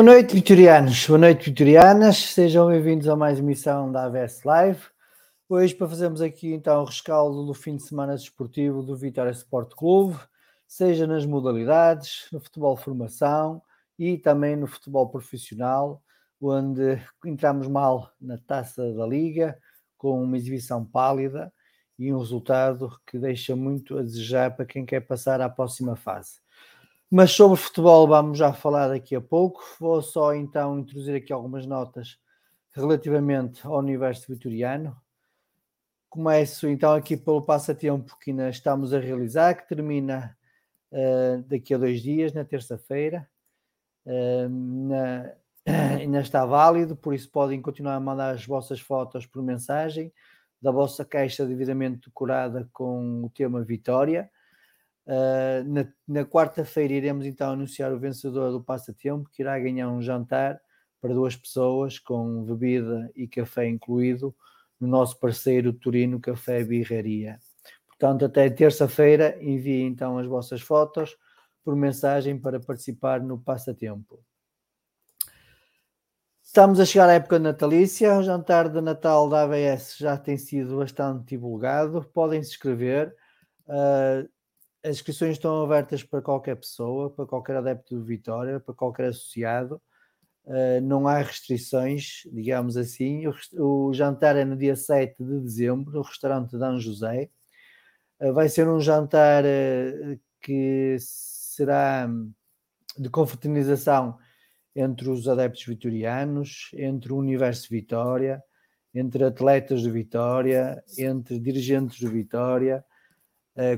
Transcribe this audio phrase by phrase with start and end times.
[0.00, 1.06] Boa noite, vitorianos.
[1.06, 2.16] Boa noite, vitorianas.
[2.32, 4.80] Sejam bem-vindos a mais emissão da AVS Live.
[5.46, 9.74] Hoje, para fazermos aqui então o rescaldo do fim de semana desportivo do Vitória Sport
[9.76, 10.18] Clube,
[10.66, 13.60] seja nas modalidades, no futebol formação
[13.98, 16.02] e também no futebol profissional,
[16.40, 19.58] onde entramos mal na taça da Liga,
[19.98, 21.52] com uma exibição pálida
[21.98, 26.40] e um resultado que deixa muito a desejar para quem quer passar à próxima fase.
[27.12, 29.64] Mas sobre futebol vamos já falar daqui a pouco.
[29.80, 32.16] Vou só então introduzir aqui algumas notas
[32.70, 34.96] relativamente ao universo vitoriano.
[36.08, 40.36] Começo então aqui pelo passatempo que ainda estamos a realizar, que termina
[40.92, 43.28] uh, daqui a dois dias, na terça-feira.
[44.06, 45.34] Uh,
[45.98, 50.12] ainda está válido, por isso podem continuar a mandar as vossas fotos por mensagem
[50.62, 54.30] da vossa caixa devidamente decorada com o tema Vitória
[55.10, 60.00] Uh, na, na quarta-feira iremos então anunciar o vencedor do passatempo, que irá ganhar um
[60.00, 60.60] jantar
[61.00, 64.32] para duas pessoas, com bebida e café incluído,
[64.78, 67.40] no nosso parceiro Turino Café Birraria.
[67.88, 71.16] Portanto, até terça-feira enviem então as vossas fotos
[71.64, 74.22] por mensagem para participar no passatempo.
[76.40, 78.16] Estamos a chegar à época natalícia.
[78.16, 82.04] O jantar de Natal da ABS já tem sido bastante divulgado.
[82.14, 83.12] Podem se inscrever.
[83.66, 84.28] Uh,
[84.82, 89.80] as inscrições estão abertas para qualquer pessoa, para qualquer adepto de Vitória, para qualquer associado.
[90.44, 93.26] Uh, não há restrições, digamos assim.
[93.26, 93.34] O,
[93.88, 97.28] o, jantar é no dia 7 de dezembro, no restaurante Dan José.
[98.20, 102.08] Uh, vai ser um jantar uh, que será
[102.98, 104.18] de confraternização
[104.74, 108.42] entre os adeptos vitorianos, entre o universo Vitória,
[108.94, 112.84] entre atletas de Vitória, entre dirigentes de Vitória,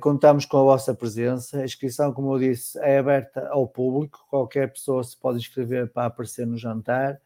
[0.01, 1.61] contamos com a vossa presença.
[1.61, 4.25] A inscrição, como eu disse, é aberta ao público.
[4.29, 7.21] Qualquer pessoa se pode inscrever para aparecer no jantar.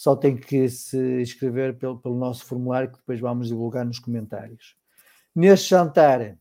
[0.00, 4.74] Só tem que se inscrever pelo, pelo nosso formulário que depois vamos divulgar nos comentários.
[5.34, 6.38] Neste jantar,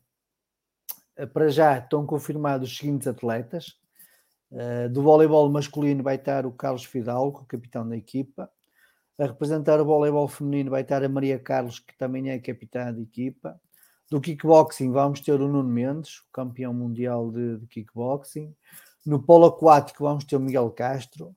[1.20, 3.78] uh, para já estão confirmados os seguintes atletas.
[4.50, 8.50] Uh, do voleibol masculino vai estar o Carlos Fidalgo, capitão da equipa.
[9.18, 13.02] A representar o voleibol feminino vai estar a Maria Carlos, que também é capitã da
[13.02, 13.60] equipa.
[14.10, 18.56] Do kickboxing vamos ter o Nuno Mendes, campeão mundial de, de kickboxing.
[19.06, 21.36] No polo aquático vamos ter o Miguel Castro.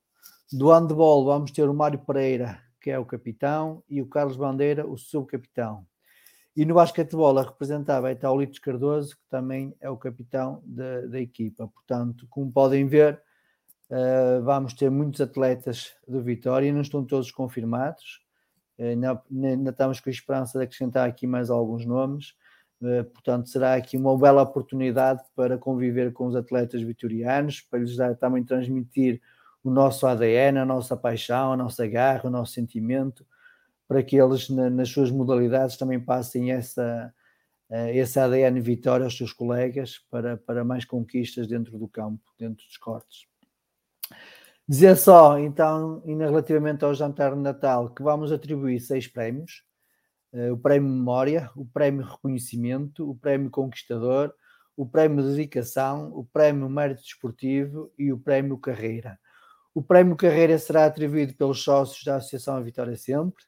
[0.51, 4.87] Do handball vamos ter o Mário Pereira, que é o capitão, e o Carlos Bandeira,
[4.87, 5.85] o subcapitão.
[6.55, 10.61] E no basquetebol a representar vai estar o Litos Cardoso, que também é o capitão
[10.65, 11.67] da, da equipa.
[11.67, 13.21] Portanto, como podem ver,
[13.89, 18.21] uh, vamos ter muitos atletas do Vitória, não estão todos confirmados.
[18.79, 22.33] Ainda, ainda estamos com a esperança de acrescentar aqui mais alguns nomes.
[22.83, 27.95] Eh, portanto, será aqui uma bela oportunidade para conviver com os atletas vitorianos, para lhes
[27.95, 29.21] dar, também transmitir
[29.63, 33.25] o nosso ADN, a nossa paixão, a nossa garra, o nosso sentimento,
[33.87, 37.13] para que eles, nas suas modalidades, também passem essa,
[37.69, 42.65] eh, esse ADN vitória aos seus colegas para, para mais conquistas dentro do campo, dentro
[42.65, 43.27] dos cortes.
[44.67, 49.63] Dizer só, então, relativamente ao jantar de Natal, que vamos atribuir seis prémios
[50.51, 54.33] o Prémio Memória, o Prémio Reconhecimento, o Prémio Conquistador,
[54.75, 59.19] o Prémio Dedicação, o Prémio Mérito Desportivo e o Prémio Carreira.
[59.73, 63.43] O Prémio Carreira será atribuído pelos sócios da Associação Vitória Sempre.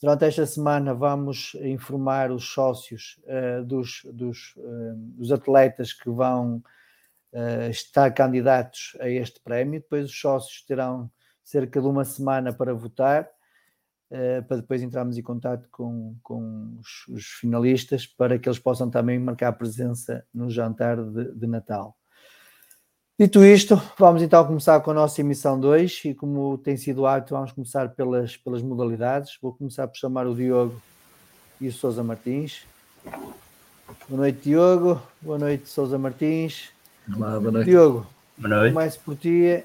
[0.00, 6.62] Durante esta semana vamos informar os sócios uh, dos, dos, uh, dos, atletas que vão
[7.32, 9.80] uh, estar candidatos a este prémio.
[9.80, 11.10] Depois os sócios terão
[11.42, 13.28] cerca de uma semana para votar
[14.10, 18.90] uh, para depois entrarmos em contato com, com os, os, finalistas para que eles possam
[18.90, 21.96] também marcar presença no jantar de, de Natal.
[23.18, 27.34] Dito isto, vamos então começar com a nossa emissão 2 e como tem sido hábito,
[27.34, 29.38] vamos começar pelas, pelas modalidades.
[29.40, 30.80] Vou começar por chamar o Diogo
[31.58, 32.66] e o Sousa Martins.
[34.06, 35.02] Boa noite, Diogo.
[35.22, 36.70] Boa noite, Sousa Martins.
[37.14, 37.70] Olá, boa noite.
[37.70, 38.06] Diogo,
[38.36, 38.74] boa noite.
[38.74, 39.64] começo por ti.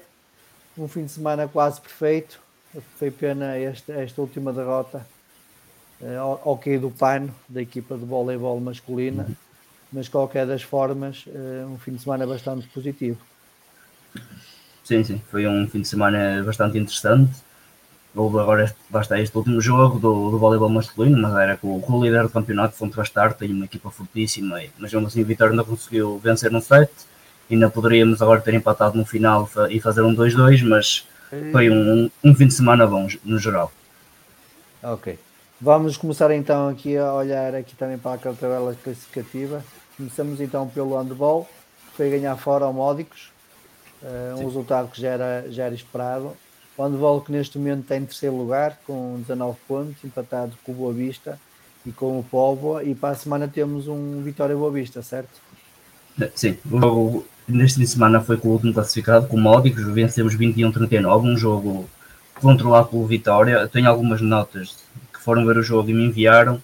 [0.78, 2.40] Um fim de semana quase perfeito.
[2.98, 5.06] Foi pena esta, esta última derrota
[6.00, 9.26] uh, ao, ao cair do pano da equipa de voleibol masculina,
[9.92, 13.18] mas qualquer das formas, uh, um fim de semana bastante positivo.
[14.84, 17.32] Sim, sim, foi um fim de semana bastante interessante.
[18.14, 22.04] Houve agora, basta este último jogo do, do voleibol masculino, mas era com, com o
[22.04, 25.64] líder do campeonato, Fonte Bastar, tem uma equipa fortíssima, mas mesmo assim o Vitória ainda
[25.64, 26.90] conseguiu vencer no set.
[27.50, 31.06] Ainda poderíamos agora ter empatado no final e fazer um 2-2, mas
[31.50, 33.72] foi um, um fim de semana bom no geral.
[34.82, 35.18] Ok.
[35.60, 39.64] Vamos começar então aqui a olhar aqui também para aquela tabela classificativa.
[39.96, 41.48] Começamos então pelo handball,
[41.90, 43.30] que foi ganhar fora ao Módicos,
[44.02, 44.44] uh, um Sim.
[44.44, 46.36] resultado que já era, já era esperado.
[46.76, 50.74] O handball que neste momento está em terceiro lugar, com 19 pontos, empatado com o
[50.74, 51.38] Boa Vista
[51.86, 55.40] e com o Póvoa, e para a semana temos um Vitória Boa Vista, certo?
[56.34, 60.36] Sim, o, neste fim de semana foi com o último classificado, com o Módicos, vencemos
[60.36, 61.88] 21-39, um jogo
[62.40, 63.68] controlado pelo Vitória.
[63.68, 64.76] Tenho algumas notas
[65.12, 66.62] que foram ver o jogo e me enviaram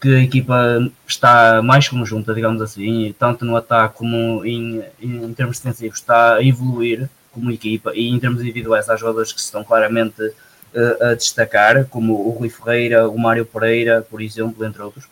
[0.00, 5.60] que a equipa está mais conjunta, digamos assim, tanto no ataque como em, em termos
[5.60, 9.62] defensivos, está a evoluir como equipa e em termos individuais há jogadores que se estão
[9.62, 15.04] claramente uh, a destacar, como o Rui Ferreira, o Mário Pereira, por exemplo, entre outros.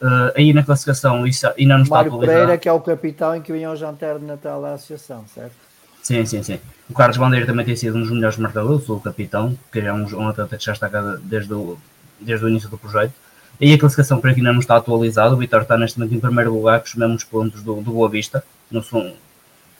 [0.00, 3.42] Uh, aí na classificação isso ainda não está Mário Pereira, que é o capitão em
[3.42, 5.54] que vinha ao jantar de Natal da associação, certo?
[6.02, 6.60] Sim, sim, sim.
[6.88, 10.06] O Carlos Bandeira também tem sido um dos melhores marcadores, o capitão, que é um,
[10.16, 10.88] um atleta que já está
[11.20, 11.76] desde o,
[12.20, 13.12] desde o início do projeto.
[13.60, 15.34] E a classificação para aqui ainda não está atualizada.
[15.34, 18.08] O Vitor está neste momento em primeiro lugar, com os mesmos pontos do, do Boa
[18.08, 18.82] Vista, no,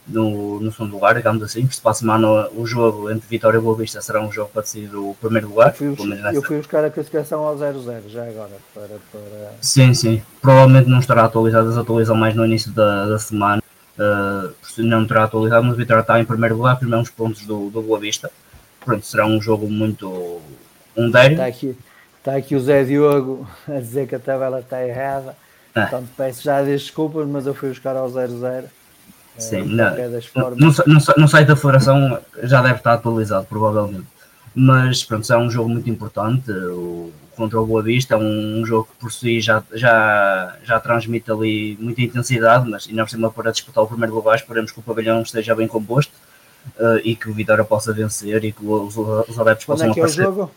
[0.08, 1.68] no, no segundo lugar, digamos assim.
[1.70, 4.62] Se para a semana o jogo entre Vitória e Boa Vista será um jogo para
[4.62, 5.68] decidir o primeiro lugar.
[5.68, 8.56] Eu fui, eu fui buscar a classificação ao 0-0 já agora.
[8.74, 9.52] Para, para...
[9.60, 10.22] Sim, sim.
[10.40, 13.62] Provavelmente não estará atualizado, eles atualizam mais no início da, da semana.
[13.98, 17.82] Uh, não terá atualizado, mas o Vitória está em primeiro lugar, primeiros pontos do, do
[17.82, 18.30] Boa Vista.
[18.84, 20.40] Pronto, será um jogo muito
[20.96, 21.32] um dério.
[21.32, 21.76] Está aqui,
[22.18, 25.36] está aqui o Zé Diogo a dizer que a tabela está errada.
[25.74, 25.82] É.
[25.82, 28.64] Portanto, peço já desculpas, mas eu fui buscar ao 0-0
[29.38, 29.94] Sim, não,
[30.56, 30.72] no,
[31.16, 34.06] no site da Federação já deve estar atualizado, provavelmente.
[34.54, 36.50] Mas pronto, é um jogo muito importante.
[36.50, 40.80] O, contra o Boa Vista é um, um, jogo que por si já, já, já
[40.80, 44.80] transmite ali muita intensidade, mas ainda por cima para disputar o primeiro lugar, esperemos que
[44.80, 46.12] o pavilhão esteja bem composto
[46.76, 49.94] uh, e que o Vitória possa vencer e que os, os adeptos Quando possam é
[49.94, 50.24] que aparecer.
[50.24, 50.50] É o jogo?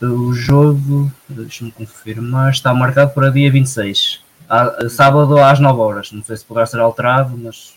[0.00, 4.23] O jogo, deixa-me confirmar, está marcado para dia 26
[4.90, 6.12] Sábado às 9 horas.
[6.12, 7.74] Não sei se poderá ser alterado, mas.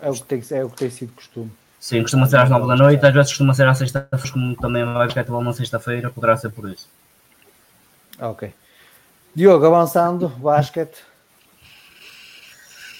[0.00, 1.50] É o que tem, é o que tem sido costume.
[1.80, 4.84] Sim, costuma ser às 9 da noite, às vezes costuma ser às sexta-feira, como também
[4.84, 6.88] vai basquetebol na sexta-feira, poderá ser por isso.
[8.20, 8.52] Ok.
[9.34, 11.02] Diogo, avançando, basquete.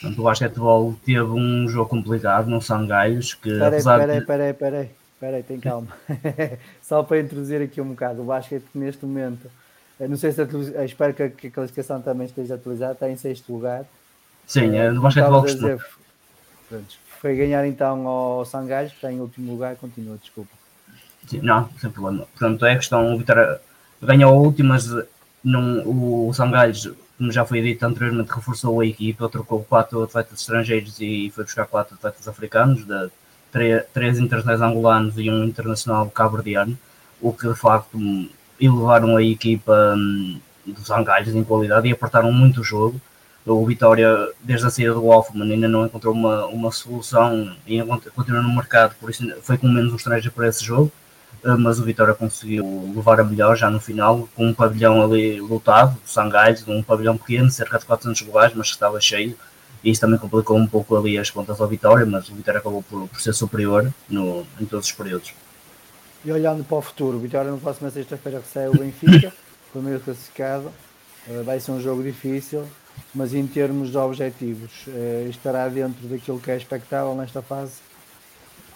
[0.01, 4.27] Portanto, o basquetebol teve um jogo complicado no Sangalhos, que peraí, apesar peraí, de...
[4.27, 5.89] peraí, peraí, peraí, tem calma.
[6.83, 9.49] Só para introduzir aqui um bocado, o basquete neste momento,
[10.09, 10.43] não sei se
[10.85, 13.85] espero que a, que a classificação também esteja atualizada, está em sexto lugar.
[14.47, 15.79] Sim, é, no basquetebol costuma.
[17.21, 20.51] Foi ganhar então ao Sangalhos, que está em último lugar, continua, desculpa.
[21.27, 22.27] Sim, não, sem problema.
[22.37, 23.61] Portanto, é questão, o Vitória
[24.01, 24.91] ganhou a última, mas
[25.45, 25.83] não,
[26.29, 31.31] o Sangalhos, como já foi dito anteriormente, reforçou a equipa, trocou quatro atletas estrangeiros e
[31.35, 33.11] foi buscar quatro atletas africanos, de,
[33.53, 36.77] três, três internacionais angolanos e um internacional cabo-verdiano,
[37.21, 37.99] o que de facto
[38.67, 43.01] elevaram a equipa hum, dos Sangalhos em qualidade e apertaram muito o jogo.
[43.45, 47.83] O Vitória, desde a saída do Hoffman, ainda não encontrou uma, uma solução e
[48.15, 50.93] continua no mercado, por isso foi com menos um estrangeiro para esse jogo,
[51.45, 55.41] eh, mas o Vitória conseguiu levar a melhor já no final, com um pavilhão ali
[55.41, 59.37] lotado, Sangais, um pavilhão pequeno, cerca de 400 lugares, mas que estava cheio,
[59.83, 62.85] e isso também complicou um pouco ali as contas ao Vitória, mas o Vitória acabou
[62.85, 65.33] por, por ser superior no, em todos os períodos.
[66.25, 69.33] E olhando para o futuro, o Vitória no próximo sexta-feira recebe o Benfica,
[69.73, 70.71] primeiro classificado,
[71.29, 72.65] eh, vai ser um jogo difícil,
[73.13, 77.73] mas em termos de objetivos, eh, estará dentro daquilo que é expectável nesta fase?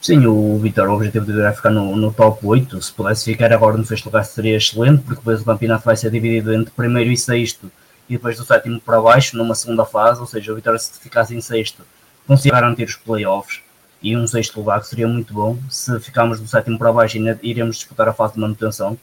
[0.01, 2.83] Sim, o Vitor, o objetivo dele é ficar no, no, top 8.
[2.83, 6.11] Se pudesse ficar agora no sexto lugar seria excelente, porque depois o campeonato vai ser
[6.11, 7.71] dividido entre primeiro e sexto
[8.09, 10.21] e depois do sétimo para baixo numa segunda fase.
[10.21, 11.83] Ou seja, o Vitória, se ficasse em sexto,
[12.27, 13.66] conseguia garantir os playoffs
[14.03, 15.59] e um sexto lugar seria muito bom.
[15.71, 18.99] Se ficarmos do sétimo para baixo, ainda iremos disputar a fase de manutenção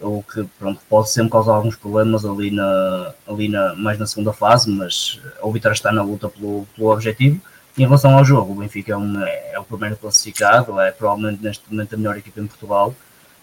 [0.00, 4.32] o que pronto, pode sempre causar alguns problemas ali, na, ali na, mais na segunda
[4.32, 7.40] fase, mas o Vitória está na luta pelo, pelo objetivo.
[7.78, 11.64] Em relação ao jogo, o Benfica é, um, é, o primeiro classificado, é provavelmente neste
[11.70, 12.94] momento a melhor equipa em Portugal,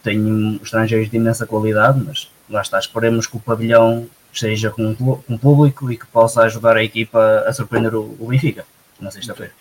[0.04, 5.38] tem estrangeiros de imensa qualidade, mas lá está, esperemos que o pavilhão esteja com, com
[5.38, 8.66] público e que possa ajudar a equipa a surpreender o, o Benfica
[9.00, 9.54] na sexta-feira.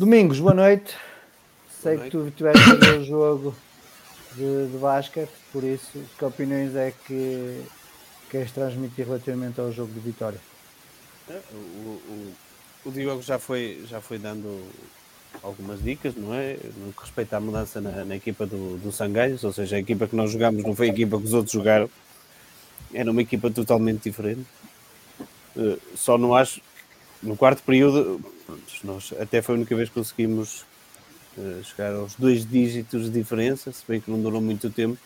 [0.00, 0.96] Domingos, boa noite.
[1.82, 2.16] Sei boa noite.
[2.16, 3.54] que tu tiveste a ver o jogo
[4.34, 7.62] de, de basquete, por isso, que opiniões é que
[8.30, 10.40] queres transmitir relativamente ao jogo de Vitória?
[11.28, 11.54] É, o,
[12.08, 12.32] o,
[12.86, 14.64] o Diogo já foi, já foi dando
[15.42, 16.56] algumas dicas, não é?
[16.78, 20.06] No que respeita à mudança na, na equipa do, do Sangalhos, ou seja, a equipa
[20.06, 21.90] que nós jogamos não foi a equipa que os outros jogaram,
[22.94, 24.46] era uma equipa totalmente diferente.
[25.54, 26.62] Uh, só não acho,
[27.22, 28.18] no quarto período,
[28.84, 30.64] nós até foi a única vez que conseguimos
[31.36, 34.98] uh, chegar aos dois dígitos de diferença, se bem que não durou muito tempo,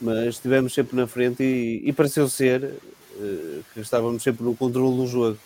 [0.00, 4.96] mas estivemos sempre na frente e, e pareceu ser uh, que estávamos sempre no controle
[4.96, 5.38] do jogo.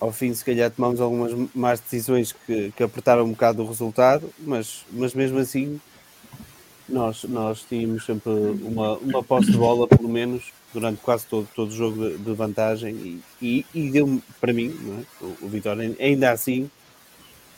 [0.00, 4.30] Ao fim, se calhar, tomamos algumas más decisões que, que apertaram um bocado o resultado,
[4.38, 5.80] mas, mas mesmo assim,
[6.88, 11.70] nós, nós tínhamos sempre uma, uma posse de bola, pelo menos, durante quase todo, todo
[11.70, 15.24] o jogo de, de vantagem, e, e, e deu para mim, é?
[15.24, 16.70] o, o Vitória, ainda assim,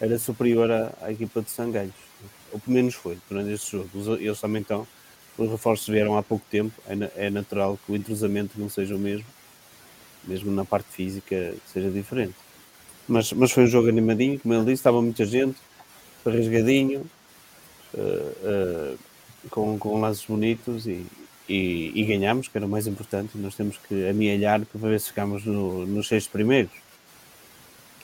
[0.01, 1.95] era superior à, à equipa de Sangalhos,
[2.53, 4.17] ou pelo menos foi durante este jogo.
[4.21, 4.87] Eles também estão
[5.39, 8.99] os reforços vieram há pouco tempo, é, é natural que o entrosamento não seja o
[8.99, 9.27] mesmo,
[10.25, 12.35] mesmo na parte física seja diferente.
[13.07, 15.57] Mas, mas foi um jogo animadinho, como ele disse, estava muita gente,
[16.25, 17.07] rasgadinho,
[17.95, 18.99] uh, uh,
[19.51, 21.07] com, com bonitos e,
[21.49, 23.37] e, e ganhamos, que era o mais importante.
[23.39, 26.73] Nós temos que amealhar para ver se ficamos no, nos seis primeiros.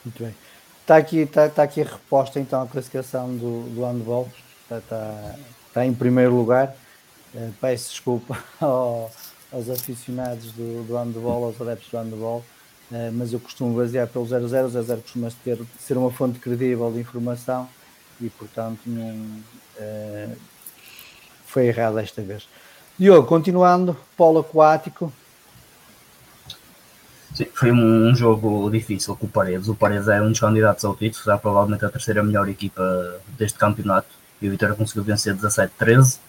[0.03, 0.35] Muito bem.
[0.81, 4.29] Está aqui, está, está aqui a reposta então a classificação do, do handball.
[4.63, 5.35] Está, está,
[5.67, 6.75] está em primeiro lugar.
[7.35, 9.11] Eh, peço desculpa ao,
[9.51, 12.43] aos aficionados do, do handball, aos adeptos do handball,
[12.91, 16.99] uh, mas eu costumo basear pelo 00, 00 costuma ter, ser uma fonte credível de
[16.99, 17.67] informação
[18.21, 19.15] e, portanto, não,
[19.79, 20.37] uh,
[21.53, 22.47] foi errado esta vez.
[22.97, 25.11] Diogo, continuando, polo aquático.
[27.33, 29.67] Sim, foi um, um, jogo difícil com o Paredes.
[29.67, 32.83] O Paredes é um dos candidatos ao título, será provavelmente a terceira melhor equipa
[33.37, 34.09] deste campeonato.
[34.41, 36.19] E o Vitória conseguiu vencer 17-13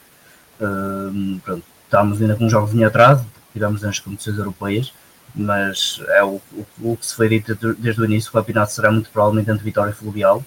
[1.42, 4.92] pronto, estávamos ainda com um jogo em atraso, tivemos nas competições europeias,
[5.34, 8.90] mas é o, o, o, que se foi dito desde o início, o campeonato será
[8.90, 10.44] muito provavelmente entre Vitória e Fluvial,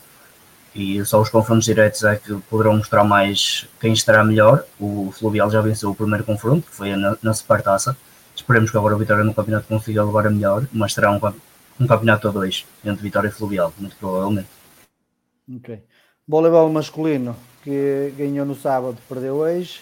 [0.77, 4.63] e só os confrontos diretos é que poderão mostrar mais quem estará melhor.
[4.79, 7.97] O Fluvial já venceu o primeiro confronto, que foi na, na Supertaça.
[8.35, 11.19] Esperemos que agora o Vitória no campeonato consiga levar a melhor, mas será um,
[11.79, 14.49] um campeonato a dois entre Vitória e Fluvial, muito provavelmente.
[15.55, 15.81] Ok.
[16.27, 19.81] Voleibol masculino, que ganhou no sábado, perdeu hoje.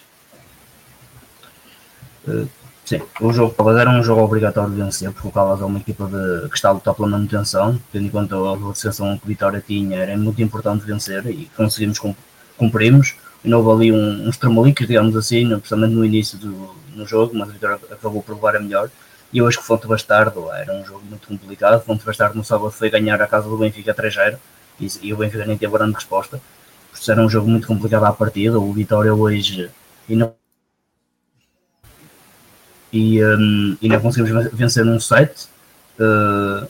[2.25, 2.47] Uh,
[2.85, 5.79] Sim, o jogo Caldas era um jogo obrigatório de vencer, porque o Caldas é uma
[5.79, 9.27] equipa de, que está a lutar pela manutenção, tendo em conta a ascensão que o
[9.27, 11.99] Vitória tinha, era muito importante vencer e conseguimos
[12.55, 13.15] cumprimos.
[13.43, 17.35] E não houve ali um, uns tremoliques, digamos assim, principalmente no início do no jogo,
[17.35, 18.89] mas o Vitória acabou por levar a melhor.
[19.33, 21.81] E eu acho que Fonte Bastardo era um jogo muito complicado.
[21.83, 24.37] Fonte Bastardo no sábado foi ganhar a casa do Benfica 3-0
[24.79, 26.39] e, e, o Benfica nem teve grande resposta.
[26.91, 28.59] Por isso era um jogo muito complicado à partida.
[28.59, 29.69] O Vitória hoje
[30.07, 30.33] e não
[32.95, 35.49] e, um, e não conseguimos vencer num set.
[35.99, 36.65] Uh,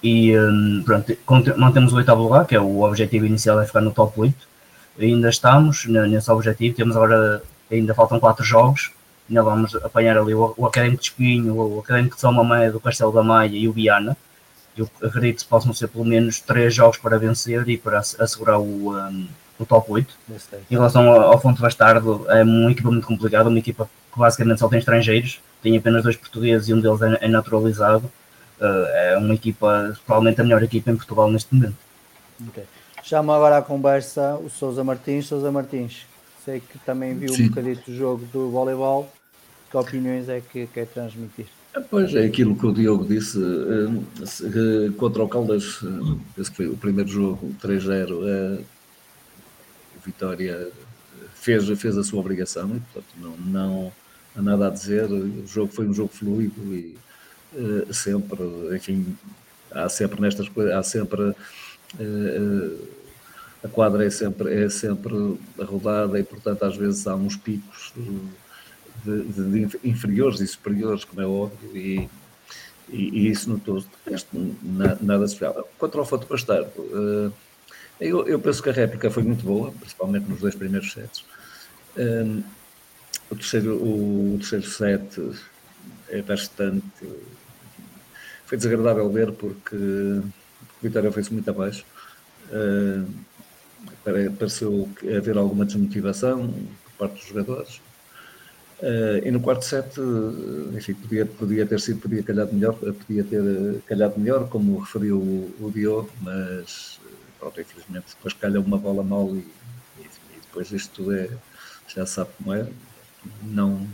[0.00, 1.16] e um, pronto,
[1.56, 4.48] mantemos o oitavo lugar, que é o objetivo inicial é ficar no top 8.
[5.00, 8.92] Ainda estamos nesse objetivo, temos agora, ainda faltam 4 jogos,
[9.28, 12.78] ainda vamos apanhar ali o, o Académico de Espinho, o Académico de São Mamé, do
[12.78, 14.16] Castelo da Maia e o Viana.
[14.76, 18.96] Eu acredito que possam ser pelo menos 3 jogos para vencer e para assegurar o,
[18.96, 19.26] um,
[19.62, 20.14] o top 8.
[20.70, 24.58] Em relação ao, ao Fonte Bastardo, é uma equipa muito complicada, uma equipa que basicamente
[24.58, 28.10] só tem estrangeiros, tem apenas dois portugueses e um deles é, é naturalizado.
[28.60, 31.76] Uh, é uma equipa, provavelmente a melhor equipa em Portugal neste momento.
[32.48, 32.64] Okay.
[33.02, 35.26] Chamo agora à conversa o Sousa Martins.
[35.26, 36.06] Sousa Martins,
[36.44, 37.46] sei que também viu Sim.
[37.46, 39.10] um bocadinho do jogo do voleibol.
[39.70, 41.46] Que opiniões é que quer transmitir?
[41.90, 45.80] Pois é aquilo que o Diogo disse uh, contra o Caldas,
[46.36, 48.60] esse foi o primeiro jogo, 3-0
[50.04, 50.68] Vitória
[51.34, 53.92] fez, fez a sua obrigação e, portanto, não, não
[54.36, 55.10] há nada a dizer.
[55.10, 56.96] O jogo foi um jogo fluido e
[57.54, 58.42] uh, sempre,
[58.74, 59.16] enfim,
[59.70, 61.34] há sempre nestas coisas, há sempre.
[62.00, 63.02] Uh,
[63.64, 65.14] a quadra é sempre, é sempre
[65.60, 67.92] rodada e, portanto, às vezes há uns picos
[69.04, 72.08] de, de, de inferiores e superiores, como é óbvio, e,
[72.88, 73.86] e, e isso notou-se.
[75.00, 75.68] Nada especial.
[75.78, 77.32] Contra o Foto Bastardo, uh,
[78.08, 81.24] eu, eu, penso que a réplica foi muito boa, principalmente nos dois primeiros sets.
[81.96, 82.42] Um,
[83.30, 85.30] o, terceiro, o, o, terceiro set
[86.08, 86.84] é bastante.
[88.46, 90.22] Foi desagradável ver porque o
[90.82, 91.84] Vitória foi-se muito abaixo.
[92.50, 93.06] Uh,
[94.38, 96.52] pareceu haver alguma desmotivação
[96.84, 97.80] por parte dos jogadores.
[98.80, 99.94] Uh, e no quarto set,
[100.76, 105.54] enfim, podia, podia ter sido, podia calhar melhor, podia ter calhado melhor, como referiu o,
[105.60, 106.98] o Diogo, mas
[107.42, 109.38] pronto, infelizmente depois calha uma bola mal e,
[109.98, 111.28] e, e depois isto tudo é,
[111.88, 112.68] já sabe como é,
[113.42, 113.88] não,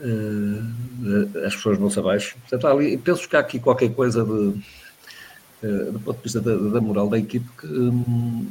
[0.00, 2.36] uh, as pessoas vão-se abaixo.
[2.40, 6.54] Portanto, ali, penso que há aqui qualquer coisa de, uh, do ponto de vista da,
[6.54, 8.46] da moral da equipe que, uh,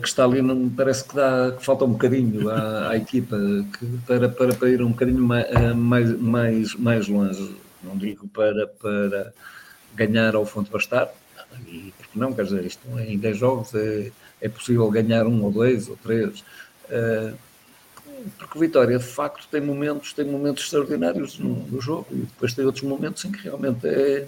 [0.00, 3.36] que está ali, não, parece que, dá, que falta um bocadinho à, à equipa
[3.76, 7.56] que, para, para, para ir um bocadinho mais, mais, mais, mais longe.
[7.82, 9.32] Não digo para, para
[9.94, 11.08] ganhar ao fundo bastar,
[11.66, 15.50] e porque não, quer dizer, isto em 10 jogos é, é possível ganhar um ou
[15.50, 16.40] dois ou três.
[16.90, 17.36] Uh,
[18.36, 22.52] porque o Vitória de facto tem momentos, tem momentos extraordinários no, no, jogo e depois
[22.52, 24.26] tem outros momentos em que realmente é,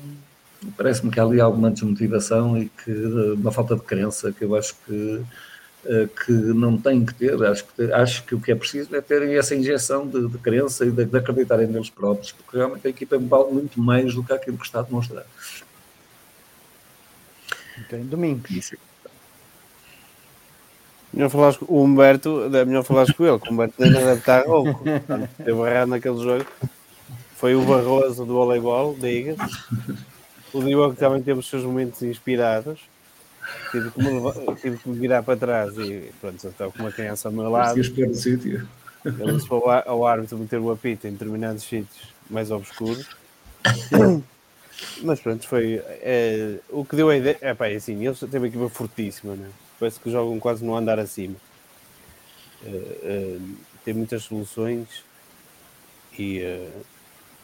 [0.77, 4.75] parece-me que há ali alguma desmotivação e que uma falta de crença que eu acho
[4.87, 7.43] que, uh, que não tem que ter.
[7.43, 10.85] Acho que, acho que o que é preciso é terem essa injeção de, de crença
[10.85, 14.33] e de, de acreditarem neles próprios, porque realmente a equipa vale muito mais do que
[14.33, 15.27] aquilo que está a demonstrar.
[17.89, 18.51] Tem domingos.
[18.51, 18.77] Isso.
[21.13, 24.21] Melhor falares com o Humberto, é melhor falares com ele, que o Humberto ainda deve
[24.21, 24.85] estar rouco.
[25.37, 26.47] Teve errado naquele jogo.
[27.37, 29.35] Foi o Barroso do voleibol, diga
[30.53, 32.81] O Diogo também teve os seus momentos inspirados.
[33.71, 36.93] Tive que, me, tive que me virar para trás e pronto, eu estava com uma
[36.93, 37.79] criança ao meu lado.
[39.05, 43.09] Ele disse para ao árbitro meter o apito em determinados sítios mais obscuros.
[45.03, 47.39] Mas pronto, foi é, o que deu a ideia.
[47.41, 49.49] É pá, é assim, eles têm uma equipa fortíssima, né?
[49.81, 51.37] parece que jogam quase no andar acima.
[52.63, 54.87] Uh, tem muitas soluções
[56.19, 56.85] e, uh,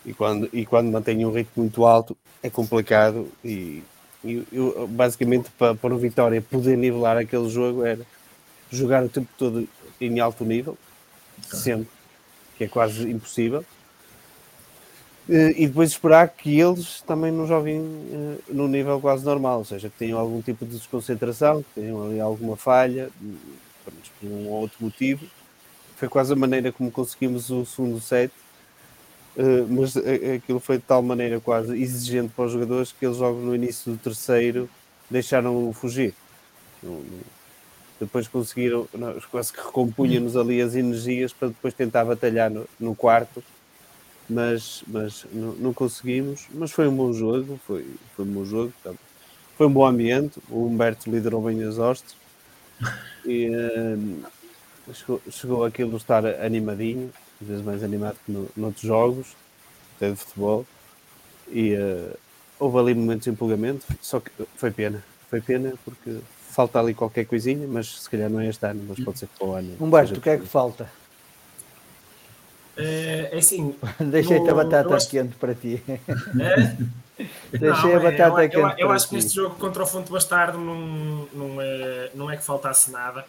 [0.05, 3.27] e, quando, e quando mantém um ritmo muito alto é complicado.
[3.43, 3.83] E,
[4.23, 8.05] e eu, basicamente, para, para o Vitória poder nivelar aquele jogo era
[8.71, 9.67] jogar o tempo todo
[9.99, 10.77] em alto nível,
[11.43, 11.89] sempre,
[12.59, 13.76] que é quase impossível eh,
[15.29, 19.89] e depois esperar que eles também não joguem uh, no nível quase normal, ou seja,
[19.89, 23.11] que tenham algum tipo de desconcentração, que tenham ali alguma falha,
[23.85, 23.93] por
[24.29, 25.27] um ou outro motivo.
[25.97, 28.33] Foi quase a maneira como conseguimos o segundo set,
[29.37, 33.41] uh, mas aquilo foi de tal maneira quase exigente para os jogadores que eles jogam
[33.41, 34.69] no início do terceiro
[35.11, 36.15] deixaram-o fugir.
[37.99, 38.87] Depois conseguiram,
[39.31, 43.43] quase que recompunha-nos ali as energias para depois tentar batalhar no quarto
[44.29, 46.47] mas, mas não, não, conseguimos.
[46.53, 48.93] Mas foi um bom jogo, foi, foi um bom jogo, tá.
[49.57, 50.41] foi um bom ambiente.
[50.51, 52.17] O Humberto liderou bem as hostes
[53.25, 57.11] e uh, chegou, chegou aquilo estar animadinho.
[57.41, 59.37] às vezes mais animado que no, noutros jogos,
[59.97, 60.67] até de futebol.
[61.49, 62.17] E uh,
[62.59, 65.03] houve ali momentos de empolgamento, só que foi pena.
[65.29, 66.19] Foi pena porque
[66.51, 69.39] falta ali qualquer coisinha, mas se calhar não é este ano, mas pode ser que
[69.39, 69.77] para o ano.
[69.81, 70.91] Humberto, o que é que falta?
[72.77, 73.75] É, é assim.
[73.99, 75.09] Deixei-te a batata acho...
[75.09, 75.83] quente para ti.
[76.39, 76.77] É?
[77.51, 78.81] Deixei não, a batata é, quente.
[78.81, 82.37] Eu, eu acho que neste jogo contra o Fonte Bastardo não, não, é, não é
[82.37, 83.25] que faltasse nada.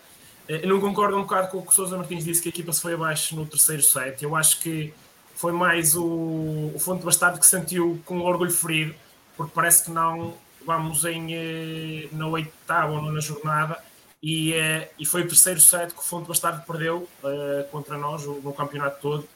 [0.47, 2.71] Eu não concordo um bocado com o que o Sousa Martins disse que a equipa
[2.71, 4.21] se foi abaixo no terceiro set.
[4.23, 4.93] Eu acho que
[5.35, 8.95] foi mais o, o Fonte Bastardo que sentiu com orgulho ferido,
[9.35, 10.33] porque parece que não
[10.65, 13.77] vamos em, eh, na oitava ou na jornada
[14.21, 18.25] e, eh, e foi o terceiro set que o Fonte Bastardo perdeu uh, contra nós
[18.25, 19.27] no campeonato todo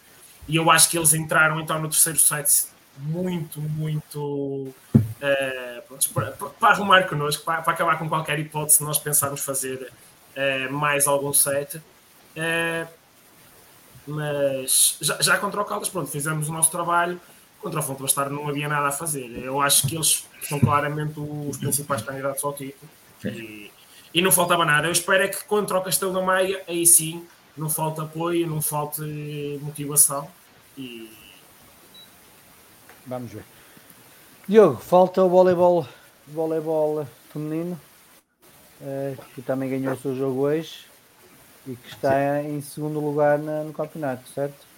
[0.48, 4.74] e eu acho que eles entraram então no terceiro set muito, muito uh,
[6.14, 9.92] para, para, arrumar connosco, para, para, acabar com qualquer hipótese nós pensarmos fazer
[10.36, 11.78] uh, mais algum set.
[11.78, 12.88] Uh,
[14.08, 17.20] mas já, já, contra o Caldas, pronto, fizemos o nosso trabalho.
[17.62, 19.28] Contra o Fonte Bastardo não havia nada a fazer.
[19.44, 22.90] Eu acho que eles são claramente os principais candidatos ao título.
[23.24, 23.72] E,
[24.14, 24.88] e não faltava nada.
[24.88, 27.26] Eu espero é que contra o Castelo da Maia, aí sim,
[27.58, 29.02] não falta apoio, não falte
[29.62, 30.28] motivação
[30.78, 31.12] e
[33.06, 33.44] vamos ver.
[34.48, 35.88] Diogo, falta o voleibol,
[36.28, 37.80] voleibol feminino,
[38.82, 40.86] eh, que também ganhou o seu jogo hoje
[41.68, 42.58] e que está Sim.
[42.58, 44.72] em segundo lugar na, no campeonato, certo?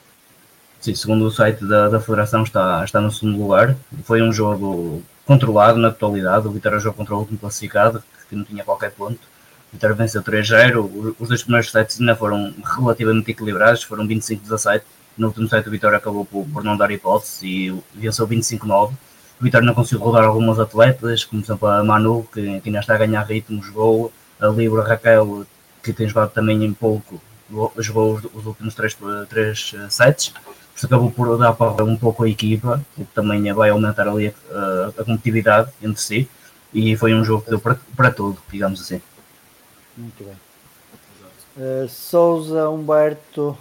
[0.81, 3.75] Sim, segundo o site da, da Federação está, está no segundo lugar.
[4.03, 6.45] Foi um jogo controlado na totalidade.
[6.45, 9.32] O Vitória jogou contra o último classificado, que não tinha qualquer ponto.
[9.73, 11.15] O Vitória venceu 3-0.
[11.19, 14.83] Os dois primeiros sets ainda foram relativamente equilibrados, foram 25-17
[15.17, 18.91] no último set o Vitória acabou por, por não dar hipótese e venceu 25-9.
[19.39, 22.79] O Vitória não conseguiu rodar algumas atletas, como por exemplo a Manu, que, que ainda
[22.79, 25.45] está a ganhar ritmo, jogou, a Libra Raquel,
[25.83, 27.21] que tem jogado também em pouco,
[27.77, 28.97] jogou os, os últimos três,
[29.29, 30.29] três eh, sets.
[30.29, 34.07] Por isso acabou por dar para um pouco a equipa, o que também vai aumentar
[34.07, 36.29] ali a, a, a competitividade entre si.
[36.73, 38.99] E foi um jogo que deu para, para tudo, digamos assim.
[39.97, 40.35] Muito bem.
[41.55, 43.57] Uh, Souza Humberto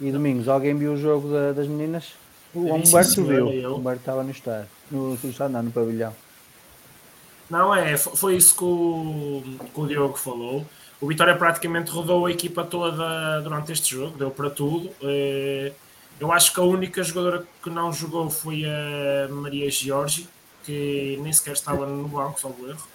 [0.00, 2.14] e Domingos, alguém viu o jogo da, das meninas?
[2.54, 3.46] O Humberto viu.
[3.46, 4.68] O Humberto estava no estádio.
[4.90, 6.14] No, no estádio, não, no pavilhão.
[7.50, 9.42] Não, é, foi isso que o,
[9.74, 10.64] que o Diogo falou.
[11.00, 14.90] O Vitória praticamente rodou a equipa toda durante este jogo, deu para tudo.
[15.02, 15.72] Eh,
[16.20, 20.28] eu acho que a única jogadora que não jogou foi a Maria Giorgi,
[20.62, 22.86] que nem sequer estava no banco, salvo erro.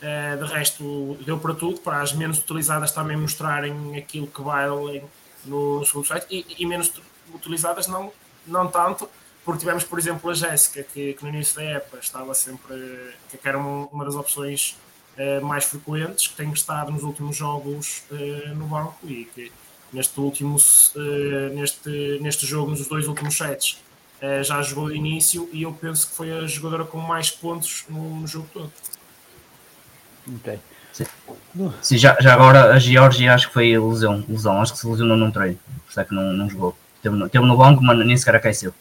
[0.00, 5.02] Eh, de resto, deu para tudo, para as menos utilizadas também mostrarem aquilo que valem
[5.46, 6.92] no, segundo site e, e, menos
[7.32, 8.12] utilizadas não,
[8.46, 9.08] não tanto,
[9.42, 12.74] porque tivemos, por exemplo, a Jéssica, que, que, no início da época estava sempre,
[13.30, 14.76] que era uma das opções
[15.16, 19.50] uh, mais frequentes, que tem estado nos últimos jogos uh, no banco e que
[19.92, 20.58] neste último,
[21.54, 23.80] neste, neste jogo, nos dois últimos sets,
[24.42, 28.20] já jogou de início e eu penso que foi a jogadora com mais pontos no,
[28.20, 28.72] no jogo todo.
[31.82, 35.16] Sim, já, já agora a Georgia acho que foi lesão, lesão, acho que se lesionou
[35.16, 36.76] num treino, por isso é que não, não jogou.
[37.02, 38.74] Teve, teve no banco, mas nem sequer aqueceu.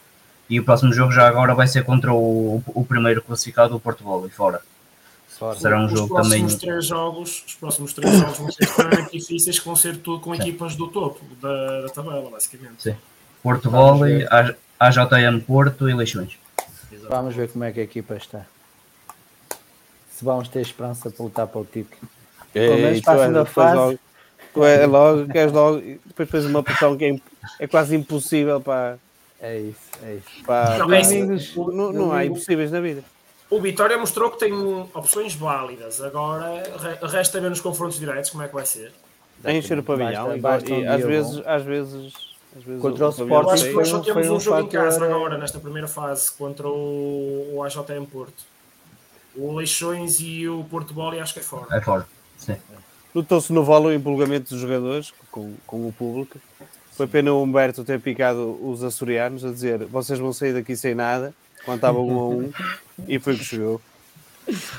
[0.50, 4.04] E o próximo jogo já agora vai ser contra o, o primeiro classificado, o Porto
[4.04, 4.62] Volley, fora.
[5.28, 5.58] fora.
[5.60, 6.46] Será um os jogo também.
[6.48, 10.36] Três jogos, os próximos três jogos vão ser extremamente difíceis, que vão ser tudo com
[10.36, 10.42] Sim.
[10.42, 12.84] equipas do topo da, da tabela, basicamente.
[12.84, 12.96] Sim.
[13.44, 14.26] Porto Volley,
[14.80, 16.38] AJM Porto e Leixões.
[17.10, 18.46] Vamos ver como é que a equipa está
[20.16, 22.10] se vamos ter esperança para lutar para o título.
[22.54, 23.76] É, Pelo menos para a segunda fase.
[23.76, 24.00] Logo,
[24.54, 27.20] tu é logo, queres logo, depois fez uma pressão que é,
[27.60, 28.98] é, quase impossível para.
[29.42, 30.46] É isso, é isso.
[30.46, 31.24] Para, não, é assim,
[31.58, 33.04] não, não há impossíveis na vida.
[33.50, 36.02] O Vitória mostrou que tem opções válidas.
[36.02, 36.64] Agora
[37.02, 38.94] resta ver nos confrontos diretos como é que vai ser.
[39.44, 42.14] A encher o pavilhão e, e às, vezes, às vezes
[42.58, 44.68] às vezes contra o, o Sporting acho que nós só temos um, um jogo em
[44.70, 48.55] casa agora nesta primeira fase contra o, o AJM Porto.
[49.36, 51.76] O Leixões e o Porto Bola acho que é fora.
[51.76, 52.56] É fora, sim.
[53.14, 56.38] Notou-se no valo o empolgamento dos jogadores com, com o público.
[56.92, 60.96] Foi pena o Humberto ter picado os açorianos a dizer vocês vão sair daqui sem
[60.96, 62.52] nada, quando estava um a um,
[63.08, 63.82] e foi que chegou.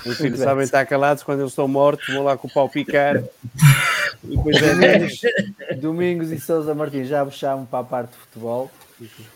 [0.07, 3.23] Enfim, sabem estar calados quando eles estão mortos, vão lá com o pau picar.
[4.25, 5.21] E depois é Domingos,
[5.81, 8.71] Domingos e Sousa Martins já puxaram para a parte de futebol.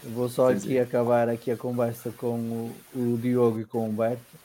[0.04, 4.39] Vou só aqui acabar aqui a conversa com o, o Diogo e com o Humberto.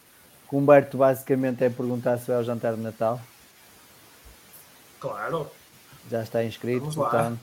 [0.56, 3.20] O Humberto basicamente é perguntar se vai ao jantar de Natal.
[5.02, 5.52] Claro.
[6.10, 7.42] Já está inscrito, portanto,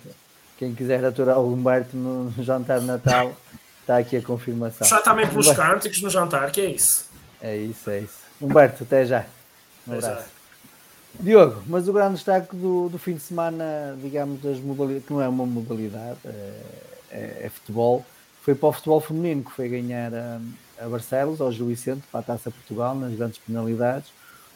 [0.56, 3.36] quem quiser aturar o Humberto no jantar de Natal,
[3.82, 4.88] está aqui a confirmação.
[4.88, 5.62] Já também pelos Humberto.
[5.62, 7.10] cânticos no jantar, que é isso?
[7.42, 8.16] É isso, é isso.
[8.40, 9.26] Humberto, até já.
[9.86, 10.30] Um abraço.
[11.20, 15.20] Diogo, mas o grande destaque do, do fim de semana, digamos, das modalidades, que não
[15.20, 16.60] é uma modalidade, é,
[17.10, 18.06] é, é, futebol,
[18.40, 20.40] foi para o futebol feminino, que foi ganhar a,
[20.84, 24.10] a Barcelos, ao Gil Vicente, para a Taça Portugal, nas grandes penalidades.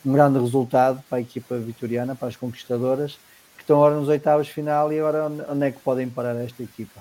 [0.05, 3.19] Um grande resultado para a equipa vitoriana, para as conquistadoras,
[3.57, 7.01] que estão agora nos oitavos final e agora onde é que podem parar esta equipa?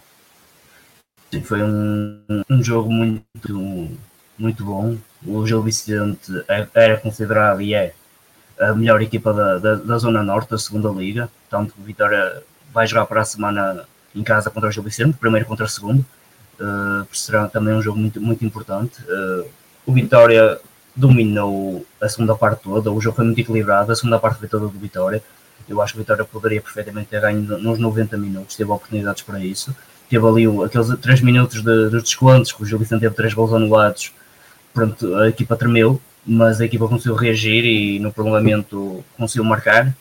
[1.32, 3.90] Sim, foi um, um jogo muito,
[4.38, 4.98] muito bom.
[5.26, 7.94] O Gil Vicente é, era considerado e é
[8.60, 11.30] a melhor equipa da, da, da, Zona Norte da segunda Liga.
[11.50, 13.86] Tanto que o Vitória vai jogar para a semana
[14.16, 16.06] em casa contra o Gil Vicente, primeiro contra o segundo.
[16.60, 19.02] Uh, será também um jogo muito, muito importante.
[19.04, 19.46] Uh,
[19.86, 20.60] o Vitória
[20.96, 24.68] dominou a segunda parte toda, o jogo foi muito equilibrado, a segunda parte foi toda
[24.68, 25.22] do Vitória.
[25.68, 29.40] Eu acho que o Vitória poderia perfeitamente ter ganho nos 90 minutos, teve oportunidades para
[29.40, 29.76] isso.
[30.10, 33.52] Teve ali aqueles 3 minutos de, dos descontos, que o Gil Vicente teve 3 gols
[33.52, 34.14] anulados.
[34.74, 39.94] Pronto, a equipa tremeu, mas a equipa conseguiu reagir e no prolongamento conseguiu marcar.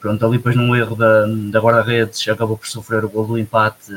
[0.00, 3.90] Pronto, ali depois num erro da, da guarda-redes acabou por sofrer o gol do empate,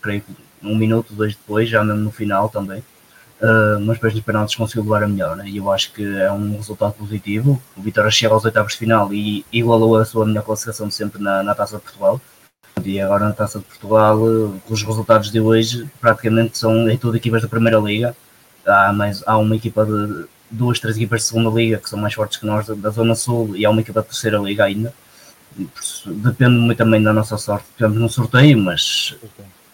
[0.00, 2.82] creio que um minuto, dois depois, já mesmo no final também.
[3.40, 5.48] Uh, mas depois nos penaltis conseguiu levar a melhor, né?
[5.48, 7.62] e eu acho que é um resultado positivo.
[7.76, 11.22] O Vitória chega aos oitavos de final e igualou a sua melhor classificação de sempre
[11.22, 12.20] na, na Taça de Portugal.
[12.84, 14.18] E agora na Taça de Portugal,
[14.68, 18.16] os resultados de hoje praticamente são em todas equipas da Primeira Liga.
[18.66, 22.14] Há, mais, há uma equipa de duas, três equipas de segunda liga que são mais
[22.14, 24.92] fortes que nós da, da Zona Sul e há uma equipa da terceira liga ainda.
[26.06, 27.66] Depende muito também da nossa sorte.
[27.76, 29.16] Tivemos no sorteio, mas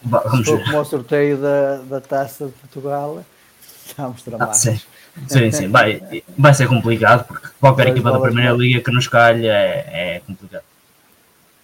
[0.05, 0.63] vamos ver.
[0.63, 3.23] Como o sorteio da, da Taça de Portugal,
[3.85, 4.67] estamos tramados.
[4.67, 4.81] Ah, sim.
[5.27, 9.51] sim, sim, vai, vai ser complicado porque qualquer equipa da primeira liga que nos calha
[9.51, 10.63] é, é complicado.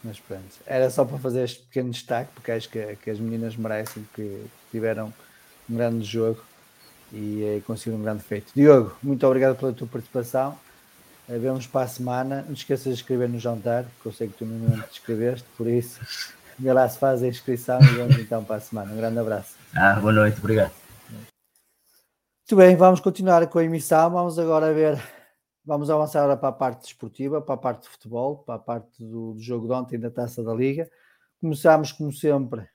[0.04, 3.56] Mas pronto, era só para fazer este pequeno destaque, porque acho que, que as meninas
[3.56, 5.13] merecem, que tiveram
[5.69, 6.41] um grande jogo
[7.13, 8.51] e é, conseguiu um grande feito.
[8.56, 10.58] Diogo, muito obrigado pela tua participação.
[11.30, 12.43] Eh, vemos para a semana.
[12.47, 15.67] Não esqueças de escrever no jantar, que eu sei que tu não te escreveste, por
[15.67, 15.99] isso,
[16.62, 18.93] vê lá se faz a inscrição e vamos então para a semana.
[18.93, 19.58] Um grande abraço.
[19.76, 20.71] Ah, boa noite, obrigado.
[21.10, 24.12] Muito bem, vamos continuar com a emissão.
[24.12, 25.02] Vamos agora ver,
[25.65, 29.04] vamos avançar agora para a parte desportiva, para a parte de futebol, para a parte
[29.04, 30.88] do, do jogo de ontem da Taça da Liga.
[31.39, 32.67] Começamos, como sempre,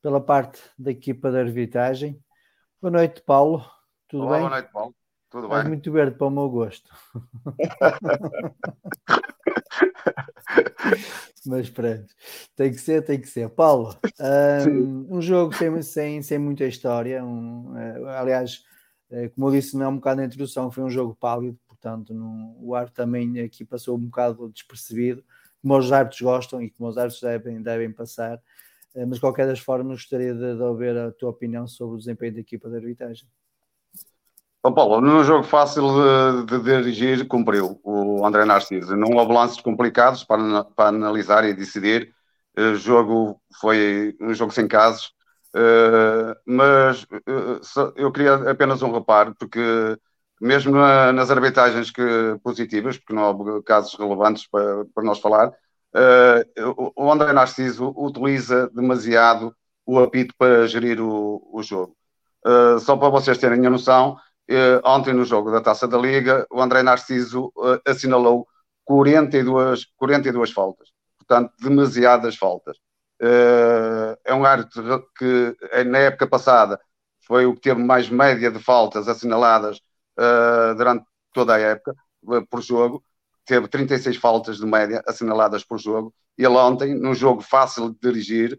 [0.00, 2.22] pela parte da equipa de arbitragem.
[2.80, 3.64] Boa noite, Paulo.
[4.06, 4.40] Tudo Olá, bem?
[4.40, 4.94] Boa noite, Paulo.
[5.28, 5.70] Tudo Estás bem?
[5.70, 6.88] muito verde para o meu gosto.
[11.46, 12.06] Mas pronto,
[12.54, 13.48] tem que ser, tem que ser.
[13.50, 13.96] Paulo,
[14.68, 17.24] um, um jogo sem, sem, sem muita história.
[17.24, 18.64] Um, uh, aliás,
[19.10, 22.12] uh, como eu disse não é um bocado na introdução, foi um jogo pálido, portanto,
[22.12, 25.24] no, o ar também aqui passou um bocado despercebido,
[25.62, 28.40] como os árbitros gostam e como os árbitros devem, devem passar.
[28.96, 31.98] Eh, mas de qualquer das formas gostaria de, de ouvir a tua opinião sobre o
[31.98, 33.28] desempenho da equipa de arbitragem.
[34.66, 35.84] Bom, Paulo, num jogo fácil
[36.44, 38.96] de, de, dirigir, cumpriu o André Narciso.
[38.96, 42.12] Não houve lances complicados para, para analisar e decidir.
[42.58, 45.12] O jogo foi um jogo sem casos,
[45.54, 49.60] uh, mas uh, eu queria apenas um reparo, porque
[50.40, 52.02] mesmo na, nas arbitragens que,
[52.42, 58.68] positivas, porque não houve casos relevantes para, para nós falar, uh, o André Narciso utiliza
[58.74, 59.54] demasiado
[59.86, 61.96] o apito para gerir o, o jogo.
[62.80, 64.16] Só para vocês terem a noção,
[64.84, 67.52] ontem no jogo da Taça da Liga, o André Narciso
[67.86, 68.46] assinalou
[68.84, 70.90] 42, 42 faltas.
[71.18, 72.76] Portanto, demasiadas faltas.
[74.24, 75.56] é um árbitro que
[75.86, 76.80] na época passada
[77.26, 79.80] foi o que teve mais média de faltas assinaladas
[80.76, 81.94] durante toda a época
[82.50, 83.02] por jogo
[83.46, 86.12] teve 36 faltas de média assinaladas por jogo.
[86.36, 88.58] E ele ontem, num jogo fácil de dirigir,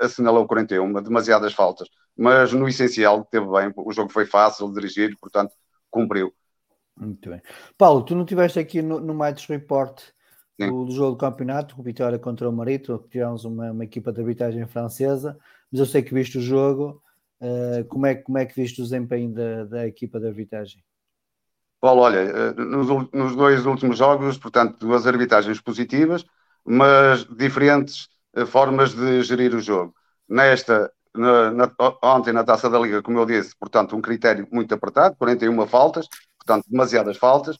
[0.00, 1.88] assinalou 41, demasiadas faltas.
[2.18, 5.52] Mas no essencial teve bem, o jogo foi fácil de dirigir, portanto,
[5.88, 6.34] cumpriu.
[6.96, 7.40] Muito bem.
[7.76, 10.02] Paulo, tu não estiveste aqui no, no Match Report
[10.58, 14.66] do, do, jogo do campeonato, Vitória contra o Marito, tivemos uma, uma, equipa de arbitragem
[14.66, 15.38] francesa,
[15.70, 17.00] mas eu sei que viste o jogo.
[17.40, 20.82] Uh, como, é, como é que viste o desempenho da, da equipa de arbitragem?
[21.80, 26.24] Paulo, olha, eh, nos, nos, dois últimos jogos, portanto, duas arbitragens positivas,
[26.64, 29.94] mas diferentes eh, formas de gerir o jogo.
[30.28, 34.72] Nesta, na, na, ontem na Taça da Liga, como eu disse, portanto, um critério muito
[34.74, 37.58] apertado, 41 faltas, portanto, demasiadas faltas.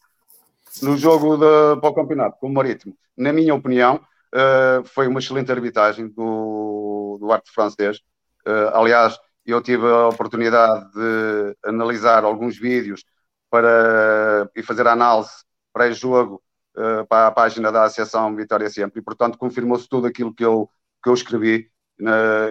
[0.83, 4.01] No jogo de, para o campeonato, com o Marítimo, na minha opinião,
[4.35, 7.99] uh, foi uma excelente arbitragem do, do arte francês.
[8.47, 13.05] Uh, aliás, eu tive a oportunidade de analisar alguns vídeos
[13.51, 15.31] para, e fazer análise
[15.73, 16.43] pré-jogo
[16.77, 19.01] uh, para a página da Associação Vitória Sempre.
[19.01, 20.71] E, portanto, confirmou-se tudo aquilo que eu,
[21.03, 21.71] que eu escrevi,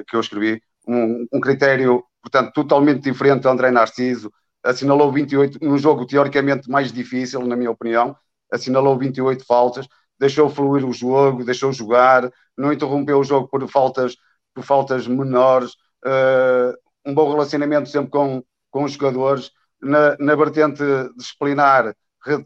[0.07, 0.61] que eu escrevi.
[0.87, 4.31] Um, um, critério, portanto, totalmente diferente do André Narciso.
[4.63, 8.15] Assinalou 28 num jogo teoricamente mais difícil, na minha opinião.
[8.51, 9.87] assinalou 28 faltas,
[10.19, 14.15] deixou fluir o jogo, deixou jogar, não interrompeu o jogo por faltas,
[14.53, 15.71] por faltas menores,
[16.05, 16.73] uh,
[17.05, 19.51] um bom relacionamento sempre com, com os jogadores.
[19.81, 20.81] Na, na vertente
[21.15, 21.93] disciplinar,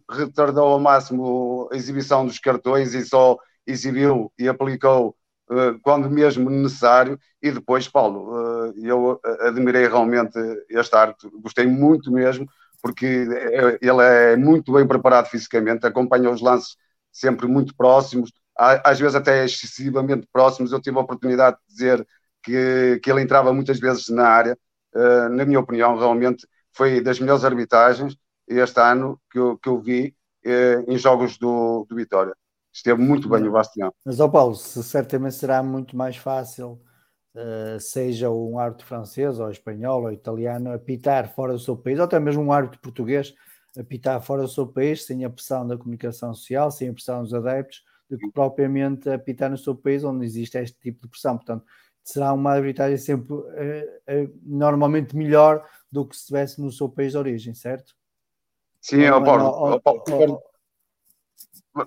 [0.09, 5.15] retardou ao máximo a exibição dos cartões e só exibiu e aplicou
[5.81, 7.19] quando mesmo necessário.
[7.41, 10.37] E depois, Paulo, uh, eu admirei realmente
[10.69, 12.47] este arte, gostei muito mesmo,
[12.81, 13.05] porque
[13.81, 16.75] ele é muito bem preparado fisicamente, acompanha os lances
[17.11, 20.71] sempre muito próximos, às vezes até excessivamente próximos.
[20.71, 22.07] Eu tive a oportunidade de dizer
[22.43, 24.57] que, que ele entrava muitas vezes na área.
[25.31, 28.15] Na minha opinião, realmente foi das melhores arbitragens
[28.47, 30.15] este ano que eu, que eu vi
[30.87, 32.35] em jogos do, do Vitória.
[32.73, 33.93] Esteve muito bem o Bastião.
[34.05, 36.81] Mas, ó Paulo, certamente será muito mais fácil,
[37.35, 42.05] uh, seja um árbitro francês, ou espanhol, ou italiano, apitar fora do seu país, ou
[42.05, 43.33] até mesmo um árbitro português,
[43.77, 47.33] apitar fora do seu país, sem a pressão da comunicação social, sem a pressão dos
[47.33, 51.37] adeptos, do que propriamente apitar no seu país, onde existe este tipo de pressão.
[51.37, 51.65] Portanto,
[52.03, 57.13] será uma arbitragem sempre eh, eh, normalmente melhor do que se estivesse no seu país
[57.13, 57.95] de origem, certo?
[58.81, 60.41] Sim, ó, Paulo,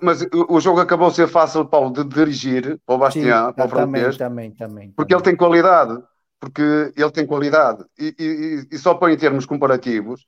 [0.01, 3.69] mas o jogo acabou de ser fácil, Paulo, de dirigir para o Bastião, para o
[3.69, 5.23] francês, também, também, porque também.
[5.23, 6.03] ele tem qualidade,
[6.39, 7.85] porque ele tem qualidade.
[7.97, 10.25] E, e, e só para em termos comparativos,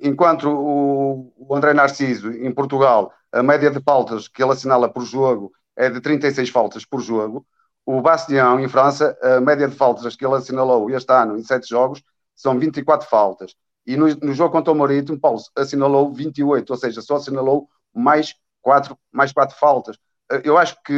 [0.00, 5.04] enquanto o, o André Narciso, em Portugal, a média de faltas que ele assinala por
[5.04, 7.44] jogo é de 36 faltas por jogo,
[7.84, 11.68] o Bastião, em França, a média de faltas que ele assinalou este ano em sete
[11.68, 12.02] jogos
[12.34, 13.54] são 24 faltas.
[13.86, 18.34] E no, no jogo contra o Marítimo, Paulo assinalou 28, ou seja, só assinalou mais
[18.64, 19.96] quatro, mais quatro faltas.
[20.42, 20.94] Eu acho que,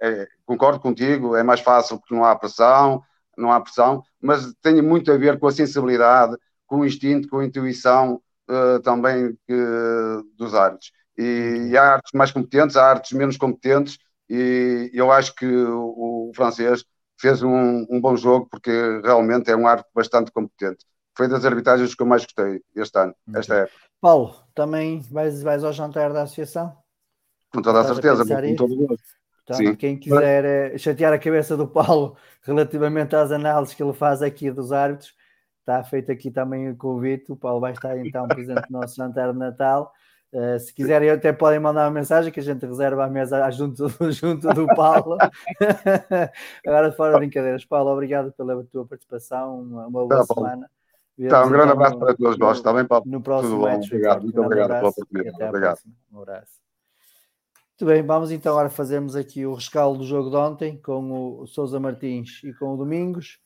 [0.00, 3.02] é, concordo contigo, é mais fácil porque não há pressão,
[3.36, 7.40] não há pressão, mas tem muito a ver com a sensibilidade, com o instinto, com
[7.40, 9.36] a intuição uh, também
[10.36, 10.92] dos árbitros.
[11.18, 16.30] E, e, há artes mais competentes, há artes menos competentes, e eu acho que o,
[16.30, 16.84] o francês
[17.20, 18.70] fez um, um, bom jogo porque
[19.04, 20.86] realmente é um árbitro bastante competente.
[21.16, 23.76] Foi das arbitragens que eu mais gostei este ano, esta época.
[24.00, 26.76] Paulo, também vais, vais ao jantar da associação?
[27.52, 29.20] Com toda a certeza, com todo o gosto.
[29.46, 34.22] Portanto, quem quiser eh, chatear a cabeça do Paulo relativamente às análises que ele faz
[34.22, 35.14] aqui dos árbitros,
[35.58, 37.32] está feito aqui também o convite.
[37.32, 39.92] O Paulo vai estar então presente no nosso jantar de Natal.
[40.32, 43.88] Uh, se quiserem, até podem mandar uma mensagem que a gente reserva a mesa junto,
[44.12, 45.18] junto do Paulo.
[46.64, 49.60] Agora, fora brincadeiras, Paulo, obrigado pela tua participação.
[49.60, 50.70] Uma, uma boa tá, semana.
[51.28, 53.04] Tá, um grande então abraço para todos nós, está bem, Paulo?
[53.06, 53.86] No próximo match.
[53.86, 55.44] Obrigado, muito obrigado pela oportunidade.
[55.44, 55.78] Obrigado.
[56.12, 56.52] Um abraço.
[57.80, 61.46] Muito bem, vamos então agora fazermos aqui o rescaldo do jogo de ontem com o
[61.46, 63.38] Sousa Martins e com o Domingos.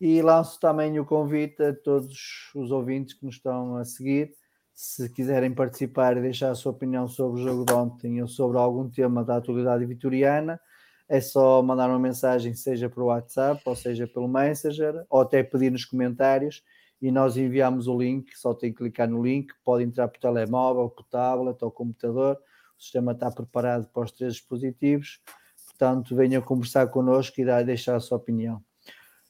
[0.00, 4.32] E lanço também o convite a todos os ouvintes que nos estão a seguir.
[4.72, 8.58] Se quiserem participar e deixar a sua opinião sobre o jogo de ontem ou sobre
[8.58, 10.60] algum tema da atualidade vitoriana,
[11.08, 15.70] é só mandar uma mensagem, seja por WhatsApp, ou seja pelo Messenger, ou até pedir
[15.70, 16.62] nos comentários
[17.04, 18.34] e nós enviamos o link.
[18.34, 22.38] Só tem que clicar no link, pode entrar por telemóvel, por tablet ou computador.
[22.78, 25.20] O sistema está preparado para os três dispositivos.
[25.66, 28.64] Portanto, venham conversar connosco e deixar a sua opinião.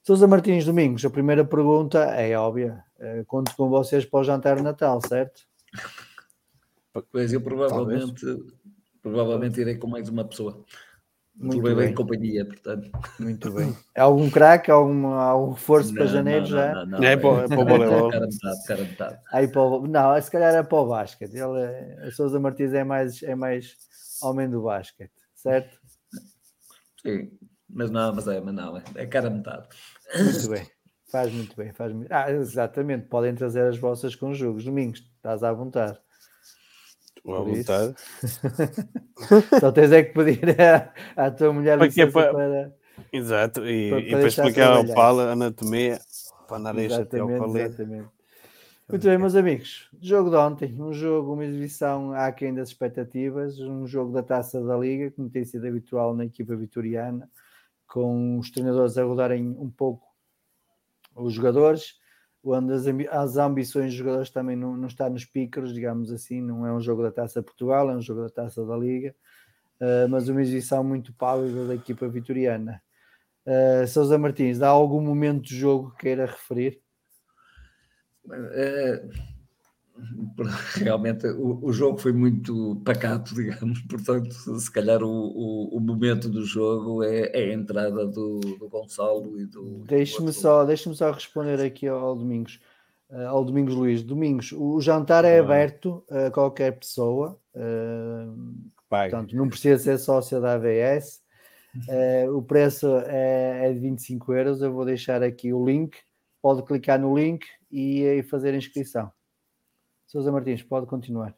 [0.04, 2.84] Sousa Martins Domingos, a primeira pergunta é óbvia.
[2.96, 5.42] Eh, conto com vocês para o jantar de Natal, certo?
[7.10, 8.24] Pois eu provavelmente,
[9.02, 10.64] provavelmente irei com mais uma pessoa.
[11.36, 11.94] Muito bem, bem.
[11.94, 12.90] companhia, portanto.
[13.18, 13.76] Muito bem.
[13.94, 16.74] É algum craque, algum, algum reforço não, para janeiro não, já?
[16.74, 18.10] Não, não, não, é, para, é para o voleibol.
[18.10, 19.18] Cara metade, cara metade.
[19.32, 21.34] Aí para o, não, se calhar é para o basquete.
[21.34, 23.76] Ele, a Sousa Martins é mais, é mais
[24.22, 25.78] homem do basquete, certo?
[27.02, 27.30] Sim,
[27.68, 29.68] mas não, mas é, mas não, é, é cara metade.
[30.16, 30.66] Muito bem,
[31.10, 34.64] faz muito bem, faz muito Ah, exatamente, podem trazer as vossas conjugas.
[34.64, 35.98] Domingos, estás à vontade.
[37.26, 37.94] À vontade.
[39.60, 42.32] Só tens é que pedir à, à tua mulher para, é para...
[42.32, 42.74] para...
[43.12, 45.98] Exato, e para, e para explicar ao Paulo a anatomia,
[46.46, 48.08] para andar este até ao Exatamente.
[48.86, 49.88] Muito bem, meus amigos.
[49.98, 54.76] Jogo de ontem, um jogo, uma exibição aquém das expectativas, um jogo da taça da
[54.76, 57.28] Liga, como tem sido habitual na equipa vitoriana
[57.86, 60.04] com os treinadores a rodarem um pouco
[61.14, 61.94] os jogadores,
[62.44, 66.66] onde as, as ambições dos jogadores também não, não está nos pícaros, digamos assim, não
[66.66, 69.14] é um jogo da Taça Portugal, é um jogo da Taça da Liga,
[69.80, 72.82] uh, mas uma exibição muito pálida da equipa vitoriana.
[73.46, 76.80] Uh, Sousa Martins, há algum momento do jogo que queira referir?
[78.26, 79.33] Uh,
[80.74, 86.28] realmente o, o, jogo foi muito pacato, digamos, portanto, se calhar o, o, o momento
[86.28, 89.84] do jogo é, é, a entrada do, do Gonçalo e do.
[89.86, 92.60] Deixe-me só, deixe só responder aqui ao, ao Domingos.
[93.10, 94.02] uh, ao Domingos Luís.
[94.02, 98.54] Domingos, o jantar é aberto a qualquer pessoa, uh,
[98.88, 101.22] portanto, não precisa ser sócio da AVS.
[101.88, 104.62] Uh, o preço é, é, de 25 euros.
[104.62, 105.96] Eu vou deixar aqui o link.
[106.40, 109.10] Pode clicar no link e, e fazer a inscrição.
[110.14, 111.34] Sousa Martins, pode continuar.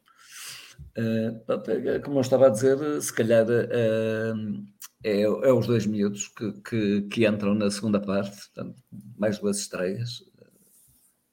[0.95, 4.63] Uh, como eu estava a dizer, se calhar uh,
[5.03, 8.77] é, é, os dois miúdos que, que, que, entram na segunda parte, portanto,
[9.17, 10.23] mais duas estreias,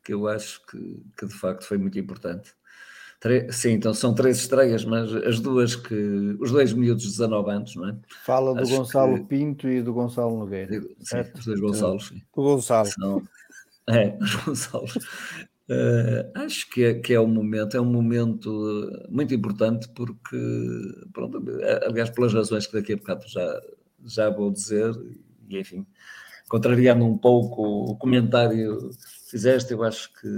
[0.02, 2.50] que eu acho que, que de facto foi muito importante.
[3.50, 6.38] sim, então são três estreias, mas as duas que.
[6.40, 7.96] Os dois miúdos de 19 anos, não é?
[8.24, 9.24] Fala do acho Gonçalo que...
[9.24, 10.80] Pinto e do Gonçalo Nogueira.
[10.80, 11.40] Sim, certo?
[11.40, 12.08] os dois Gonçalos.
[12.08, 12.22] Sim.
[12.34, 12.86] O Gonçalo.
[12.86, 13.22] São,
[13.90, 14.94] é, os Gonçalos.
[15.68, 20.36] Uh, acho que é, que é um momento, é um momento muito importante porque,
[21.12, 21.42] pronto,
[21.86, 23.62] aliás, pelas razões que daqui a bocado já,
[24.04, 24.92] já vou dizer,
[25.48, 25.86] e enfim,
[26.48, 27.62] contrariando um pouco
[27.92, 30.28] o comentário que fizeste, eu acho que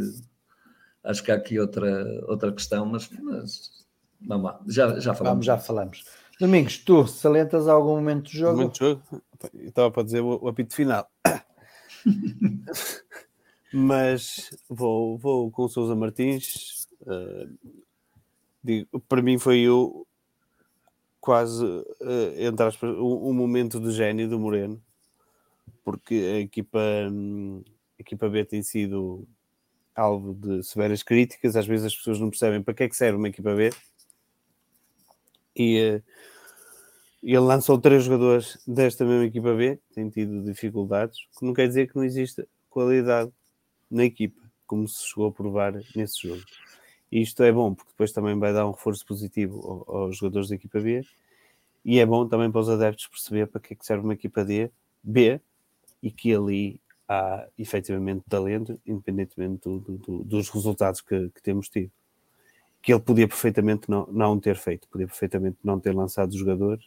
[1.03, 3.70] acho que há aqui outra, outra questão, mas, mas
[4.20, 5.31] vamos lá, já, já falamos.
[5.31, 6.05] Vamos, já falamos.
[6.39, 8.59] Domingos, tu salientas algum momento do jogo?
[8.59, 9.22] Momento do jogo?
[9.55, 11.11] Estava para dizer o, o apito final.
[13.79, 16.89] Mas vou, vou com o Sousa Martins.
[17.03, 17.77] Uh,
[18.64, 20.07] digo, para mim foi o
[21.20, 21.85] quase uh,
[22.39, 24.83] entre aspas, um, um, momento de gênio do Moreno,
[25.85, 29.29] porque a equipa, a equipa B tem sido
[29.95, 31.55] alvo de severas críticas.
[31.55, 33.68] Às vezes as pessoas não percebem para que é que serve uma equipa B.
[35.55, 36.03] E uh,
[37.22, 41.91] ele lançou três jogadores desta mesma equipa B, tem tido dificuldades, que não quer dizer
[41.91, 43.31] que não exista qualidade
[43.91, 46.43] na equipa, como se chegou a provar nesse jogo.
[47.11, 50.57] E isto é bom, porque depois também vai dar um reforço positivo aos jogadores da
[50.57, 51.05] equipa B
[51.84, 54.45] e é bom também para os adeptos perceber para que é que serve uma equipa
[54.45, 54.68] D,
[55.01, 55.41] B
[56.03, 61.93] e que ali há efetivamente talento, independentemente do, do, dos resultados que, que, temos tido.
[62.82, 66.84] Que ele podia perfeitamente não, não ter feito, podia perfeitamente não ter lançado os jogadores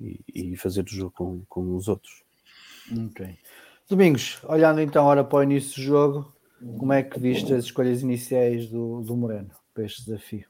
[0.00, 2.24] e, e fazer o jogo com, com os outros.
[2.90, 3.38] Ok.
[3.88, 6.32] Domingos, olhando então agora para o início do jogo,
[6.78, 10.46] como é que viste as escolhas iniciais do, do Moreno para este desafio?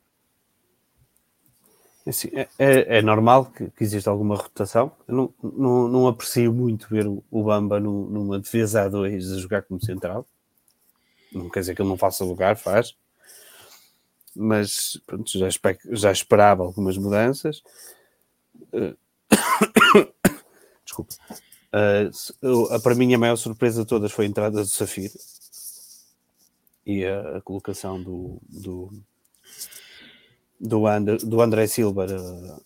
[2.05, 4.91] É assim, é, é, é, normal que, que exista alguma rotação.
[5.07, 9.33] Eu não, não, não aprecio muito ver o, o Bamba no, numa defesa a dois
[9.33, 10.27] a jogar como central.
[11.33, 12.97] Não quer dizer que ele não faça lugar, faz.
[14.35, 15.49] Mas pronto, já,
[15.93, 17.63] já esperava algumas mudanças.
[20.85, 21.15] Desculpa.
[21.73, 25.11] Uh, para mim, a maior surpresa de todas foi a entrada do Safir
[26.85, 28.93] e a, colocação do, do,
[30.61, 32.07] do, And, do André Silva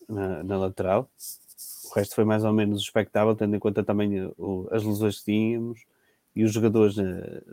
[0.09, 1.09] na, na, lateral.
[1.85, 5.27] O resto foi mais ou menos expectável, tendo em conta também o, as lesões que
[5.27, 5.85] tínhamos
[6.35, 7.05] e os jogadores na,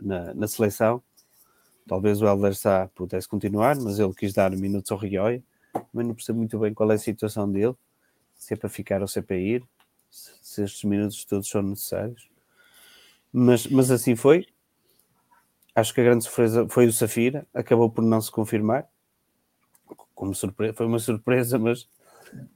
[0.02, 1.00] na, na seleção.
[1.86, 5.42] Talvez o Helder Sá pudesse continuar, mas ele quis dar minutos ao Rioia.
[5.92, 7.74] Mas não percebo muito bem qual é a situação dele,
[8.34, 9.62] se é para ficar ou se é para ir
[10.14, 12.28] se estes minutos todos são necessários.
[13.32, 14.46] Mas, mas assim foi.
[15.74, 18.86] Acho que a grande surpresa foi o Safira, acabou por não se confirmar.
[20.14, 21.88] Como surpresa, foi uma surpresa, mas,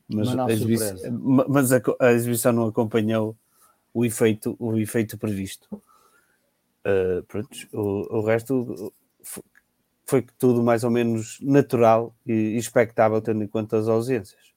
[0.08, 0.96] mas, a, exibição,
[1.48, 3.36] mas a, a, exibição não acompanhou
[3.92, 5.82] o efeito, o efeito previsto.
[6.86, 8.92] Uh, pronto, o, o resto
[10.06, 14.54] foi tudo mais ou menos natural e expectável, tendo em conta as ausências.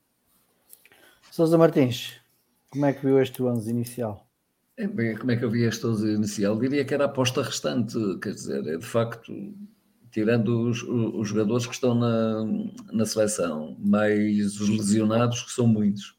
[1.31, 2.20] Sousa Martins,
[2.71, 4.27] como é que viu este 11 inicial?
[4.77, 6.57] É, bem, como é que eu vi este 11 inicial?
[6.57, 9.53] Diria que era a aposta restante, quer dizer, é de facto,
[10.09, 12.45] tirando os, os jogadores que estão na,
[12.91, 16.15] na seleção, mais os lesionados, que são muitos,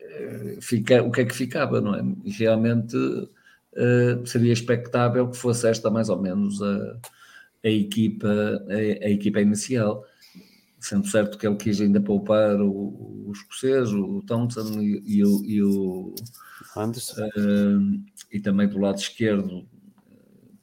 [0.00, 2.02] eh, fica, o que é que ficava, não é?
[2.26, 6.98] Realmente uh, seria expectável que fosse esta mais ou menos a,
[7.64, 8.28] a equipa,
[8.68, 10.04] a, a equipa inicial
[10.80, 15.44] sendo certo que ele quis ainda poupar o, o escocês, o Thompson e, e, o,
[15.44, 16.14] e o
[16.76, 17.26] Anderson.
[17.36, 19.66] Uh, e também do lado esquerdo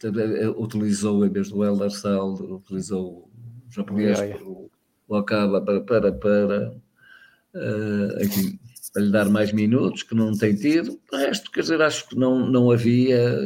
[0.03, 3.29] uh, utilizou, em vez do Elder Sal, utilizou
[3.67, 4.69] o japonês, o,
[5.07, 6.71] o Acaba para, para, para,
[7.55, 8.59] uh, aqui,
[8.93, 10.99] para lhe dar mais minutos, que não tem tido.
[11.11, 13.37] O resto, quer dizer, acho que não, não havia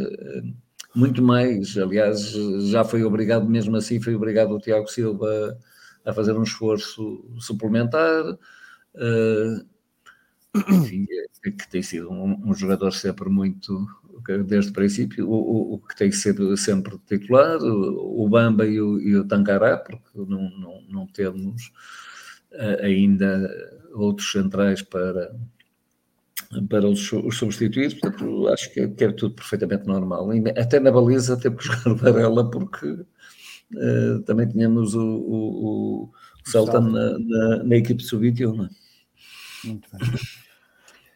[0.96, 1.76] muito mais.
[1.78, 2.32] Aliás,
[2.70, 5.58] já foi obrigado, mesmo assim, foi obrigado o Tiago Silva
[6.06, 8.24] a fazer um esforço suplementar.
[8.96, 9.66] Uh,
[10.70, 13.88] enfim, é, que tem sido um, um, jogador sempre muito,
[14.48, 18.82] desde o princípio, o, o, o, que tem sido sempre titular, o, o Bamba e
[18.82, 21.72] o, e o Tancará, porque não, não, não temos
[22.52, 23.50] uh, ainda
[23.94, 25.36] outros centrais para,
[26.68, 30.30] para os, os substituídos, portanto, acho que é, que é, tudo perfeitamente normal.
[30.58, 33.06] Até na baliza temos que jogar Varela, porque
[33.74, 36.12] uh, também tínhamos o, o, o
[36.50, 38.70] Celta na, na, na, equipe sub-21.
[39.66, 40.10] Muito bem.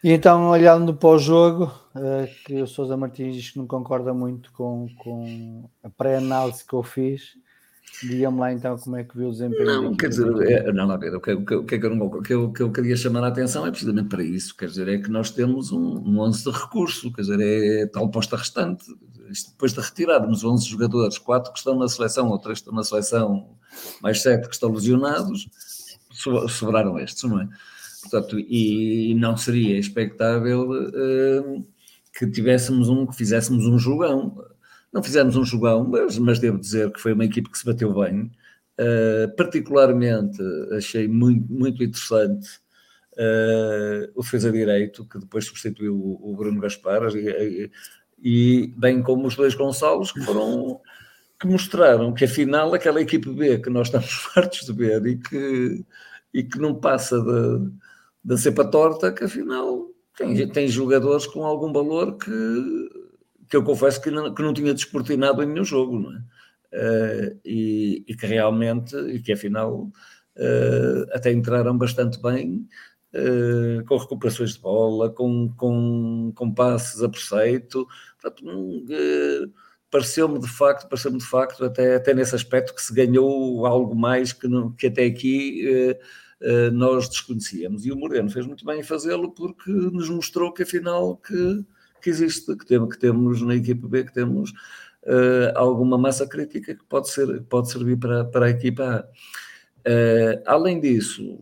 [0.03, 4.13] E então, olhando para o jogo, uh, que o Sousa Martins diz que não concorda
[4.13, 7.37] muito com, com a pré-análise que eu fiz,
[8.01, 9.65] Diga-me lá então como é que viu o desempenho.
[9.65, 12.21] Não, quer dizer, é, não, ver, o que, o, que, o, que, eu não, o,
[12.21, 14.87] que, eu, o que eu queria chamar a atenção é precisamente para isso, quer dizer,
[14.87, 18.35] é que nós temos um, um 11 de recurso, quer dizer, é, é tal posta
[18.35, 18.85] restante.
[19.49, 22.83] Depois de retirarmos 11 jogadores, 4 que estão na seleção ou 3 que estão na
[22.83, 23.57] seleção,
[24.01, 25.49] mais 7 que estão lesionados,
[26.49, 27.47] sobraram estes, não é?
[28.01, 31.65] Portanto, e não seria expectável uh,
[32.17, 34.43] que tivéssemos um, que fizéssemos um jogão
[34.93, 37.91] não fizemos um jogão, mas, mas devo dizer que foi uma equipe que se bateu
[37.93, 38.31] bem.
[38.79, 40.41] Uh, particularmente
[40.77, 42.47] achei muito, muito interessante
[43.13, 47.71] uh, o defesa direito, que depois substituiu o, o Bruno Gaspar, e, e,
[48.77, 50.79] bem como os dois Gonçalves, que foram
[51.39, 55.85] que mostraram que afinal aquela equipe B que nós estamos fartos de ver e que,
[56.33, 57.21] e que não passa
[58.23, 62.31] da cepa torta, que afinal tem, tem jogadores com algum valor que
[63.53, 66.19] que eu confesso que não, que não tinha descortinado em nenhum jogo, não é?
[66.73, 72.67] Uh, e, e, que realmente, e que afinal uh, até entraram bastante bem,
[73.13, 77.87] uh, com recuperações de bola, com, com, com passes a preceito,
[79.89, 84.33] pareceu-me de facto, pareceu-me de facto, até, até nesse aspecto que se ganhou algo mais
[84.33, 85.95] que, não, que até aqui
[86.73, 87.85] nós desconhecíamos.
[87.85, 91.63] E o Moreno fez muito bem em fazê-lo porque nos mostrou que afinal que
[92.03, 96.75] que existe, que, tem, que temos na equipa B, que temos uh, alguma massa crítica
[96.75, 99.89] que pode, ser, pode servir para, para a equipa A.
[99.89, 101.39] Uh, além disso,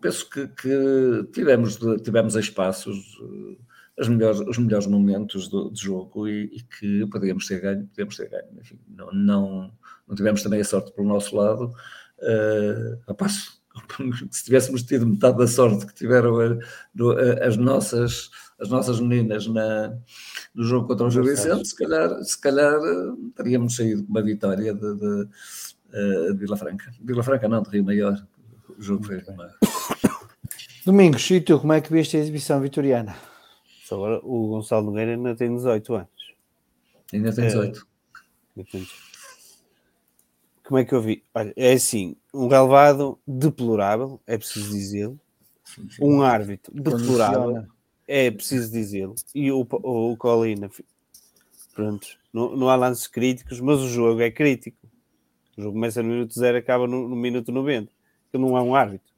[0.00, 3.58] penso que, que, tivemos, tivemos espaços, uh,
[3.98, 8.16] as melhores, os melhores momentos do, do jogo e, e, que podíamos ter ganho, podíamos
[8.16, 8.48] ter ganho.
[8.58, 9.72] Enfim, não, não,
[10.06, 11.72] não tivemos também a sorte pelo nosso lado.
[12.18, 13.60] Uh, a passo,
[14.30, 16.36] se tivéssemos tido metade da sorte que tiveram
[17.42, 18.30] as nossas
[18.60, 19.96] as nossas meninas na,
[20.54, 24.22] no jogo contra o Gil Vicente, se calhar, se calhar eh, teríamos saído com uma
[24.22, 25.28] vitória de, de,
[25.92, 26.92] eh, de Vila Franca.
[27.00, 28.26] Vila Franca não, de Rio Maior.
[28.78, 29.50] O jogo foi uma...
[30.86, 33.16] Domingos, e tu, como é que viste a exibição vitoriana?
[33.90, 36.34] Agora o Gonçalo Nogueira ainda tem 18 anos.
[37.12, 37.86] Ainda tem 18.
[38.56, 38.64] É,
[40.64, 41.22] como é que eu vi?
[41.34, 45.20] Olha, é assim, um galvado deplorável, é preciso dizê-lo.
[46.00, 47.66] Um árbitro deplorável
[48.08, 49.14] é preciso dizê-lo.
[49.34, 50.70] E o, o, o Colina,
[51.74, 54.78] pronto, não, não há lances críticos, mas o jogo é crítico.
[55.56, 57.92] O jogo começa no minuto zero acaba no, no minuto 90.
[58.32, 59.13] Ele não é um árbitro.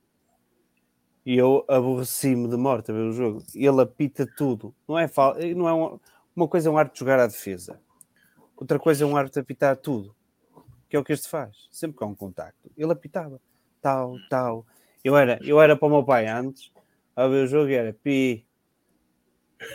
[1.26, 3.42] E eu aborreci-me de morte a ver o jogo.
[3.54, 4.72] Ele apita tudo.
[4.88, 5.34] Não é, fal...
[5.56, 6.00] não é uma...
[6.36, 7.80] uma coisa é um árbitro jogar à defesa.
[8.56, 10.14] Outra coisa é um árbitro apitar tudo.
[10.88, 11.68] Que é o que este faz.
[11.72, 12.70] Sempre que há um contacto.
[12.76, 13.40] Ele apitava.
[13.82, 14.64] Tal, tal.
[15.04, 16.72] Eu era, eu era para o meu pai antes
[17.16, 18.46] a ver o jogo e era pi,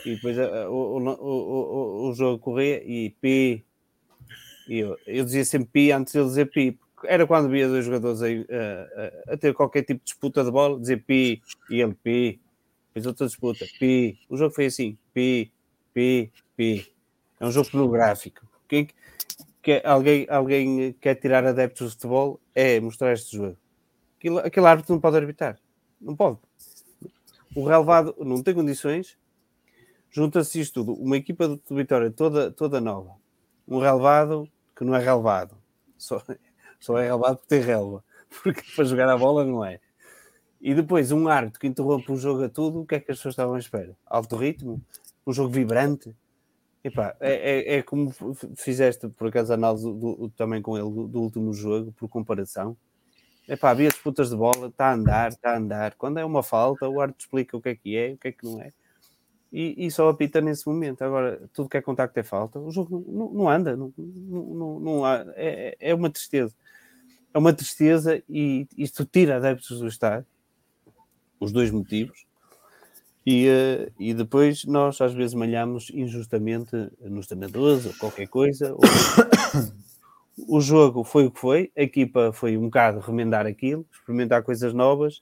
[0.06, 3.66] e depois uh, o, o, o, o, jogo corria e pi.
[4.68, 6.80] E eu, eu dizia sempre pi antes de ele dizer pi.
[7.06, 10.80] Era quando via dois jogadores aí, uh, a ter qualquer tipo de disputa de bola,
[10.80, 12.42] dizer pi e ele pi.
[12.88, 14.20] Depois outra disputa, pi.
[14.30, 15.52] O jogo foi assim: pi,
[15.94, 16.94] pi, pi.
[17.40, 18.46] É um jogo pornográfico.
[18.68, 18.88] Quem,
[19.62, 23.58] que alguém, alguém quer tirar adeptos de futebol é mostrar este jogo.
[24.18, 25.60] Aquilo, aquele árbitro não pode arbitrar.
[26.00, 26.38] Não pode.
[27.56, 29.18] O relevado não tem condições
[30.12, 33.16] junta-se isto tudo, uma equipa de Vitória toda, toda nova,
[33.68, 35.56] um relevado que não é relevado,
[35.98, 36.22] só,
[36.82, 38.04] só é relevado porque tem relva,
[38.44, 39.80] porque para jogar a bola não é.
[40.60, 43.18] E depois um árbitro que interrompe o jogo a tudo, o que é que as
[43.18, 43.96] pessoas estavam à espera?
[44.06, 44.82] Alto ritmo?
[45.26, 46.16] Um jogo vibrante?
[46.84, 48.12] Epá, é, é, é como
[48.56, 52.10] fizeste, por acaso, a análise do, do, também com ele do, do, último jogo, por
[52.10, 52.76] comparação.
[53.48, 55.96] Epá, havia disputas de bola, está a andar, está a andar.
[55.96, 58.32] Quando é uma falta, o árbitro explica o que é que é, o que é
[58.32, 58.72] que não é
[59.52, 61.02] e, e, só apita nesse momento.
[61.04, 62.58] Agora, tudo que é contacto é falta.
[62.60, 66.56] O jogo não, não anda, não, não, não há, é, é uma tristeza.
[67.34, 70.28] É uma tristeza e isto tira adeptos do estádio,
[71.40, 72.26] os dois motivos.
[73.26, 76.72] E, uh, e depois nós às vezes malhamos injustamente
[77.02, 78.74] nos treinadores ou qualquer coisa.
[78.74, 78.82] Ou...
[80.48, 84.74] o jogo foi o que foi, a equipa foi um bocado remendar aquilo, experimentar coisas
[84.74, 85.22] novas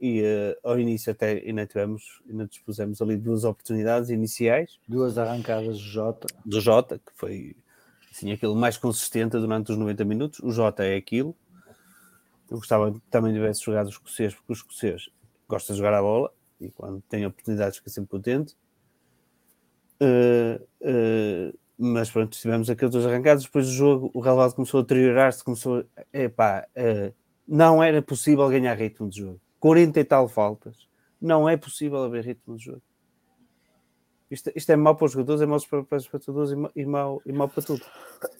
[0.00, 4.78] e uh, ao início até ainda tivemos, ainda dispusemos ali duas oportunidades iniciais.
[4.86, 6.26] Duas arrancadas do Jota.
[6.44, 7.56] Do Jota, que foi
[8.16, 10.40] assim, aquele mais consistente durante os 90 minutos.
[10.40, 11.36] O Jota é aquilo.
[12.50, 15.10] Eu gostava que também tivesse jogado os escocês, porque os escocês
[15.48, 16.32] gostam de jogar a bola.
[16.60, 18.56] e quando tem oportunidades fica sempre potente.
[20.00, 23.44] Uh, uh, mas pronto, tivemos aqueles dois arrancados.
[23.44, 25.44] Depois do jogo, o relevado começou a deteriorar-se.
[25.44, 27.14] Começou, epá, uh,
[27.46, 29.40] não era possível ganhar ritmo de jogo.
[29.60, 30.88] 40 e tal faltas,
[31.20, 32.82] não é possível haver ritmo de jogo.
[34.30, 37.22] Isto, isto é mau para os jogadores, é mau para, para os espectadores e mau,
[37.24, 37.82] e mau para tudo.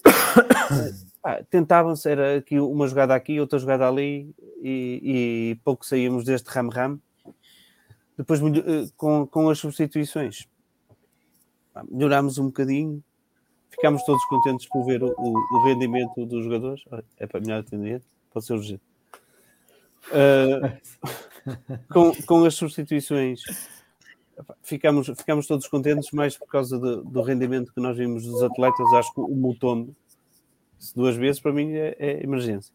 [1.22, 5.00] ah, Tentavam-se, era aqui uma jogada aqui, outra jogada ali, e,
[5.52, 7.00] e pouco saímos deste ram-ram.
[8.18, 10.48] Depois, eh, com, com as substituições,
[11.88, 13.02] melhorámos um bocadinho,
[13.70, 16.82] ficámos todos contentes por ver o, o, rendimento dos jogadores.
[17.18, 18.82] É para melhor atender, pode ser urgente.
[20.08, 20.80] Uh,
[21.92, 23.40] com, com as substituições
[24.62, 28.92] ficamos, ficamos todos contentes mais por causa de, do rendimento que nós vimos dos atletas.
[28.94, 29.94] Acho que o Mutombo,
[30.94, 32.72] duas vezes, para mim é, é emergência.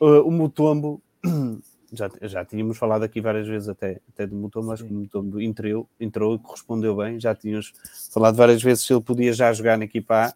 [0.00, 1.02] Uh, o Mutombo,
[1.92, 5.40] já, já tínhamos falado aqui várias vezes até, até do Mutombo, acho que o Mutombo
[5.40, 7.18] entrou, entrou e correspondeu bem.
[7.18, 7.72] Já tínhamos
[8.12, 10.34] falado várias vezes se ele podia já jogar na equipa A.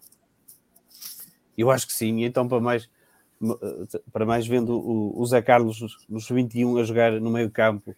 [1.57, 2.89] Eu acho que sim, então para mais
[4.13, 7.97] para mais vendo o, o Zé Carlos nos 21 a jogar no meio campo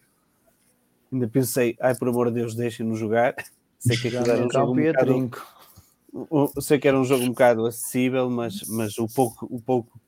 [1.13, 3.35] ainda pensei, ai por amor de Deus, deixem-nos jogar.
[3.79, 8.29] Sei que era um jogo um bocado, sei que era um jogo um bocado acessível,
[8.29, 9.99] mas, mas o pouco, o pouco,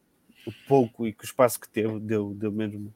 [0.47, 2.93] o pouco e que o espaço que teve deu, deu mesmo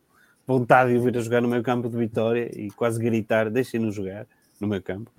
[0.48, 3.94] vontade de o vir a jogar no meio campo de Vitória e quase gritar, deixem-nos
[3.94, 4.26] jogar
[4.58, 5.12] no meio campo.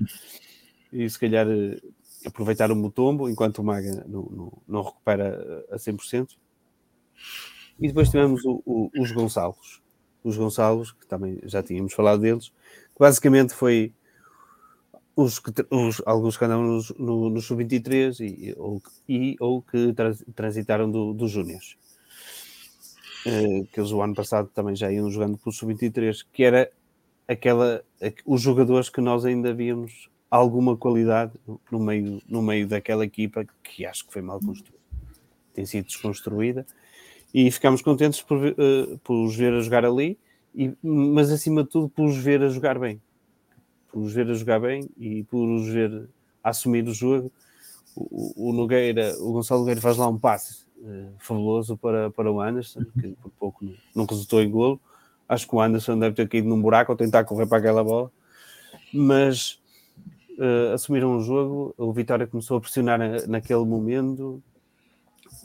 [0.91, 1.79] E se calhar eh,
[2.25, 6.39] aproveitar o Mutombo enquanto o Maga não, não, não recupera a 100%.
[7.79, 9.83] E depois tivemos o, o, os Gonçalos.
[10.23, 12.53] Os Gonçalos, que também já tínhamos falado deles,
[12.99, 13.93] basicamente foi
[15.17, 19.95] os, que, os alguns que andaram no, no, no sub-23 e, ou, e, ou que
[20.35, 21.77] transitaram dos do Júniors.
[23.27, 26.71] Uh, que eles o ano passado também já iam jogando pelo sub-23, que era
[27.29, 27.85] aquela,
[28.25, 31.33] os jogadores que nós ainda víamos alguma qualidade
[31.71, 34.79] no meio, no meio daquela equipa que acho que foi mal construída.
[35.53, 36.65] Tem sido desconstruída
[37.33, 40.19] e ficámos contentes por, uh, por os ver a jogar ali
[40.55, 43.01] e, mas acima de tudo por os ver a jogar bem,
[43.91, 46.09] por os ver a jogar bem e por os ver
[46.43, 47.31] a assumir o jogo.
[47.97, 52.41] O, o Nogueira, o Gonçalo Nogueira faz lá um passe uh, fabuloso para, para o
[52.41, 54.81] Anderson, que por pouco não, resultou em golo.
[55.29, 58.11] Acho que o Anderson deve ter caído num buraco ou tentar correr para aquela bola,
[58.93, 59.61] mas
[60.39, 61.75] uh, assumiram o jogo.
[61.77, 64.43] O Vitória começou a pressionar naquele momento,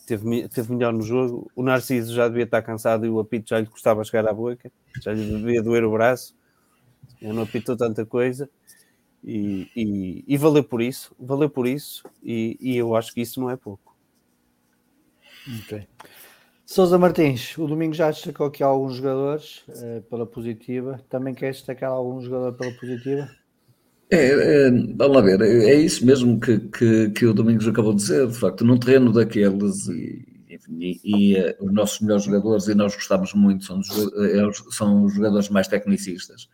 [0.05, 1.51] teve, teve melhor no jogo.
[1.55, 4.71] O Narciso já devia estar cansado e o apito já lhe custava chegar à boca,
[5.01, 6.35] já lhe devia doer o braço.
[7.21, 8.49] Eu não apitou tanta coisa
[9.23, 13.39] e, e, e valeu por isso, valeu por isso, e, e, eu acho que isso
[13.39, 13.95] não é pouco.
[15.63, 15.87] Ok.
[16.99, 20.99] Martins, o domingo já destacou aqui alguns jogadores uh, pela positiva.
[21.09, 23.29] Também queres destacar algum jogador pela positiva?
[24.11, 27.91] É, é, vamos lá ver, é, é isso mesmo que, que, que, o Domingos acabou
[27.91, 30.45] de dizer, de facto, num terreno daqueles e,
[30.79, 35.15] e, e uh, os nossos melhores jogadores, e nós gostamos muito, são, uh, são os
[35.15, 36.49] jogadores mais tecnicistas.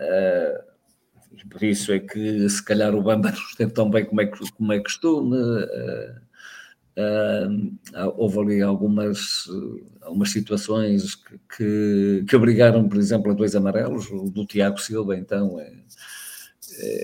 [0.00, 0.70] Uh,
[1.48, 4.72] por isso é que se calhar o Banda não esteve tão bem como é, como
[4.72, 5.36] é costume.
[8.16, 9.46] houve ali algumas,
[10.02, 15.16] algumas situações que, que, que obrigaram, por exemplo, a dois amarelos, o do Tiago Silva,
[15.16, 15.72] então é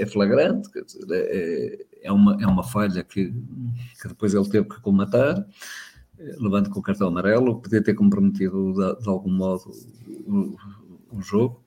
[0.03, 3.33] é flagrante, dizer, é, é, uma, é uma falha que,
[4.01, 5.47] que depois ele teve que colmatar,
[6.39, 9.71] levando com o cartão amarelo, podia ter comprometido de, de algum modo
[10.27, 10.57] o,
[11.11, 11.63] o jogo.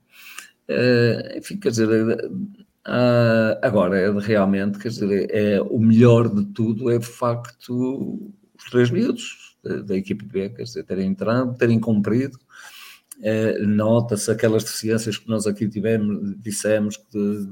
[0.69, 6.91] Uh, enfim, quer dizer, uh, agora é realmente, quer dizer, é, o melhor de tudo
[6.91, 11.79] é de facto os três miúdos da, da equipe B, quer dizer, terem entrado, terem
[11.79, 12.37] cumprido
[13.21, 16.97] é, nota-se aquelas deficiências que nós aqui tivemos, dissemos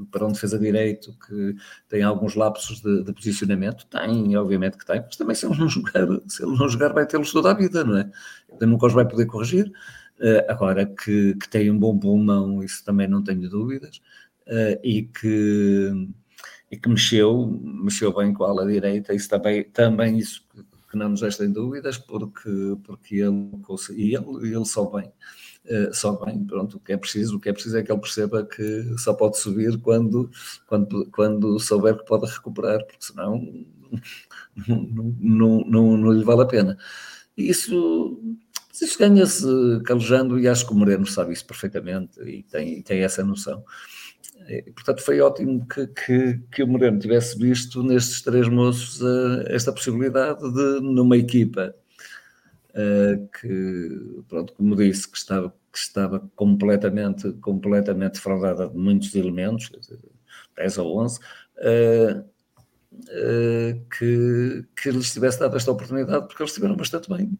[0.09, 1.55] para um defesa direito que
[1.89, 5.67] tem alguns lapsos de, de, posicionamento, tem, obviamente que tem, mas também se ele não
[5.67, 8.09] jogar, se ele não jogar vai tê-los toda a vida, não é?
[8.49, 9.71] Ele nunca os vai poder corrigir.
[10.19, 14.01] Uh, agora que, que, tem um bom pulmão, isso também não tenho dúvidas,
[14.47, 16.09] uh, e que
[16.71, 20.45] e que mexeu, mexeu bem com a ala direita, isso também, também isso
[20.89, 22.49] que não nos deixa dúvidas, porque,
[22.83, 23.49] porque ele,
[23.95, 25.11] e ele, ele só bem
[25.69, 28.01] uh, só bem, pronto, o que é preciso, o que é preciso é que ele
[28.01, 30.29] perceba que só pode subir quando,
[30.67, 33.41] quando, quando souber que pode recuperar, porque senão
[34.67, 36.77] não, não, não, não lhe vale a pena.
[37.37, 38.19] E isso,
[38.81, 39.45] isso ganha-se
[39.85, 43.63] calejando e acho que o Moreno sabe isso perfeitamente e tem, tem essa noção.
[44.49, 49.43] E, portanto, foi ótimo que, que, que, o Moreno tivesse visto nestes três moços uh,
[49.47, 51.75] esta possibilidade de, numa equipa
[53.39, 59.71] que, pronto, como disse, que estava, que estava completamente, completamente fraudada de muitos elementos,
[60.55, 62.19] 10 ou 11, uh,
[62.93, 67.31] uh, que, que lhes tivesse dado esta oportunidade, porque eles estiveram bastante bem.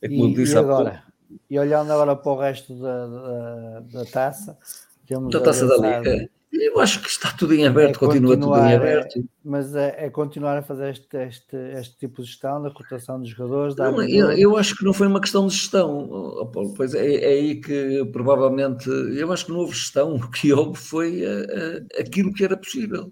[0.00, 1.02] É como e, disse e agora?
[1.48, 4.58] E olhando agora para o resto da, da, da taça,
[5.06, 8.56] temos da taça da Liga eu acho que está tudo em aberto, é continua tudo
[8.56, 9.18] em aberto.
[9.18, 13.18] É, mas é, é, continuar a fazer este, este, este tipo de gestão da cotação
[13.18, 13.74] dos jogadores.
[13.74, 17.14] Não, eu, eu, acho que não foi uma questão de gestão, oh, Paulo, pois é,
[17.14, 21.44] é, aí que provavelmente eu acho que não houve gestão, o que houve foi uh,
[21.44, 23.10] uh, aquilo que era possível.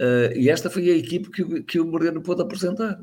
[0.00, 3.00] Uh, e esta foi a equipe que, que o Moreno pôde apresentar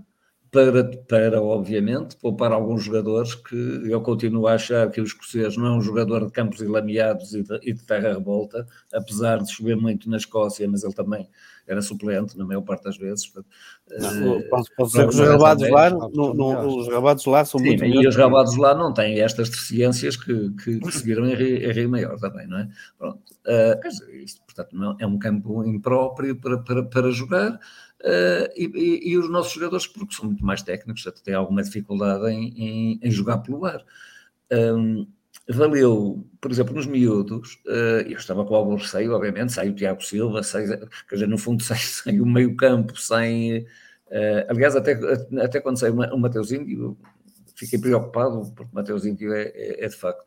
[0.56, 5.66] para, para, obviamente, poupar alguns jogadores que eu continuo a achar que o escocês não
[5.66, 9.52] é um jogador de campos e lameados e de, e de terra revolta, apesar de
[9.52, 11.28] chover muito na Escócia, mas ele também
[11.68, 13.30] era suplente na maior parte das vezes.
[14.00, 14.44] Não, uh,
[14.78, 18.74] os relevados lá, no, no, os relevados lá são Sim, muito E os relevados lá
[18.74, 22.60] não têm estas deficiências que, que, que seguiram em Rio, em Rio Maior também, não
[22.60, 22.70] é?
[22.98, 23.20] Pronto.
[23.46, 27.60] Uh, dizer, isto, portanto, não, é um campo impróprio para, para, para jogar.
[28.02, 32.28] Uh, e, e, os nossos jogadores, porque são muito mais técnicos, até têm alguma dificuldade
[32.28, 33.84] em, em, em jogar pelo ar.
[34.52, 35.08] Um,
[35.50, 40.04] valeu, por exemplo, nos miúdos, uh, eu estava com algum receio, obviamente, sai o Tiago
[40.04, 43.62] Silva, sai, quer dizer, no fundo sai, sai o meio campo, sem...
[44.08, 44.94] Uh, aliás, até,
[45.42, 46.98] até quando sai o Mateus Índio,
[47.56, 50.24] fiquei preocupado, porque o Mateus Índio é, é, é, de facto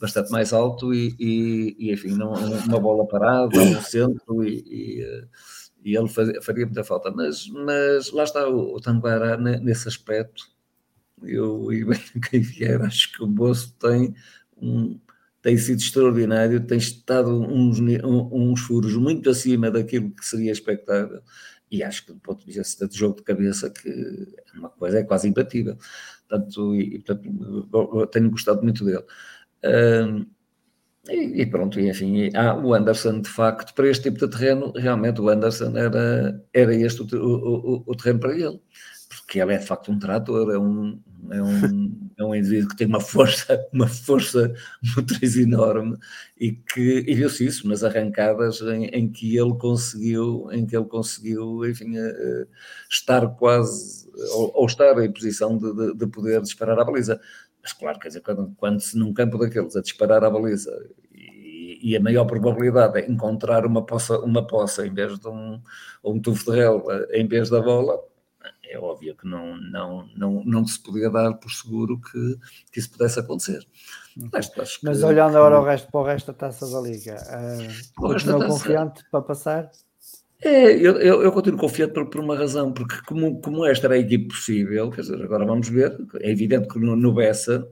[0.00, 5.24] bastante mais alto e, e, e enfim, não, uma bola parada no centro e, e
[5.84, 7.10] e ele fazia, faria muita falta.
[7.10, 10.50] Mas, mas lá está o, o nesse aspecto.
[11.22, 11.84] Eu e
[12.30, 14.14] quem vier, acho que o Bolso tem,
[14.56, 14.98] um,
[15.40, 21.22] tem sido extraordinário, tem estado uns, uns furos muito acima daquilo que seria expectável.
[21.70, 24.98] E acho que do ponto de vista de jogo de cabeça, que é uma coisa
[24.98, 25.76] é quase imbatível.
[26.28, 29.04] Portanto, e, portanto, tenho gostado muito dele.
[29.64, 30.26] Um,
[31.08, 34.72] e, e, pronto, e enfim, ah, o Anderson, de facto, para este tipo de terreno,
[34.76, 38.60] realmente o Anderson era, era este o, o, o terreno para ele,
[39.08, 41.00] porque ele é de facto um trator, é um,
[41.30, 44.54] é um, é um indivíduo que tem uma força, uma força
[44.96, 45.98] motriz enorme
[46.38, 50.86] e que e viu-se isso nas arrancadas em, em, que ele conseguiu, em que ele
[50.86, 52.46] conseguiu, enfim, uh,
[52.88, 57.20] estar quase, ou, ou, estar em posição de, de, de poder disparar a baliza.
[57.62, 60.70] Mas claro, quer dizer, quando, quando se num campo daqueles a disparar a baliza
[61.14, 65.60] e, e, a maior probabilidade é encontrar uma poça, uma poça em vez de um,
[66.02, 68.00] um tufo de relva em vez da bola,
[68.72, 72.38] é óbvio que não, não, não, não se podia dar por seguro que,
[72.72, 73.66] que isso pudesse acontecer.
[74.32, 74.50] Mas,
[74.82, 79.04] Mas olhando agora o resto, para o resto da taça da Liga, uh, continua confiante
[79.10, 79.70] para passar?
[80.44, 83.94] É, eu, eu, eu, continuo confiante por, por, uma razão, porque como, como esta era
[83.94, 87.64] a equipe possível, quer dizer, agora vamos ver, é evidente que no, no Bessa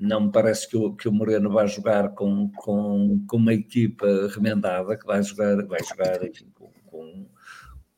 [0.00, 4.06] não me parece que o, que o Moreno vai jogar com, com, com uma equipa
[4.34, 7.26] remendada, que vai jogar, vai jogar enfim, com, com,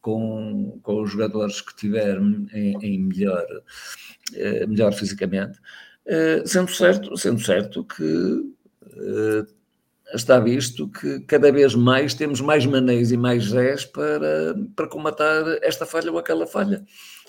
[0.00, 3.46] com, com, os jogadores que tiver em, em melhor,
[4.34, 5.61] eh, melhor fisicamente,
[6.07, 8.53] eh, sendo, certo, sendo certo que
[8.84, 9.46] eh,
[10.14, 15.44] está visto que cada vez mais temos mais maneios e mais Zés para, para comatar
[15.62, 16.84] esta falha ou aquela falha.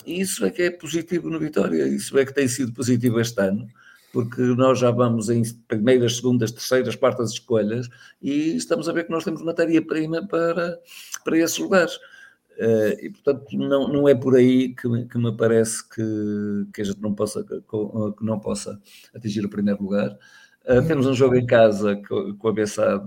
[0.06, 3.40] E isso é que é positivo no Vitória, isso é que tem sido positivo este
[3.40, 3.66] ano,
[4.12, 7.88] porque nós já vamos em primeiras, segundas, terceiras, quartas escolhas
[8.20, 10.78] e estamos a ver que nós temos matéria-prima para,
[11.24, 11.96] para esses lugares.
[12.56, 16.84] Uh, e portanto não, não é por aí que, que me parece que, que a
[16.84, 18.80] gente não possa, que não possa
[19.12, 20.16] atingir o primeiro lugar.
[20.64, 23.06] Uh, temos um jogo em casa com, com a Bessade,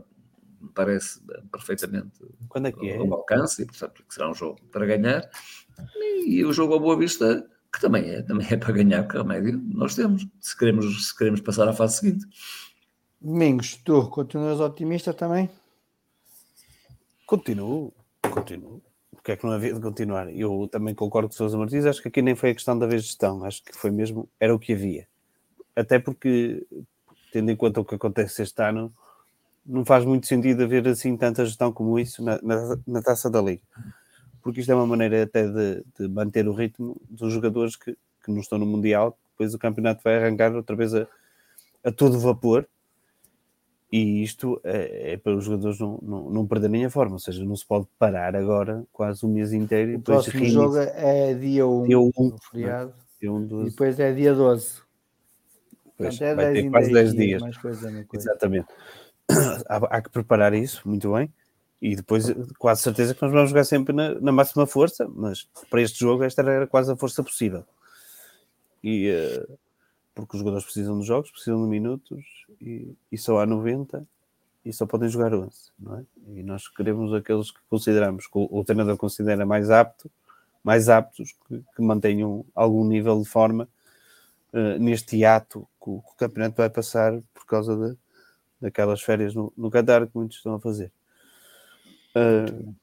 [0.75, 1.19] parece
[1.51, 2.97] perfeitamente Quando é que é?
[2.97, 5.27] ao alcance, e portanto que será um jogo para ganhar.
[5.95, 9.17] E, e o jogo à Boa Vista, que também é, também é para ganhar, que
[9.17, 12.25] remédio nós temos, se queremos, se queremos passar à fase seguinte.
[13.19, 15.49] Domingos, tu continuas otimista também?
[17.25, 17.91] Continuo,
[18.21, 18.81] continuo.
[19.11, 20.33] Porque é que não havia de continuar?
[20.33, 22.85] Eu também concordo com o Sousa Martins, acho que aqui nem foi a questão da
[22.85, 25.07] vez de gestão, acho que foi mesmo, era o que havia.
[25.75, 26.65] Até porque
[27.31, 28.93] tendo em conta o que acontece este ano,
[29.65, 33.41] não faz muito sentido haver assim tanta gestão como isso na, na, na taça da
[33.41, 33.61] Liga.
[34.41, 38.31] Porque isto é uma maneira até de, de manter o ritmo dos jogadores que, que,
[38.31, 41.05] não estão no Mundial, depois o campeonato vai arrancar outra vez a,
[41.83, 42.65] a todo vapor.
[43.91, 47.43] E isto é, é, para os jogadores não, não, não perderem a forma, ou seja,
[47.45, 49.97] não se pode parar agora quase um mês inteiro.
[49.97, 52.11] O próximo jogo é dia 1, dia 1
[52.51, 54.86] feriado, dia 1 e depois é dia 12.
[55.97, 57.41] Pois, Até vai ter quase 10 dias.
[57.41, 57.57] dias.
[57.57, 58.07] Coisa, coisa.
[58.13, 58.67] Exatamente.
[59.67, 61.29] Há, há, que preparar isso muito bem.
[61.81, 65.81] E depois, quase certeza que nós vamos jogar sempre na, na máxima força, mas para
[65.81, 67.65] este jogo esta era quase a força possível.
[68.81, 69.57] E, uh,
[70.15, 72.25] porque os jogadores precisam de jogos, precisam de minutos
[72.61, 74.07] e, e só há 90
[74.65, 76.03] e só podem jogar 11, não é?
[76.29, 80.09] E nós queremos aqueles que consideramos, que o, o treinador considera mais apto,
[80.63, 83.67] mais aptos, que, que mantenham algum nível de forma
[84.51, 87.97] uh, neste ato que o, campeonato vai passar por causa de,
[88.59, 90.91] daquelas férias no, no Qatar que muitos estão a fazer.
[92.15, 92.75] Uh,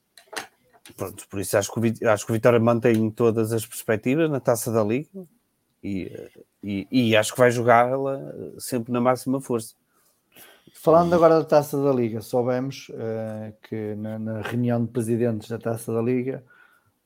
[0.96, 4.40] pronto, por isso acho que, o, acho que o Vitória mantém todas as perspectivas na
[4.40, 5.26] taça da Liga
[5.82, 6.30] e,
[6.62, 8.20] e, e acho que vai jogá-la
[8.58, 9.74] sempre na máxima força.
[10.72, 15.58] Falando agora da taça da Liga, soubemos uh, que na, na, reunião de presidentes da
[15.58, 16.42] taça da Liga,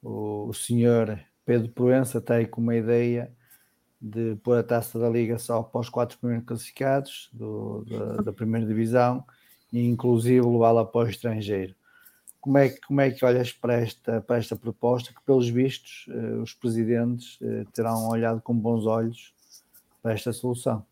[0.01, 3.32] o, o senhor Pedro Proença tem com uma ideia
[4.01, 8.32] de pôr a taça da Liga só para os quatro primeiros classificados do, da, da
[8.32, 9.24] primeira divisão
[9.72, 11.74] e inclusive levá-la para o estrangeiro.
[12.40, 16.07] Como é, que, como é que olhas para esta, para esta proposta que, pelos vistos,
[16.09, 19.34] uh, os presidentes uh, terão olhado com bons olhos
[20.01, 20.86] para esta solução?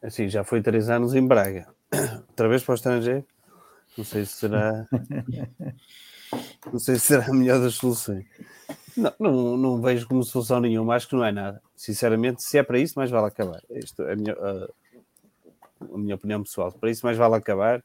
[0.00, 1.66] Assim, já foi três anos em Braga.
[2.28, 3.26] Outra vez para o estrangeiro?
[3.96, 4.86] Não sei se será.
[6.72, 8.24] não sei se será a melhor das soluções.
[8.98, 11.62] Não, não, não, vejo como solução nenhuma, acho que não é nada.
[11.76, 13.62] Sinceramente, se é para isso, mais vale acabar.
[13.70, 14.68] Isto é a minha, a,
[15.94, 16.72] a minha opinião pessoal.
[16.72, 17.82] Para isso, mais vale acabar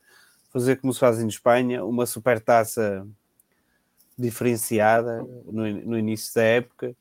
[0.53, 3.05] fazer como se faz em Espanha, uma super taça
[4.17, 6.95] diferenciada no, no início da época.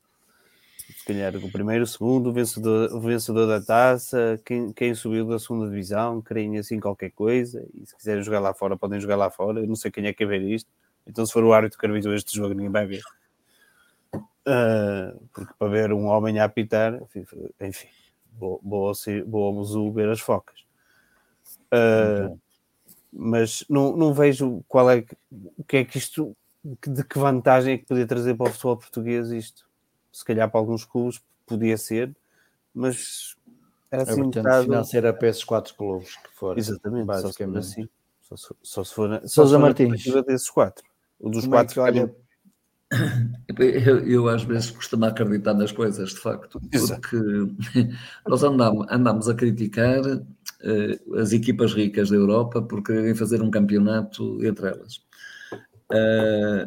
[0.97, 5.27] Se calhar o primeiro, o segundo, o vencedor, o vencedor da taça, quem, quem subiu
[5.27, 7.67] da segunda divisão, creem assim qualquer coisa.
[7.75, 9.61] E se quiserem jogar lá fora, podem jogar lá fora.
[9.61, 10.71] Eu não sei quem é que quer ver isto.
[11.07, 13.03] Então, se for o árbitro que arbitrou este jogo, ninguém vai ver.
[14.47, 17.01] Uh, porque para ver um homem a apitar,
[17.61, 17.88] enfim,
[18.32, 18.93] vou, vou,
[19.26, 20.61] vou, vou ver as focas.
[21.72, 22.38] Uh,
[23.12, 25.05] mas não, não vejo qual é
[25.59, 28.76] o que é que isto de que vantagem é que podia trazer para o futebol
[28.76, 29.68] português isto.
[30.12, 32.14] Se calhar para alguns clubes podia ser,
[32.74, 33.36] mas
[33.90, 34.64] é assim é, portanto, um bocado...
[34.64, 36.59] financeira para esses quatro clubes que foram.
[36.59, 37.64] Exatamente, basicamente.
[37.64, 37.88] Só se for assim.
[38.20, 40.05] Só, só se for, só Sousa Martins.
[40.26, 40.84] desses quatro.
[41.20, 42.16] O dos Como é quatro é olha...
[43.59, 47.16] Eu, eu, às vezes costumo acreditar nas coisas, de facto, porque
[48.26, 53.51] nós andamos, andamos a criticar uh, as equipas ricas da Europa por quererem fazer um
[53.51, 55.01] campeonato entre elas.
[55.90, 56.64] Uh,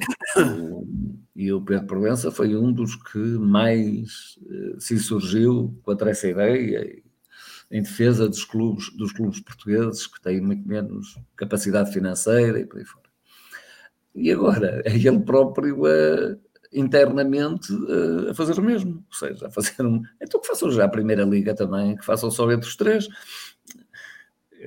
[1.35, 7.01] e o Pedro Provença foi um dos que mais uh, se surgiu contra essa ideia
[7.71, 12.77] em defesa dos clubes, dos clubes portugueses que têm muito menos capacidade financeira e por
[12.77, 13.04] aí fora.
[14.15, 16.37] E agora é ele próprio a,
[16.73, 17.67] internamente
[18.29, 20.01] a fazer o mesmo, ou seja, a fazer um.
[20.21, 23.07] Então que façam já a Primeira Liga também, que façam só entre os três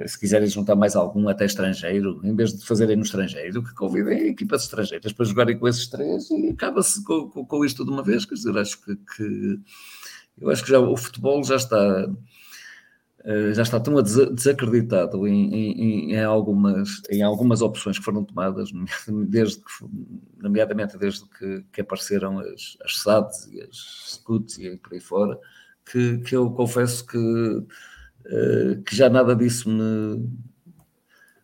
[0.06, 4.28] se quiserem juntar mais algum até estrangeiro, em vez de fazerem no estrangeiro, que convidem
[4.28, 8.02] equipas estrangeiras para jogarem com esses três e acaba-se com, com, com, isto de uma
[8.02, 8.24] vez.
[8.24, 9.60] Quer dizer, acho que, que,
[10.38, 12.08] eu acho que já o futebol já está
[13.52, 18.70] já está tão desacreditado em, em, em, algumas, em algumas opções que foram tomadas,
[19.28, 19.70] desde que,
[20.38, 23.76] nomeadamente desde que, que apareceram as, as SADs e as
[24.14, 25.38] SCUTs e por aí fora,
[25.90, 27.18] que, que eu confesso que
[28.30, 30.28] eh, que já nada disso me,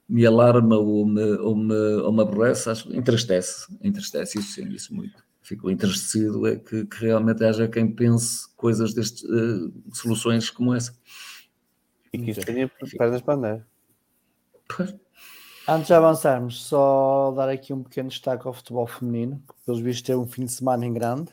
[0.09, 5.25] me alarma ou me, ou me, ou me aborrece, entristece, entristece, isso sim, isso muito.
[5.43, 10.95] Fico entristecido é que, que realmente haja quem pense coisas destes, uh, soluções como essa.
[12.15, 13.67] E que isto tenha pernas para andar.
[15.67, 20.03] Antes de avançarmos, só dar aqui um pequeno destaque ao futebol feminino, que pelos vistos
[20.03, 21.33] teve um fim de semana em grande,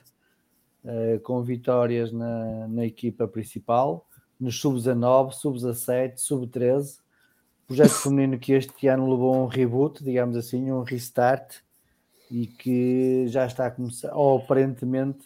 [0.84, 4.08] uh, com vitórias na, na equipa principal,
[4.40, 6.98] nos sub-19, sub-17, sub-13.
[7.68, 11.58] Projeto feminino que este ano levou um reboot, digamos assim, um restart
[12.32, 15.26] e que já está a começar, ou aparentemente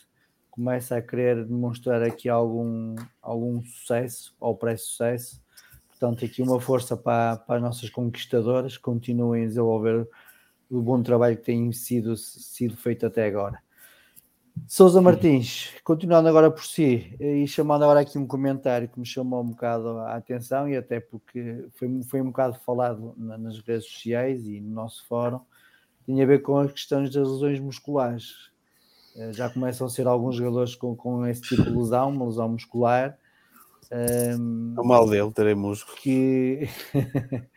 [0.49, 5.44] começa a querer demonstrar aqui algum, algum sucesso ou pré-sucesso.
[5.97, 10.07] Portanto, aqui uma força para, para as nossas conquistadoras, continuem a desenvolver
[10.69, 13.63] o bom trabalho que tem sido, sido feito até agora.
[14.67, 19.41] Souza Martins, continuando agora por si e chamando agora aqui um comentário que me chamou
[19.41, 24.45] um bocado a atenção e até porque foi, foi um bocado falado nas redes sociais
[24.47, 25.39] e no nosso fórum,
[26.05, 28.49] tinha a ver com as questões das lesões musculares.
[29.15, 32.49] Eh, já começam a ser alguns jogadores com, com esse tipo de lesão, uma lesão
[32.49, 33.17] muscular.
[33.91, 35.97] Um, o mal dele, terei músculo.
[35.97, 36.67] Que...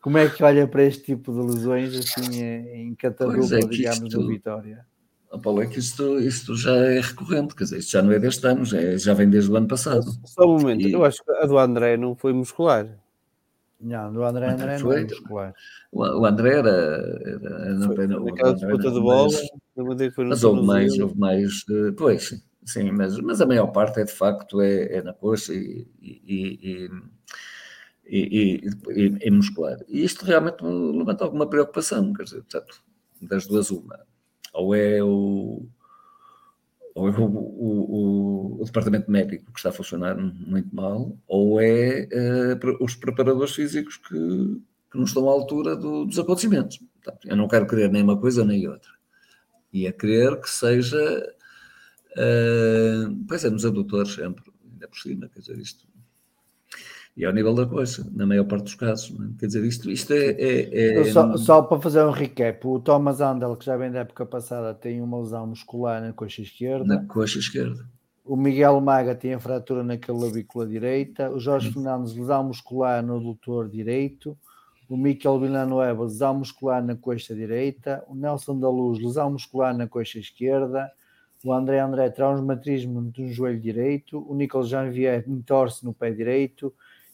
[0.00, 4.26] Como é que olha para este tipo de lesões assim em catadupa, é, digamos, isto...
[4.26, 4.84] Vitória?
[5.30, 8.18] Oh, Paulo, é que isto, isto já é recorrente, quer dizer, isto já não é
[8.18, 10.04] deste ano, já, é, já vem desde o ano passado.
[10.26, 10.92] Só um momento, e...
[10.92, 12.86] eu acho que a do André não foi muscular.
[13.80, 15.54] Não, do André, André não, é muscular.
[15.90, 16.70] O, André era.
[16.70, 19.28] era não, foi, não, naquela disputa de bola,
[19.76, 21.64] mas, mas houve mais, houve mais.
[21.68, 25.54] Uh, pois, sim, mas, mas a maior parte é de facto é, é na coxa
[25.54, 26.88] e, e,
[28.06, 28.60] e,
[29.22, 29.78] e, muscular.
[29.88, 32.82] E isto realmente levanta alguma preocupação, quer dizer, portanto,
[33.22, 33.98] das duas uma.
[34.52, 35.66] Ou é o,
[36.94, 42.08] ou é o, o, o, departamento médico que está a funcionar muito mal, ou é
[42.12, 44.14] uh, os preparadores físicos que,
[44.90, 46.78] que não estão à altura do, dos acontecimentos.
[47.02, 48.92] Portanto, eu não quero querer nem uma coisa nem outra.
[49.72, 51.33] E a querer que seja,
[52.16, 55.86] uh, pois é, nos adutores sempre, ainda por cima, quer dizer, isto
[57.16, 59.10] e ao nível da coisa, na maior parte dos casos.
[59.10, 59.38] É?
[59.38, 60.30] Quer dizer, isto, isto é.
[60.30, 61.04] é, é...
[61.04, 64.74] Só, só, para fazer um recap: o Thomas Andel, que já vem da época passada,
[64.74, 66.84] tem uma lesão muscular na coxa esquerda.
[66.84, 67.88] Na coxa esquerda.
[68.24, 71.30] O Miguel Maga tem a fratura na clavícula direita.
[71.30, 71.70] O Jorge.
[71.70, 74.36] Fernandes, lesão muscular no adutor direito.
[74.88, 78.02] O Miquel Villanueva, lesão muscular na coxa direita.
[78.08, 80.90] O Nelson da Luz, lesão muscular na coxa esquerda.
[81.44, 84.24] O André André, traumatismo no joelho direito.
[84.26, 86.72] O Nicolas Janvier, entorce no pé direito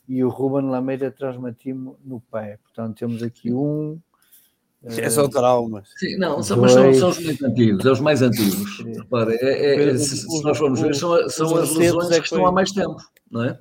[0.08, 2.58] e o Ruben Lameira transmitimos no pé.
[2.62, 3.98] Portanto, temos aqui um.
[4.84, 5.88] É só traumas.
[5.96, 8.78] Sim, não, são, mas são, são, os mais antigos, é os mais antigos.
[8.78, 12.46] Repara, é, é, se, se, nós formos ver, são, são as lesões é que estão
[12.46, 12.96] há mais tempo,
[13.30, 13.58] não é?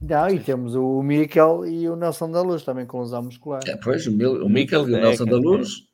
[0.00, 3.62] Não, e temos o Miquel e o Nelson da Luz também com lesão muscular.
[3.66, 5.88] É, pois, o, Mil, o Miquel e o Nelson da Luz.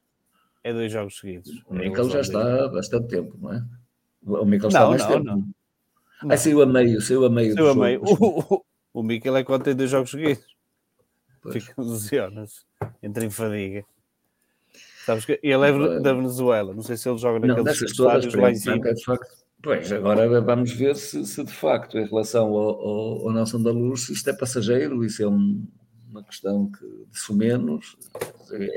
[0.64, 1.50] É dois jogos seguidos.
[1.68, 3.62] O Miquel já está há bastante tempo, não é?
[4.26, 5.24] O Miquel está há mais não, tempo.
[5.24, 5.48] Não.
[6.28, 7.54] Ah, saiu a meio, saiu a meio.
[7.54, 8.02] Saiu a meio.
[8.94, 10.56] O, o Mikel é quando tem dois jogos seguidos.
[11.52, 12.62] Fica lesiona-se,
[13.02, 13.84] entra em fadiga.
[15.04, 18.56] Sabes que ele é da Venezuela, não sei se ele joga naqueles estádios lá em
[18.56, 18.80] cima.
[19.62, 23.70] Pois, agora vamos ver se, se de facto, em relação ao, ao, ao Nelson da
[23.70, 25.64] Luz, isto é passageiro, isso é um,
[26.10, 27.96] uma questão que, de sumenos.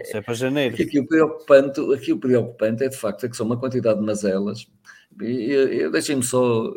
[0.04, 0.74] Isso é para janeiro.
[0.74, 4.00] Aqui, aqui, o preocupante, aqui o preocupante é de facto é que são uma quantidade
[4.00, 4.68] de mazelas.
[5.12, 6.74] Deixem-me só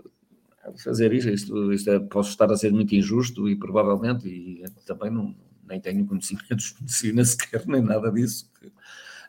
[0.77, 5.11] fazer isto, isto, isto é, posso estar a ser muito injusto e provavelmente, e também
[5.11, 5.35] não,
[5.69, 8.51] nem tenho conhecimentos de medicina sequer, nem nada disso,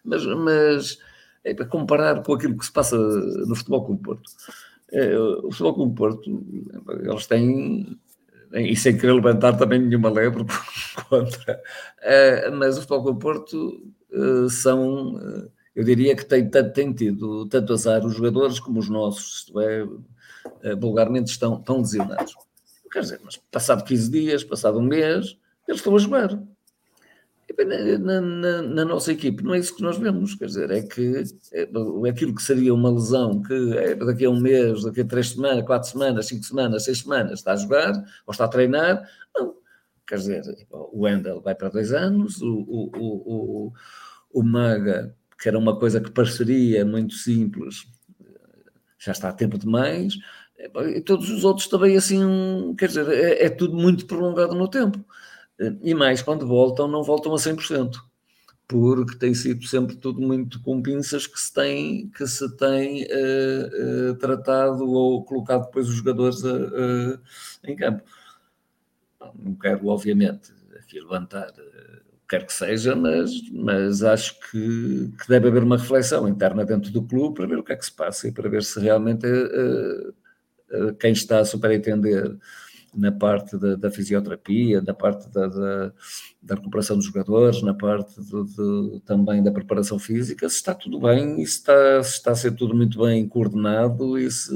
[0.04, 1.00] mas, mas
[1.44, 4.32] é para comparar com aquilo que se passa no Futebol com o Porto.
[4.92, 6.46] É, o Futebol com o Porto,
[7.02, 7.98] eles têm,
[8.54, 10.46] e sem querer levantar também nenhuma lebre
[11.10, 11.62] contra,
[12.02, 17.48] é, mas o Futebol com o Porto é, são, eu diria que tem, tem tido
[17.48, 19.88] tanto azar os jogadores como os nossos, isto é,
[20.62, 22.36] eh, vulgarmente estão, estão lesionados.
[22.92, 26.40] Quer dizer, mas passado 15 dias, passado um mês, eles estão a jogar.
[27.66, 31.24] Na, na, na, nossa equipe não é isso que nós vemos, quer dizer, é que
[31.52, 31.70] é,
[32.10, 35.64] aquilo que seria uma lesão que é, daqui a um mês, daqui a três semanas,
[35.64, 37.92] quatro semanas, cinco semanas, seis semanas está a jogar
[38.26, 39.56] ou está a treinar, não.
[40.08, 43.74] Quer dizer, o Wendel vai para dois anos, o, o, o, o,
[44.34, 47.86] o Maga, que era uma coisa que pareceria muito simples,
[48.98, 50.18] já está a tempo demais,
[50.96, 55.04] e todos os outros também assim, quer dizer, é, é, tudo muito prolongado no tempo.
[55.82, 57.92] E mais, quando voltam, não voltam a 100%,
[58.70, 64.12] porque tem sido sempre tudo muito com pinças que se tem, que se tem uh,
[64.12, 67.20] uh, tratado ou colocado depois os jogadores uh,
[67.66, 68.02] em campo.
[69.36, 71.52] Não quero, obviamente, aqui levantar
[72.28, 77.04] quer que seja, mas, mas acho que, que, deve haver uma reflexão interna dentro do
[77.04, 80.10] clube para ver o que é que se passa e para ver se realmente uh,
[80.10, 82.38] uh, quem está a superentender
[82.96, 85.94] na parte da, da, fisioterapia, na parte da, da,
[86.42, 88.14] da, recuperação dos jogadores, na parte
[89.04, 92.52] também da preparação física, se está tudo bem e se está, se está a ser
[92.52, 94.54] tudo muito bem coordenado e se,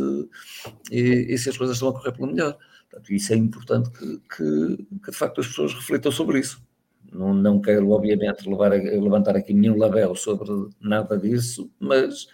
[0.91, 2.55] e, e se as coisas estão a correr pelo melhor.
[2.89, 6.66] Portanto, isso é importante que, que, que de facto as pessoas reflitam sobre isso.
[7.11, 10.49] Não, não quero, obviamente, levar, levantar aqui nenhum label sobre
[10.79, 12.27] nada disso, mas,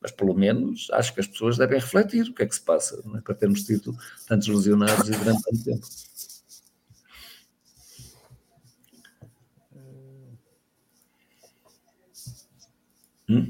[0.00, 3.02] mas pelo menos acho que as pessoas devem refletir o que é que se passa
[3.16, 3.20] é?
[3.20, 3.94] para termos tido
[4.26, 5.86] tantos lesionados e durante tanto tempo.
[13.28, 13.48] Hum?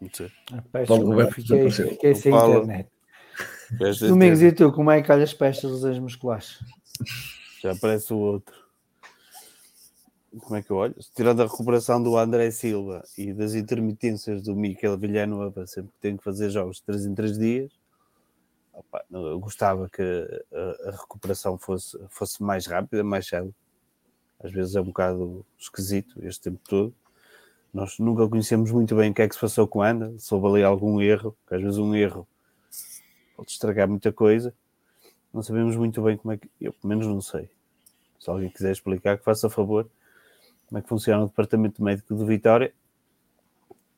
[0.00, 0.30] Não sei.
[0.86, 2.62] Paulo Roberto fiquei, fiquei sem Paulo.
[2.62, 2.88] internet.
[4.00, 6.58] Domingos, e tu, como é que olhas para estas lesões musculares?
[7.60, 8.67] Já aparece o outro
[10.36, 10.94] como é que eu olho?
[11.14, 16.16] Tirando a recuperação do André Silva e das intermitências do Miquel Villanueva, sempre que tem
[16.16, 17.72] que fazer jogos de 3 em 3 dias,
[18.72, 19.04] opa,
[19.40, 23.54] gostava que a, a, recuperação fosse, fosse mais rápida, mais cedo.
[24.40, 26.94] Às vezes é um bocado esquisito este tempo todo.
[27.72, 30.46] Nós nunca conhecemos muito bem o que é que se passou com a Ana, soube
[30.46, 32.26] ali algum erro, que às vezes um erro
[33.36, 34.54] pode estragar muita coisa.
[35.32, 36.48] Não sabemos muito bem como é que.
[36.60, 37.50] Eu, pelo menos, não sei.
[38.18, 39.88] Se alguém quiser explicar, que faça favor
[40.68, 42.72] como é que funciona o departamento médico de Vitória.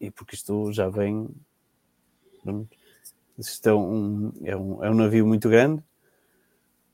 [0.01, 1.29] E porque isto já vem
[3.39, 5.83] isto é um, é um, é um navio muito grande.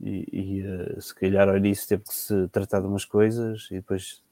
[0.00, 3.76] E, e uh, se calhar ao início teve que se tratar de umas coisas e
[3.76, 4.22] depois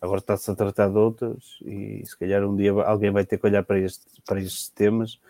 [0.00, 1.58] agora está-se a tratar de outras.
[1.62, 5.20] E se calhar um dia alguém vai ter que olhar para, este, para estes temas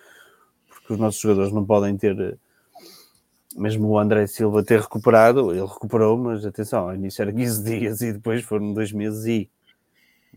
[0.88, 2.38] porque os nossos jogadores não podem ter
[3.58, 8.00] mesmo o André Silva ter recuperado, ele recuperou, mas atenção, ao início era 15 dias
[8.00, 9.50] e depois foram dois meses e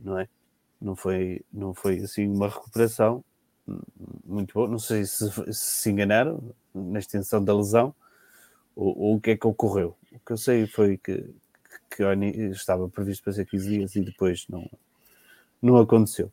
[0.01, 0.27] não é?
[0.81, 3.23] Não foi, não foi assim uma recuperação
[4.25, 4.67] muito boa.
[4.67, 7.93] Não sei se se, enganaram na extensão da lesão
[8.75, 9.95] ou, ou, o que é que ocorreu.
[10.11, 11.29] O que eu sei foi que,
[11.89, 12.03] que
[12.49, 14.67] estava previsto para ser 15 dias e depois não,
[15.61, 16.31] não aconteceu.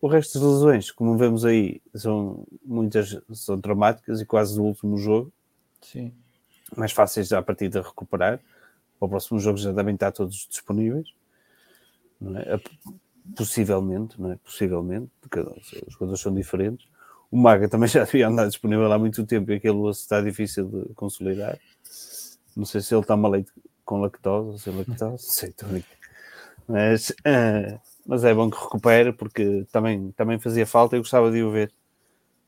[0.00, 4.96] O resto das lesões, como vemos aí, são muitas são traumáticas e quase do último
[4.96, 5.32] jogo.
[5.82, 6.12] Sim.
[6.76, 8.38] Mais fáceis já a partir de recuperar.
[8.98, 11.08] Para o próximo jogo já devem estar todos disponíveis.
[12.36, 12.60] É?
[13.36, 14.36] Possivelmente, não é?
[14.36, 16.86] Possivelmente, porque os jogadores são diferentes.
[17.30, 20.68] O Maga também já devia andar disponível há muito tempo e aquele osso está difícil
[20.68, 21.58] de consolidar.
[22.56, 23.32] Não sei se ele está mal
[23.84, 25.54] com lactose ou sem lactose, sei,
[26.68, 31.42] mas, uh, mas é bom que recupere porque também, também fazia falta e gostava de
[31.42, 31.72] o ver.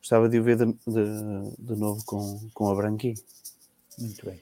[0.03, 3.15] Gostava de o ver de, de, de novo com, com a Branqui.
[3.97, 4.41] Muito bem.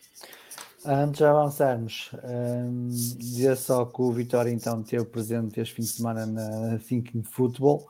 [0.87, 5.89] Antes de avançarmos, um, dizer só que o Vitória então teve presente este fim de
[5.89, 7.87] semana na Thinking Football,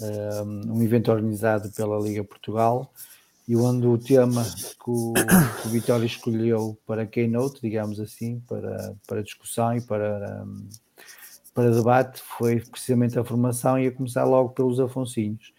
[0.00, 2.92] um, um evento organizado pela Liga Portugal,
[3.46, 8.96] e onde o tema que o, que o Vitória escolheu para keynote, digamos assim, para,
[9.06, 10.68] para discussão e para, um,
[11.54, 15.54] para debate, foi precisamente a formação e a começar logo pelos Afonsinhos.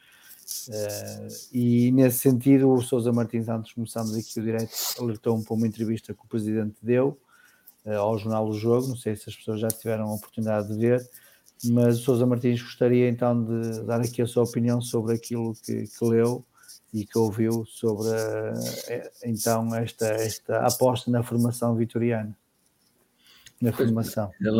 [0.69, 5.67] Uh, e nesse sentido, o Sousa Martins, antes começamos aqui o direto, alertou-me para uma
[5.67, 7.19] entrevista que o presidente deu
[7.85, 8.87] uh, ao jornal O Jogo.
[8.87, 11.09] Não sei se as pessoas já tiveram a oportunidade de ver,
[11.65, 15.87] mas o Sousa Martins gostaria então de dar aqui a sua opinião sobre aquilo que,
[15.87, 16.45] que leu
[16.93, 22.35] e que ouviu sobre uh, então esta, esta aposta na formação vitoriana
[23.61, 24.31] na formação.
[24.39, 24.53] Eu,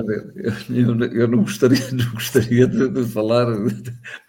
[0.70, 3.48] eu, eu, não gostaria, não gostaria de, de falar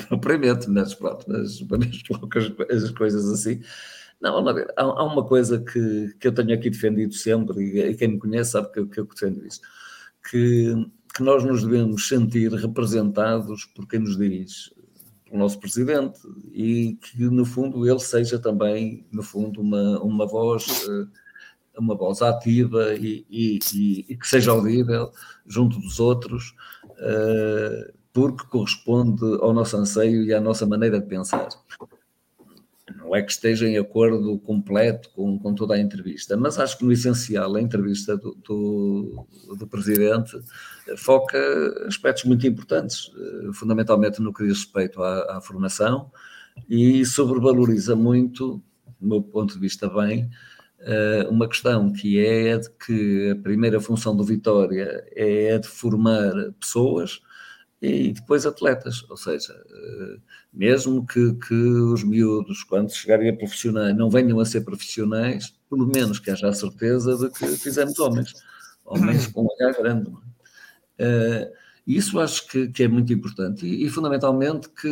[0.09, 3.61] propriamente nas, nas, nas poucas as coisas assim.
[4.21, 8.19] Não, há, há uma coisa que, que eu tenho aqui defendido sempre, e quem me
[8.19, 9.61] conhece sabe que, que eu defendo isso,
[10.29, 10.75] que,
[11.14, 14.75] que nós nos devemos sentir representados por quem nos diz
[15.31, 16.19] o nosso presidente,
[16.53, 21.09] e que no fundo ele seja também, no fundo, uma, uma voz uh,
[21.81, 23.59] uma voz ativa e, e,
[24.09, 25.11] e, que seja audível
[25.47, 26.55] junto dos outros,
[26.85, 31.49] uh, porque corresponde ao nosso anseio e à nossa maneira de pensar.
[32.97, 36.85] Não é que esteja em acordo completo com, com toda a entrevista, mas acho que
[36.85, 39.26] no essencial a entrevista do, do,
[39.57, 40.39] do Presidente
[40.97, 41.39] foca
[41.87, 46.11] aspectos muito importantes, uh, fundamentalmente no que diz respeito à, à formação
[46.68, 48.62] e sobrevaloriza muito,
[49.01, 50.48] do meu ponto de vista bem, eh,
[51.29, 57.20] uma questão que é de que a primeira função do Vitória é de formar pessoas
[57.81, 60.16] e depois atletas, ou seja, eh,
[60.53, 65.86] mesmo que, que os miúdos, quando chegarem a profissionais, não venham a ser profissionais, pelo
[65.86, 68.35] menos que haja a certeza de que fizemos homens,
[68.85, 70.12] homens com um H grande.
[70.98, 71.53] É?
[71.89, 74.90] Isso acho que, que é muito importante e, e fundamentalmente que,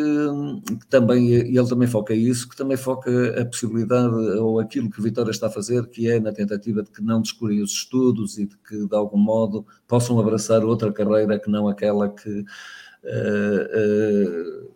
[0.80, 5.30] que, também, ele também foca isso, que também foca a possibilidade ou aquilo que Vitória
[5.30, 8.56] está a fazer, que é na tentativa de que não descurem os estudos e de
[8.66, 12.44] que de algum modo possam abraçar outra carreira que não aquela que uh,
[14.64, 14.74] uh,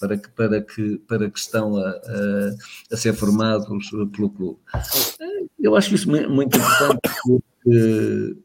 [0.00, 2.54] para que, para que, para que estão a, a,
[2.90, 4.58] a, ser formados pelo clube.
[5.60, 8.43] Eu acho isso muito importante porque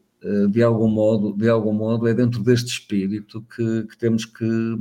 [0.50, 4.76] de algum modo, de algum modo é dentro deste espírito que, que temos que,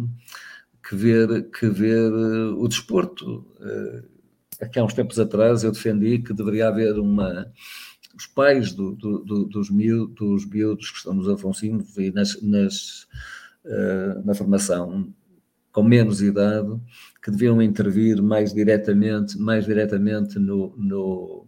[0.88, 3.46] que, ver, que ver eh, o desporto.
[3.62, 4.04] Eh,
[4.62, 7.52] aqui há uns tempos atrás eu defendi que deveria haver uma.
[8.18, 12.42] Os pais do, do, do, dos, miúdos, dos miúdos que estão nos Afonsinos e nas,
[12.42, 13.08] nas,
[14.26, 15.14] na formação
[15.72, 16.78] com menos idade,
[17.24, 21.48] que deviam intervir mais diretamente, mais diretamente no, no,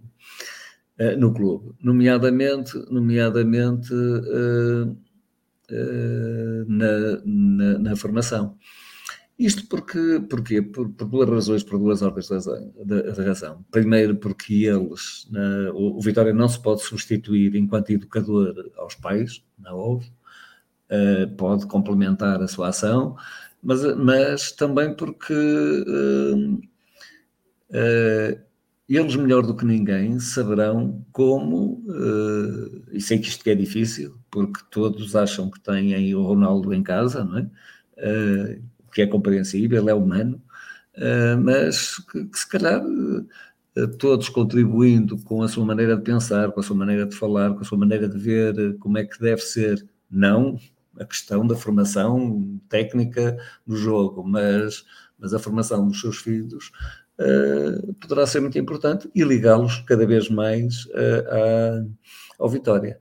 [1.02, 4.92] eh, no clube, nomeadamente, nomeadamente uh,
[5.72, 8.56] uh, na, na, na, formação.
[9.40, 9.98] Isto porque,
[10.30, 10.62] porquê?
[10.62, 13.66] Por, por duas razões, por duas ordens de razão.
[13.72, 19.44] Primeiro, porque eles, na, o, o, Vitória não se pode substituir enquanto educador aos pais,
[19.58, 20.06] não houve,
[20.92, 23.16] uh, pode complementar a sua ação,
[23.64, 25.34] mas, mas também porque
[28.98, 34.60] eles, melhor do que ninguém, saberão como, uh, e sei que isto é difícil, porque
[34.70, 37.50] todos acham que têm o Ronaldo em casa, não é?
[37.98, 38.62] Uh,
[38.94, 40.42] que é compreensível, é humano,
[40.98, 42.82] uh, mas que, que, se calhar
[43.98, 47.62] todos contribuindo com a sua maneira de pensar, com a sua maneira de falar, com
[47.62, 50.60] a sua maneira de ver como é que deve ser, não
[51.00, 54.86] a questão da formação técnica do jogo, mas,
[55.18, 56.72] mas a formação dos seus filhos
[57.22, 61.86] uh, poderá ser muito importante e ligá-los cada vez mais uh, à,
[62.40, 63.00] ao Vitória.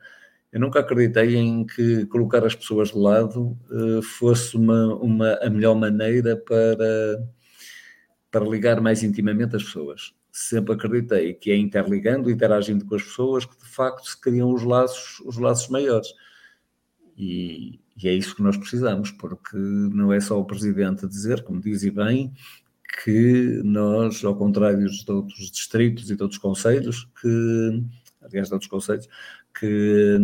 [0.53, 5.49] Eu nunca acreditei em que colocar as pessoas de lado uh, fosse uma, uma, a
[5.49, 7.25] melhor maneira para,
[8.31, 13.45] para ligar mais intimamente as pessoas sempre acreditei que é interligando, interagindo com as pessoas
[13.45, 16.09] que de facto se criam os laços, os laços maiores.
[17.17, 21.61] E, e, é isso que nós precisamos, porque não é só o Presidente dizer, como
[21.61, 22.33] diz e bem,
[23.03, 27.83] que nós, ao contrário de outros distritos e de outros conselhos, que,
[28.23, 29.09] aliás, de outros conselhos,
[29.59, 30.19] que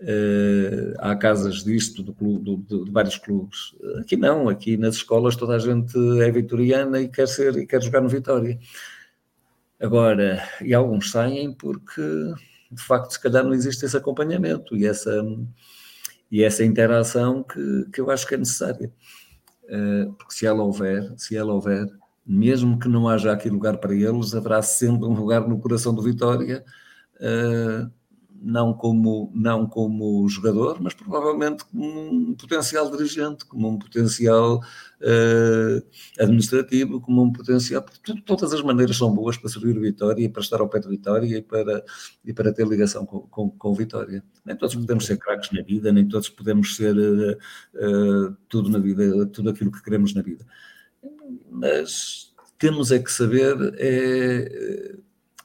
[0.00, 3.74] uh, há casas disto, do do, de, de, vários clubes.
[4.00, 7.82] Aqui não, aqui nas escolas toda a gente é vitoriana e quer ser e quer
[7.82, 8.58] jogar no Vitória.
[9.80, 12.02] Agora, e alguns saem porque
[12.70, 15.24] de facto se calhar não existe esse acompanhamento e essa,
[16.30, 18.92] e essa interação que, que eu acho que é necessária.
[19.64, 21.86] Uh, porque se ela houver, se ela houver,
[22.26, 26.02] mesmo que não haja aqui lugar para eles, haverá sempre um lugar no coração do
[26.02, 26.64] Vitória.
[28.46, 34.60] Não como, não como jogador, mas provavelmente como um potencial dirigente, como um potencial
[35.00, 35.82] uh,
[36.20, 37.82] administrativo, como um potencial.
[37.82, 40.88] Porque todas as maneiras são boas para servir o Vitória para estar ao pé de
[40.88, 41.82] Vitória e para,
[42.22, 44.22] e para ter ligação com, com, com Vitória.
[44.44, 48.78] Nem todos podemos ser craques na vida, nem todos podemos ser uh, uh, tudo na
[48.78, 50.44] vida, tudo aquilo que queremos na vida.
[51.50, 54.96] Mas temos é que saber é,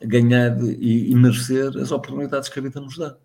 [0.01, 3.17] ganhar e, e, merecer as oportunidades que a vida nos dá.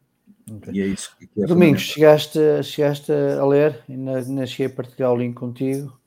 [0.51, 0.75] Okay.
[0.75, 3.83] E é isso que é Domingos, chegaste, chegaste a ler?
[3.89, 5.99] Ainda, ainda cheguei a partilhar o link contigo?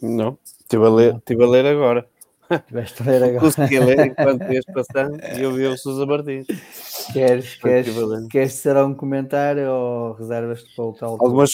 [0.00, 2.08] Não, estive a ler, estive a ler agora.
[2.50, 3.40] Estiveste a ler agora.
[3.40, 6.46] Consegui ler enquanto ias passando e eu vi o Sousa Martins.
[7.12, 7.94] Queres, queres,
[8.30, 11.12] queres ser um comentário ou reservas-te para o tal?
[11.12, 11.50] Algumas,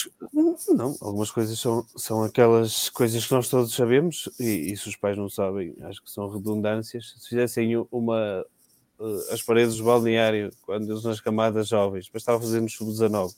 [0.69, 4.95] não, algumas coisas são, são aquelas coisas que nós todos sabemos e, e se os
[4.95, 7.15] pais não sabem, acho que são redundâncias.
[7.17, 8.45] Se fizessem uma,
[8.99, 13.33] uh, as paredes do balneário, quando eles nas camadas jovens, bastava fazer nos sub-19,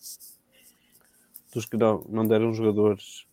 [1.53, 3.25] dos que não, não deram jogadores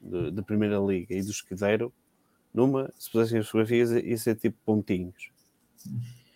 [0.00, 1.92] de, de, primeira liga e dos que deram,
[2.58, 5.30] numa, se pusessem as fotografias, ia ser tipo pontinhos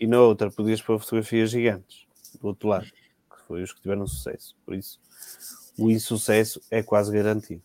[0.02, 2.06] e na outra podias pôr fotografias gigantes
[2.40, 4.56] do outro lado, que foi os que tiveram sucesso.
[4.64, 4.98] Por isso,
[5.78, 7.62] o insucesso é quase garantido.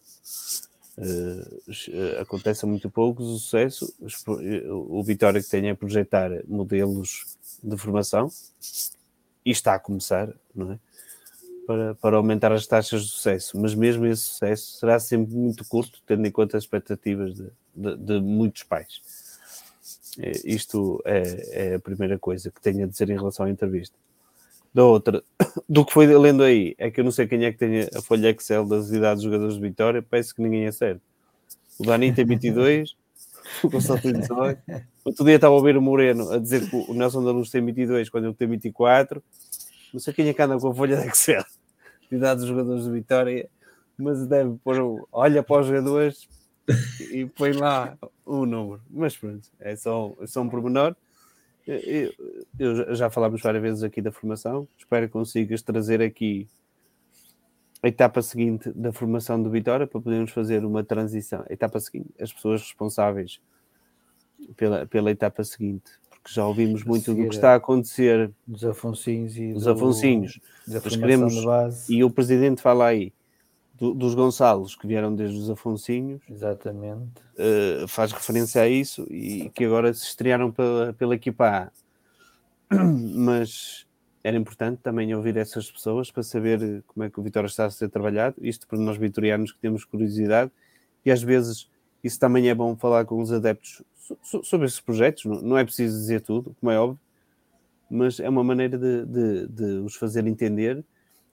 [0.97, 3.91] Uh, acontece muito pouco o sucesso.
[4.67, 8.31] O Vitória que tem a projetar modelos de formação
[9.43, 10.79] e está a começar, não é?
[11.65, 16.01] Para, para aumentar as taxas de sucesso, mas mesmo esse sucesso será sempre muito curto,
[16.05, 19.01] tendo em conta as expectativas de, de, de muitos pais.
[20.19, 23.95] É, isto é, é, a primeira coisa que tenho a dizer em relação à entrevista.
[24.73, 25.23] Da outra,
[25.69, 28.01] do que foi lendo aí, é que eu não sei quem é que tem a
[28.01, 31.01] folha Excel das idades dos jogadores de Vitória, parece que ninguém é certo.
[31.79, 32.95] O Dani tem 22,
[33.63, 34.59] o Gonçalo tem 18.
[35.05, 37.63] Outro dia estava a ouvir o Moreno a dizer que o Nelson da Luz tem
[37.63, 39.23] 22 quando ele tem 24.
[39.93, 41.45] Não sei quem é que anda com a folha de Excel
[42.09, 43.49] de idades dos jogadores de Vitória,
[43.97, 46.27] mas deve pôr, olha para os jogadores
[47.11, 48.81] e põe lá o número.
[48.89, 50.95] Mas pronto, é só, é só um pormenor.
[51.65, 52.13] Eu,
[52.57, 54.67] eu, já falámos várias vezes aqui da formação.
[54.77, 56.47] Espero que consigas trazer aqui
[57.83, 61.43] a etapa seguinte da formação do Vitória para podermos fazer uma transição.
[61.49, 63.41] A etapa seguinte, as pessoas responsáveis
[64.55, 69.37] pela, pela etapa seguinte, porque já ouvimos muito do que está a acontecer dos Afonsinhos
[69.37, 70.39] e dos do, Afonsinhos.
[70.89, 73.13] Queremos, e o presidente fala aí
[73.77, 76.21] do, dos Gonçalos, que vieram desde os Afonsinhos.
[76.29, 77.21] Exatamente.
[77.35, 81.71] Uh, faz referência a isso e que agora se estrearam pela, pela equipa
[82.69, 82.75] A.
[83.15, 83.85] Mas
[84.23, 87.69] era importante também ouvir essas pessoas para saber como é que o Vitória está a
[87.69, 88.35] ser trabalhado.
[88.41, 90.51] Isto para nós vitorianos que temos curiosidade
[91.05, 91.69] e às vezes
[92.03, 93.83] isso também é bom falar com os adeptos
[94.43, 95.23] sobre esses projetos.
[95.41, 96.99] Não é preciso dizer tudo, como é óbvio,
[97.89, 100.83] mas é uma maneira de, de, de os fazer entender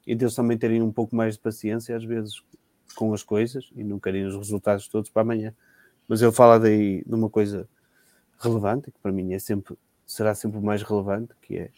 [0.06, 2.43] e deles também terem um pouco mais de paciência, às vezes,
[2.94, 5.55] com as coisas e não querem os resultados todos para amanhã.
[6.06, 7.68] Mas eu falo daí de uma coisa
[8.39, 9.76] relevante, que para mim é sempre,
[10.06, 11.70] será sempre o mais relevante, que é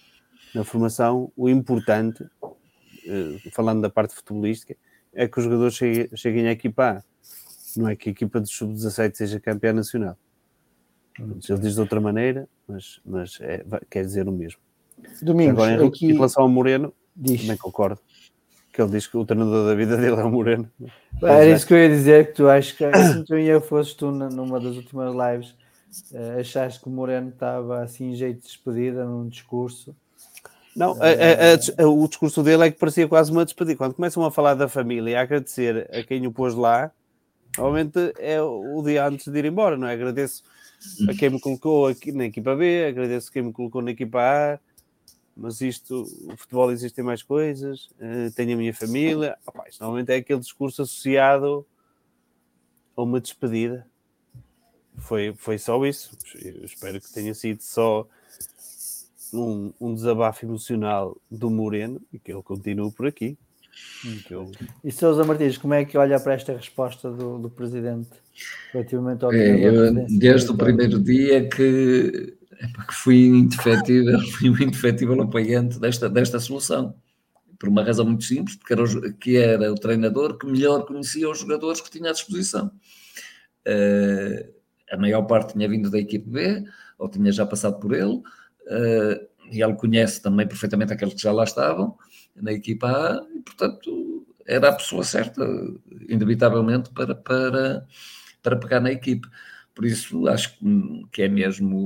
[0.55, 2.24] na formação, o importante,
[3.07, 4.77] eh, falando da parte futebolística,
[5.12, 7.03] é que os jogadores cheguem, cheguem à equipa A.
[7.77, 10.16] Não é que a equipa de sub-17 seja campeã nacional.
[11.19, 14.61] Ele diz de outra maneira, mas, mas é, quer dizer o mesmo.
[15.23, 16.07] Domingos, Agora, em, aqui...
[16.07, 17.43] em relação ao Moreno, diz.
[17.43, 18.01] também concordo
[18.77, 20.70] que ele diz que o treinador da vida dele é o Moreno.
[21.23, 24.11] Era isso que eu ia dizer, que tu achas que se tu ia fosses tu
[24.11, 25.55] numa das últimas lives
[26.12, 29.97] Uh, achaste que o Moreno estava assim em jeito de despedida num discurso?
[30.74, 33.78] Não, a, a, a, o discurso dele é que parecia quase uma despedida.
[33.78, 36.90] Quando começam a falar da família e a agradecer a quem o pôs lá,
[37.57, 39.94] normalmente é o dia antes de ir embora, não é?
[39.94, 40.43] Agradeço
[41.09, 44.20] a quem me colocou aqui na equipa B, agradeço a quem me colocou na equipa
[44.20, 44.59] A,
[45.37, 49.37] mas isto, o futebol existem mais coisas, uh, tenho a minha família.
[49.47, 51.67] Opa, isto normalmente é aquele discurso associado
[52.97, 53.87] a uma despedida.
[54.97, 56.17] Foi, foi só isso.
[56.43, 58.09] Eu espero que tenha sido só
[59.33, 63.37] um, um desabafo emocional do Moreno e que ele continue por aqui.
[64.31, 64.51] Eu...
[64.83, 68.09] E Sousa Martins, como é que olha para esta resposta do, do Presidente
[68.73, 72.35] relativamente ao é, eu, Desde o primeiro dia que,
[72.87, 76.95] que fui indefetível, fui um indefetível apoiante desta, desta solução.
[77.59, 81.28] Por uma razão muito simples, porque era o, que era o treinador que melhor conhecia
[81.28, 82.70] os jogadores que tinha à disposição.
[83.66, 84.53] Uh,
[84.91, 86.65] a maior parte tinha vindo da equipe B,
[86.99, 91.33] ou tinha já passado por ele, uh, e ele conhece também perfeitamente aqueles que já
[91.33, 91.97] lá estavam
[92.35, 95.45] na equipa A, e portanto era a pessoa certa,
[96.09, 97.87] indubitavelmente, para, para,
[98.43, 99.27] para pegar na equipe.
[99.77, 100.59] Por isso acho
[101.12, 101.77] que é mesmo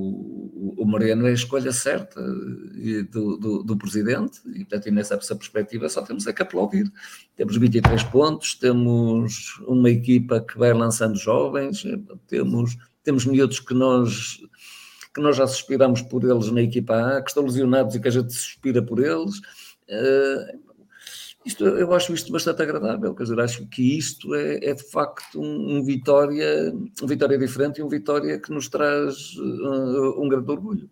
[0.78, 2.22] o Moreno é a escolha certa
[3.10, 6.88] do, do, do presidente, e portanto, nessa perspectiva só temos é que aplaudir.
[7.34, 11.84] Temos 23 pontos, temos uma equipa que vai lançando jovens,
[12.28, 14.38] temos, temos miúdos que nós
[15.12, 18.12] que nós já suspiramos por eles na equipa A, que estão lesionados e que a
[18.12, 19.40] gente suspira por eles.
[21.44, 25.40] Isto, eu acho isto bastante agradável, quer dizer, acho que isto é, é de facto
[25.40, 26.70] um, um, vitória,
[27.02, 30.90] um vitória diferente e um vitória que nos traz uh, um grande orgulho.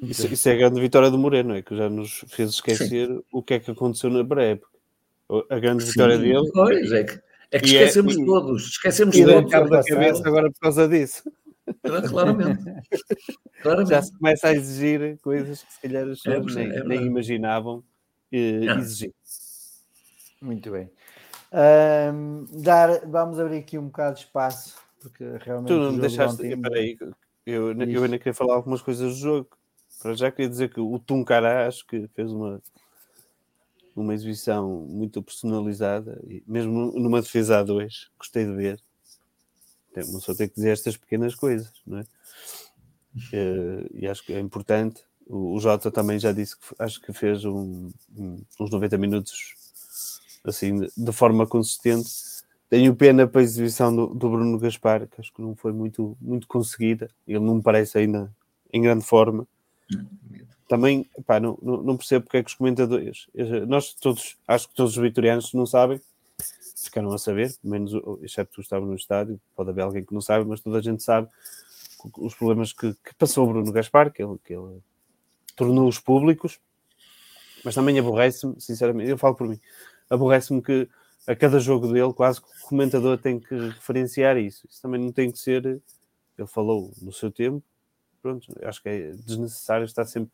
[0.00, 3.22] Isso, isso, é a grande vitória do Moreno, é que já nos fez esquecer Sim.
[3.32, 4.70] o que é que aconteceu na pré-época.
[5.50, 6.50] A grande Sim, vitória dele.
[6.52, 9.50] Pois, é que, é que esquecemos é, todos, esquecemos e todos.
[9.50, 11.22] da cabeça agora por causa disso.
[11.82, 12.62] Claramente.
[13.62, 13.90] Claramente.
[13.90, 17.06] Já se começa a exigir coisas que se calhar as pessoas é, nem, é nem,
[17.06, 17.82] imaginavam
[18.32, 19.14] eh, exigir.
[20.40, 20.90] Muito bem.
[21.52, 25.68] Um, dar, vamos abrir aqui um bocado de espaço, porque realmente.
[25.68, 26.42] Tu não me deixaste.
[26.42, 26.60] Ontem...
[26.60, 26.98] Peraí,
[27.46, 29.48] eu, eu ainda queria falar algumas coisas do jogo.
[30.00, 32.62] Para já queria dizer que o Tuncará acho que fez uma,
[33.96, 38.80] uma exibição muito personalizada, mesmo numa defesa a dois, gostei de ver
[40.06, 42.02] não só tem que dizer estas pequenas coisas, não é?
[43.32, 45.02] Uh, e acho que é importante.
[45.28, 47.90] O, Jota também já disse que acho que fez um,
[48.58, 49.54] uns 90 minutos
[50.44, 52.08] assim de forma consistente.
[52.70, 56.16] Tenho pena para a exibição do, do, Bruno Gaspar, que acho que não foi muito,
[56.20, 57.10] muito conseguida.
[57.26, 58.34] Ele não me parece ainda
[58.72, 59.46] em grande forma.
[60.66, 63.26] Também, pá, não, não, percebo porque é que os comentadores,
[63.66, 65.98] nós todos, acho que todos os vitorianos não sabem,
[66.76, 67.92] ficaram a saber, menos
[68.22, 71.02] exceto tu estava no estádio, pode haver alguém que não sabe, mas toda a gente
[71.02, 71.26] sabe
[72.18, 74.82] os problemas que, que passou o Bruno Gaspar, que ele, que ele
[75.58, 76.58] tornou-os públicos,
[77.64, 79.60] mas também aborrece-me, sinceramente, eu falo por mim,
[80.08, 80.88] aborrece-me que
[81.26, 84.66] a cada jogo dele, quase que o comentador tem que referenciar isso.
[84.70, 85.66] Isso também não tem que ser.
[85.66, 87.62] Ele falou no seu tempo,
[88.22, 90.32] pronto, acho que é desnecessário estar sempre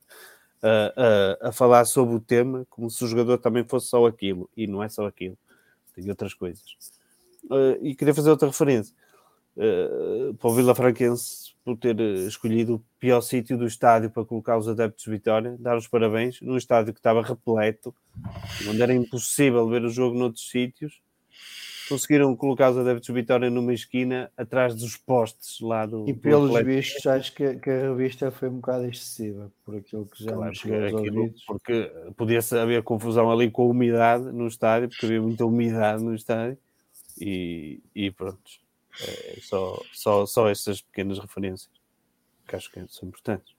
[0.63, 4.49] a, a, a falar sobre o tema como se o jogador também fosse só aquilo,
[4.57, 5.37] e não é só aquilo
[5.95, 6.65] tem outras coisas.
[7.45, 8.95] Uh, e queria fazer outra referência
[9.57, 14.25] uh, para o Vila Franquense por ter eh, escolhido o pior sítio do estádio para
[14.25, 17.95] colocar os adeptos de Vitória, dar os parabéns, num estádio que estava repleto,
[18.69, 21.01] onde era impossível ver o jogo noutros sítios,
[21.89, 26.09] conseguiram colocar os adeptos de Vitória numa esquina atrás dos postes lá do.
[26.09, 30.07] E pelos do vistos, acho que, que, a revista foi um bocado excessiva por aquilo
[30.07, 31.45] que já claro, chegou aos aquilo, ouvidos.
[31.47, 36.15] Porque podia haver confusão ali com a umidade no estádio, porque havia muita umidade no
[36.15, 36.59] estádio
[37.19, 38.64] e, e pronto.
[39.03, 41.71] É só, só, só estas pequenas referências
[42.47, 43.55] que acho que são importantes.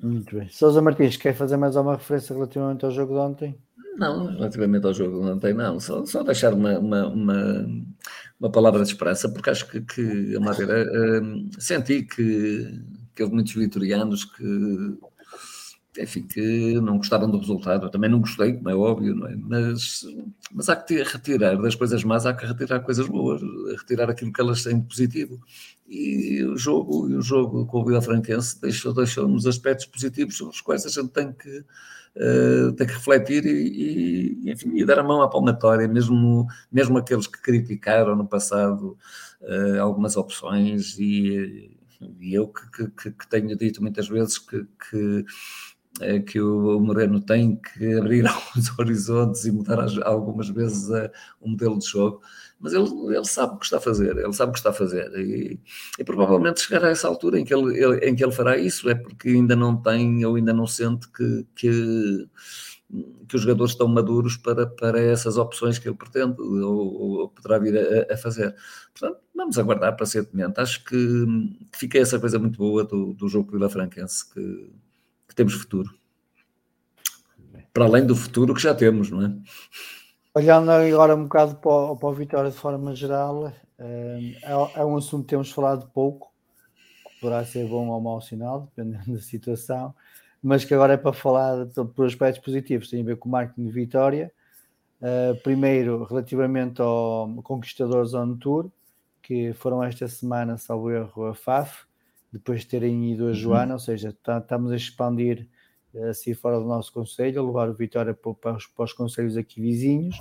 [0.00, 0.48] Muito bem.
[0.48, 3.58] Sousa Martins, quer fazer mais alguma referência relativamente ao jogo de ontem?
[3.96, 5.80] Não, relativamente ao jogo não tem, não.
[5.80, 7.66] Só, só deixar uma, uma, uma,
[8.38, 12.80] uma, palavra de esperança, porque acho que, que a madeira uh, senti que,
[13.14, 14.98] que houve muitos vitorianos que,
[15.98, 17.86] enfim, que não gostaram do resultado.
[17.86, 19.36] Eu também não gostei, como é óbvio, não é?
[19.36, 20.06] Mas,
[20.52, 23.40] mas há que retirar das coisas más, há que retirar coisas boas,
[23.78, 25.40] retirar aquilo que elas têm de positivo.
[25.86, 30.60] E o jogo, o jogo com o Vila Franquense deixou, deixou-nos aspectos positivos sobre os
[30.60, 31.64] quais a gente tem que
[32.16, 36.98] uh, tem que refletir e, e, enfim, e dar a mão à palmatória, mesmo, mesmo
[36.98, 38.96] aqueles que criticaram no passado
[39.40, 41.76] uh, algumas opções e,
[42.20, 45.24] e eu que, que, que, tenho dito muitas vezes que, que
[46.26, 50.88] que o Moreno tem que abrir alguns horizontes e mudar algumas vezes
[51.40, 52.20] o modelo de jogo,
[52.60, 54.74] mas ele, ele sabe o que está a fazer, ele sabe o que está a
[54.74, 55.60] fazer e,
[55.98, 58.88] e provavelmente chegará a essa altura em que ele, ele, em que ele fará isso
[58.88, 62.28] é porque ainda não tem ou ainda não sente que, que
[63.28, 67.58] que os jogadores estão maduros para, para essas opções que ele pretende ou, ou poderá
[67.58, 68.54] vir a, a, fazer.
[68.98, 70.58] Portanto, vamos aguardar pacientemente.
[70.58, 71.26] Acho que,
[71.74, 74.87] fica essa coisa muito boa do, do jogo Vila Franquense, que, que
[75.38, 75.90] temos futuro.
[77.72, 79.34] Para além do futuro que já temos, não é?
[80.34, 84.36] Olhando agora um bocado para o, para o Vitória de forma geral, é,
[84.76, 86.32] é um assunto que temos falado pouco,
[87.20, 89.94] poderá ser bom ou mau sinal, dependendo da situação
[90.42, 93.66] mas que agora é para falar por aspectos positivos, tem a ver com o marketing
[93.66, 94.32] de Vitória.
[95.00, 98.70] Uh, primeiro, relativamente ao Conquistadores On Tour,
[99.22, 101.84] que foram esta semana, salvo erro, a FAF,
[102.32, 103.34] depois de terem ido a uhum.
[103.34, 105.48] Joana, ou seja, tá, estamos a expandir
[106.10, 109.36] assim fora do nosso conselho, a levar o Vitória para, para, os, para os conselhos
[109.36, 110.16] aqui vizinhos.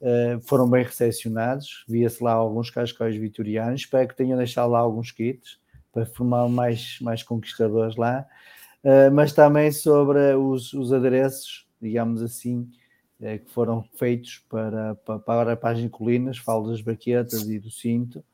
[0.00, 5.10] Uh, foram bem recepcionados, via-se lá alguns cascóis vitorianos, espero que tenham deixado lá alguns
[5.10, 5.58] kits
[5.92, 8.24] para formar mais, mais conquistadores lá.
[8.82, 12.70] Eh, mas também sobre os, os adereços, digamos assim,
[13.20, 17.70] uh, que foram feitos para, para, para a página Colinas, falo das baquetas e do
[17.70, 18.24] cinto,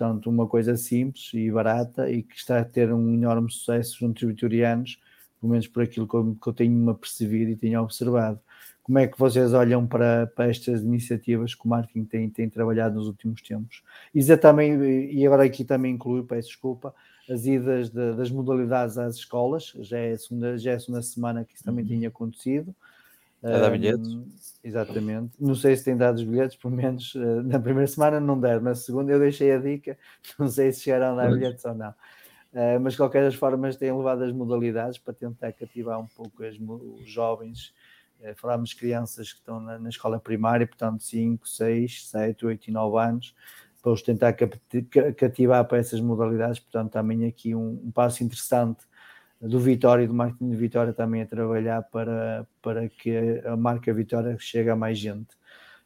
[0.00, 4.24] portanto, uma coisa simples e barata e que está a ter um enorme sucesso junto
[4.24, 4.98] aos vitorianos,
[5.38, 8.40] pelo menos por aquilo que eu, que eu tenho-me apercebido e tenho observado.
[8.82, 12.94] Como é que vocês olham para, para estas iniciativas que o marketing tem, tem trabalhado
[12.94, 13.82] nos últimos tempos?
[14.14, 14.82] Exatamente,
[15.12, 16.94] e agora aqui também incluo, peço desculpa,
[17.28, 21.02] as idas de, das modalidades às escolas, já é, a segunda, já é a segunda
[21.02, 21.90] semana que isso também uhum.
[21.90, 22.74] tinha acontecido.
[23.42, 24.06] É dar bilhetes?
[24.06, 24.26] Um,
[24.62, 25.32] exatamente.
[25.40, 28.60] Não sei se tem dado os bilhetes, pelo menos uh, na primeira semana não der,
[28.60, 29.98] na segunda eu deixei a dica,
[30.38, 31.90] não sei se chegaram a dar bilhetes ou não.
[31.90, 36.44] Uh, mas de qualquer das formas têm levado as modalidades para tentar cativar um pouco
[36.44, 37.72] as, os jovens.
[38.20, 42.68] Uh, falámos de crianças que estão na, na escola primária, portanto 5, 6, 7, 8
[42.68, 43.34] e 9 anos,
[43.80, 44.34] para os tentar
[45.16, 46.58] cativar para essas modalidades.
[46.58, 48.84] Portanto, também aqui um, um passo interessante
[49.40, 53.92] do Vitória e do marketing de Vitória também a trabalhar para, para que a marca
[53.92, 55.28] Vitória chegue a mais gente.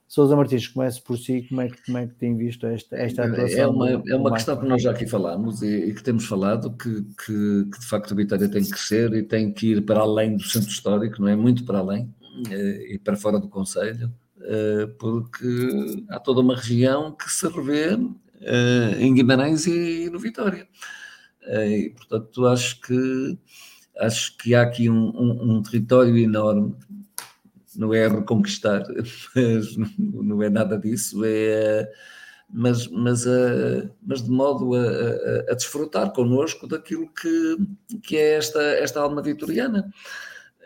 [0.06, 3.22] Sousa Martins, comece por si, como é que, como é que tem visto esta, esta
[3.22, 3.58] é atuação?
[3.58, 6.70] É uma, é uma questão que nós já aqui falámos e, e que temos falado,
[6.76, 10.00] que, que, que, de facto a Vitória tem que crescer e tem que ir para
[10.00, 11.34] além do centro histórico, não é?
[11.34, 12.14] Muito para além,
[12.50, 14.12] eh, e para fora do Conselho.
[14.40, 17.98] Eh, porque há toda uma região que se revê
[18.42, 20.68] eh, em Guimarães e no Vitória.
[21.46, 23.38] Eh, e, portanto, acho que,
[23.98, 26.74] acho que há aqui um, um, um território enorme.
[27.76, 28.84] Não é reconquistar,
[29.34, 31.90] mas não é nada disso, é,
[32.48, 37.56] mas, mas, a, mas de modo a, a, a, desfrutar connosco daquilo que,
[38.00, 39.90] que é esta, esta alma vitoriana.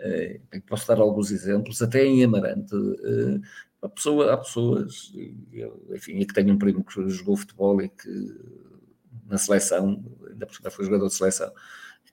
[0.00, 2.74] É, posso dar alguns exemplos, até em Amarante,
[3.80, 5.12] Há, pessoa, há pessoas,
[5.94, 8.08] enfim, e que tenho um primo que jogou futebol e que
[9.28, 11.52] na seleção, ainda por cima foi jogador de seleção,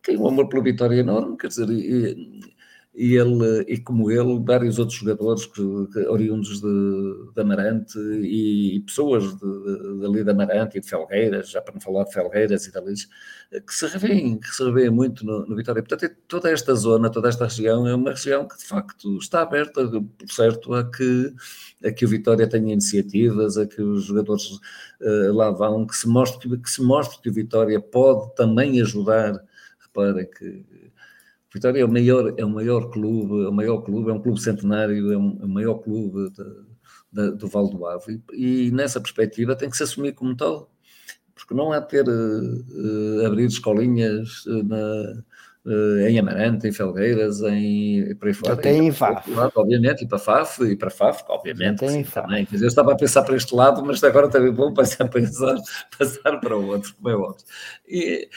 [0.04, 2.55] tem um amor pela vitória enorme, quer dizer, e,
[2.96, 5.62] e ele, e como ele, vários outros jogadores que,
[5.92, 11.50] que, oriundos de, de Amarante e, e pessoas de, de, dali Amarante e de Felgueiras,
[11.50, 15.26] já para não falar de Felgueiras e dali, que se revêem, que se revêem muito
[15.26, 15.82] no, no Vitória.
[15.82, 19.42] Portanto, é toda esta zona, toda esta região é uma região que de facto está
[19.42, 21.34] aberta, por certo, a que,
[21.84, 24.52] a que o Vitória tenha iniciativas, a que os jogadores
[25.02, 29.44] uh, lá vão, que se, mostre, que se mostre que o Vitória pode também ajudar.
[29.80, 30.66] Reparem que
[31.56, 34.42] Vitória é o maior, é o maior clube, é o maior clube, é um clube
[34.42, 36.44] centenário, é, um, é o maior clube de,
[37.14, 40.70] de, do Val do Ave e, e, nessa perspectiva tem que se assumir como tal,
[41.34, 45.24] porque não há ter uh, abrir escolinhas uh, na,
[46.10, 48.58] em Amarante, em Felgueiras, em por aí fora.
[48.58, 49.32] Tem em FAF.
[49.56, 51.80] obviamente, e para FAF, e para FAF, obviamente.
[51.80, 52.28] Tem FAF.
[52.28, 52.46] Também.
[52.46, 55.56] Quer dizer, eu estava a pensar para este lado, mas agora também vou passar, pensar,
[55.98, 57.46] passar para o outro, como é óbvio.
[57.88, 58.30] E,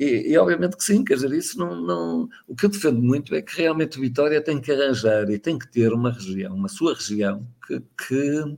[0.00, 2.28] e, e, obviamente que sim, quer dizer, isso não, não.
[2.48, 5.58] O que eu defendo muito é que realmente o Vitória tem que arranjar e tem
[5.58, 8.56] que ter uma região, uma sua região, que, que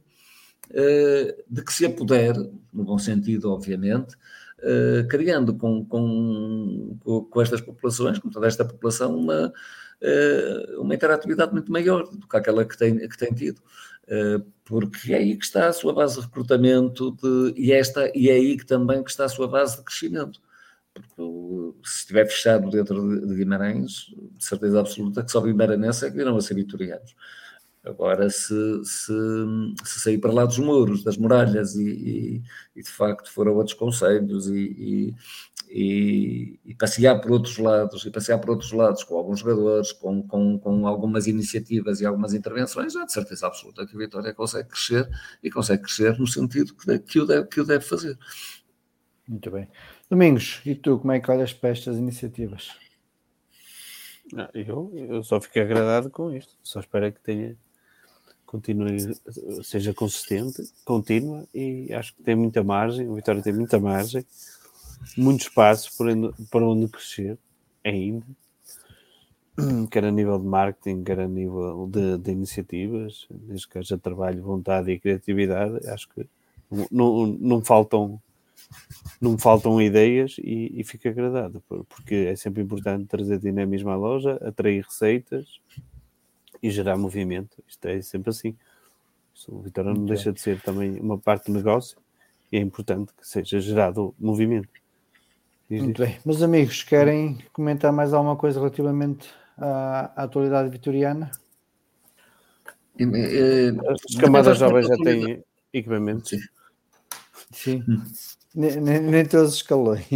[0.70, 2.34] eh, de que se apoder,
[2.72, 4.16] no bom sentido, obviamente,
[4.60, 6.96] eh, criando com, com,
[7.30, 9.52] com estas populações, com toda esta população, uma,
[10.00, 13.60] eh, uma interatividade muito maior do que aquela que tem, que tem tido
[14.64, 18.34] porque é aí que está a sua base de recrutamento de, e, esta, e é
[18.34, 20.40] aí que também que está a sua base de crescimento.
[20.94, 24.06] Porque se estiver fechado dentro de Guimarães,
[24.36, 27.14] de certeza absoluta que só Guimaranense é que virão a ser vitorianos.
[27.84, 29.12] Agora, se, se,
[29.84, 32.42] se, sair para lá dos muros, das muralhas e, e,
[32.76, 35.16] e de facto for a outros conselhos e,
[35.68, 40.58] e, passear por outros lados, e passear por outros lados com alguns jogadores, com, com,
[40.60, 45.08] com algumas iniciativas e algumas intervenções, de certeza absoluta que a Vitória consegue crescer
[45.42, 48.16] e consegue crescer no sentido que, que, o, deve, que o deve fazer.
[49.26, 49.68] Muito bem.
[50.12, 52.76] Domingos, e tu, como é que olhas para estas iniciativas?
[54.52, 56.54] eu, eu só fico agradado com isto.
[56.62, 57.56] Só espero que tenha
[58.44, 58.98] continue,
[59.64, 63.08] seja consistente, contínua e acho que tem muita margem.
[63.08, 64.22] O Vitória tem muita margem,
[65.16, 67.38] muito espaço para onde, para onde crescer
[67.82, 68.26] ainda,
[69.90, 74.42] quer a nível de marketing, quer a nível de, de iniciativas, desde que haja trabalho,
[74.42, 75.88] vontade e criatividade.
[75.88, 76.28] Acho que
[76.70, 78.20] não, não, não faltam
[79.20, 84.38] não faltam ideias e, e fico agradado, porque é sempre importante trazer dinamismo à loja,
[84.46, 85.60] atrair receitas
[86.62, 87.62] e gerar movimento.
[87.66, 88.56] Isto é sempre assim.
[89.48, 91.98] O Vitória não deixa de ser também uma parte do negócio
[92.50, 94.68] e é importante que seja gerado movimento.
[95.70, 96.18] Muito bem.
[96.24, 101.30] Meus amigos, querem comentar mais alguma coisa relativamente à, à atualidade vitoriana?
[103.88, 105.42] As camadas jovens já têm
[105.72, 106.38] equipamentos.
[107.50, 107.82] Sim.
[107.88, 108.02] Hum.
[108.54, 110.06] Nem, nem, todos os escalões.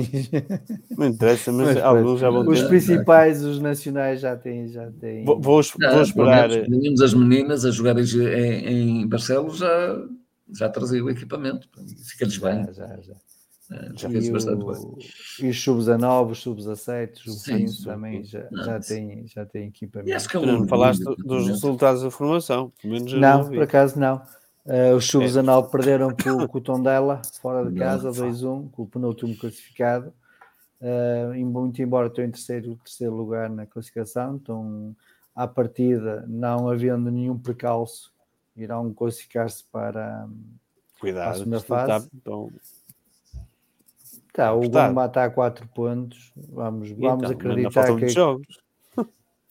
[0.97, 2.51] Não interessa, mas, mas alguns já vão ter.
[2.51, 4.69] Os principais, os nacionais já têm.
[4.69, 5.25] Já têm...
[5.25, 6.51] Vou, vou, vou esperar.
[6.51, 10.03] Os meninos, as meninas a jogarem em, em Barcelos já,
[10.53, 11.67] já traziam o equipamento.
[12.05, 12.65] Fica-lhes bem.
[12.67, 13.01] Já, já.
[13.01, 13.15] já.
[13.71, 15.09] É, já fez bastante o, bem.
[15.41, 20.09] E os sub-19, os sub-17, os sub-15 também já, não, já, têm, já têm equipamento.
[20.09, 22.73] E acho que é não falaste dos resultados da formação.
[22.85, 24.23] não, por acaso não.
[24.67, 25.41] Uh, os chuvos é.
[25.41, 30.13] anal perderam com, com o Tondela, fora de casa, 2-1, com o penúltimo classificado.
[30.81, 34.95] Uh, muito embora estou em terceiro, terceiro lugar na classificação, então
[35.35, 38.13] à partida, não havendo nenhum precalço,
[38.57, 40.29] irão classificar-se para,
[40.99, 42.09] Cuidado, para a segunda fase.
[42.09, 42.53] Tá, então...
[44.33, 46.33] tá, o Gomba está a 4 pontos.
[46.35, 48.09] Vamos, vamos então, acreditar que.
[48.09, 48.67] Jogos.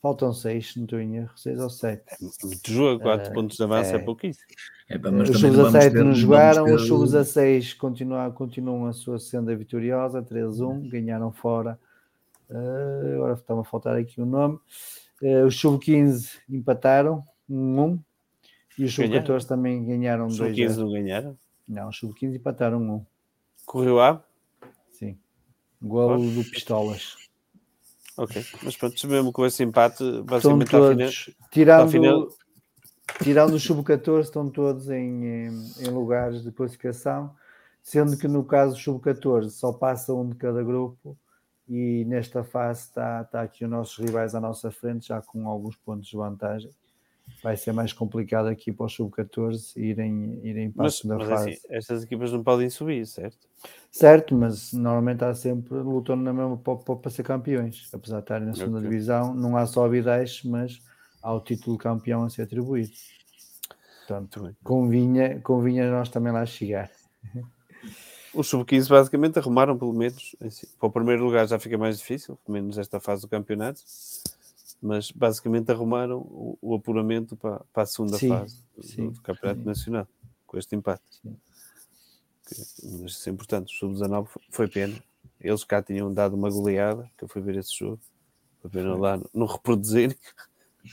[0.01, 2.03] Faltam 6, não estou em erro, 6 ou 7.
[2.11, 2.15] É
[2.45, 4.45] muito jogo, 4 uh, pontos de avanço é, é pouquíssimo.
[4.87, 6.75] É, os sub 17 não jogaram, ter...
[6.75, 11.79] os sub 16 continuam, continuam a sua senda vitoriosa, 3-1, ganharam fora.
[12.49, 14.59] Uh, agora está-me a faltar aqui o nome.
[15.21, 17.99] Uh, os sub 15 empataram, 1-1.
[18.77, 20.29] E os sub 14 também ganharam 2-1.
[20.29, 21.37] Os sub 15 não ganharam?
[21.67, 23.05] Não, os sub 15 empataram 1.
[23.65, 24.23] Correu A?
[24.91, 25.17] Sim.
[25.81, 27.15] Golo do Pistolas.
[28.17, 32.27] Ok, mas pronto, mesmo com esse empate, basicamente Estão todos, final, tirando, final...
[33.23, 37.35] tirando os sub-14, estão todos em, em, lugares de classificação,
[37.81, 41.17] sendo que no caso do sub-14 só passa um de cada grupo
[41.67, 45.75] e nesta fase está, está aqui os nossos rivais à nossa frente, já com alguns
[45.75, 46.71] pontos de vantagem
[47.43, 51.27] vai ser mais complicado aqui para os sub-14 irem, irem para mas, a segunda mas
[51.27, 51.49] fase.
[51.51, 53.47] Assim, estas equipas não podem subir, certo?
[53.91, 58.47] Certo, mas normalmente há sempre lutando na mesma para, para ser campeões, apesar de estarem
[58.47, 58.89] na segunda okay.
[58.89, 60.81] divisão, não há só bideiros, mas
[61.25, 62.93] há o título campeão a ser atribuído.
[63.99, 66.91] Portanto, convinha, convinha nós também lá chegar.
[68.31, 72.37] Os sub-15 basicamente arrumaram pelo menos assim, para o primeiro lugar já fica mais difícil,
[72.45, 73.81] pelo menos esta fase do campeonato
[74.81, 79.61] mas basicamente arrumaram o, o apuramento para, para, a segunda sim, fase sim, do Campeonato
[79.61, 79.65] sim.
[79.65, 80.07] Nacional,
[80.45, 81.01] com este empate.
[81.23, 84.95] Mas isso é importante, o Sub-19 foi pena.
[85.41, 87.99] Eles cá tinham dado uma goleada, que eu fui ver esse jogo,
[88.61, 90.15] foi pena lá não reproduzir,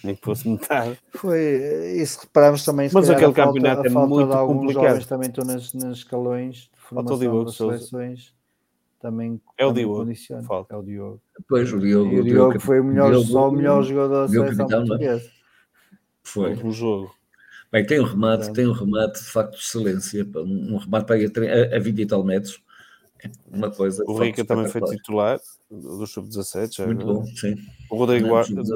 [0.05, 0.98] nem que fosse metade.
[1.14, 2.90] Foi, isso reparámos também.
[2.93, 5.06] Mas aquele campeonato falta, é muito complicado.
[5.06, 8.35] também estão nas, nas escalões de formação das seleções
[9.02, 10.09] também é o Diogo.
[10.70, 11.20] É o Diogo.
[11.48, 14.69] Pois, o Diogo, o Diogo, foi o melhor, Diogo, só o melhor jogador da seleção
[14.69, 14.86] capitão, é?
[14.86, 15.31] portuguesa.
[16.23, 16.55] Foi.
[16.55, 17.14] Um jogo.
[17.73, 18.55] Bem, tem um remate, Exato.
[18.55, 22.23] tem um remate de facto de excelência, um, remate para a, a 20 e tal
[22.23, 22.62] metros.
[23.24, 24.05] É uma coisa.
[24.06, 25.40] O Rica também foi titular
[25.81, 26.86] do Sub-17.
[26.86, 27.57] Muito bom, sim.
[27.90, 28.28] O Rodrigo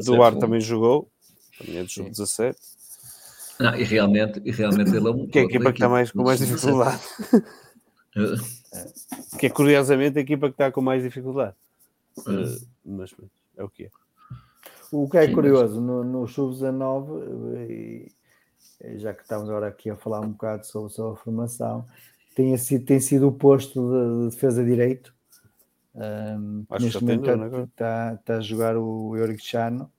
[0.05, 1.11] Duarte também jogou,
[1.59, 2.57] também é do Sub-17.
[3.59, 5.27] Não, e realmente, e realmente ele é um.
[5.31, 7.01] Que é a equipa que está mais, com mais dificuldade.
[9.39, 11.55] que é curiosamente a equipa que está com mais dificuldade.
[12.19, 13.15] Uh, mas
[13.57, 13.91] é o que é.
[14.93, 18.09] O que é curioso, no, no Sub-19,
[18.97, 21.87] já que estamos agora aqui a falar um bocado sobre, sobre a formação,
[22.35, 25.16] tem sido, tem sido o posto de, de defesa direito.
[25.97, 29.91] Um, neste momento está, está, está, a jogar o Eurico Chano,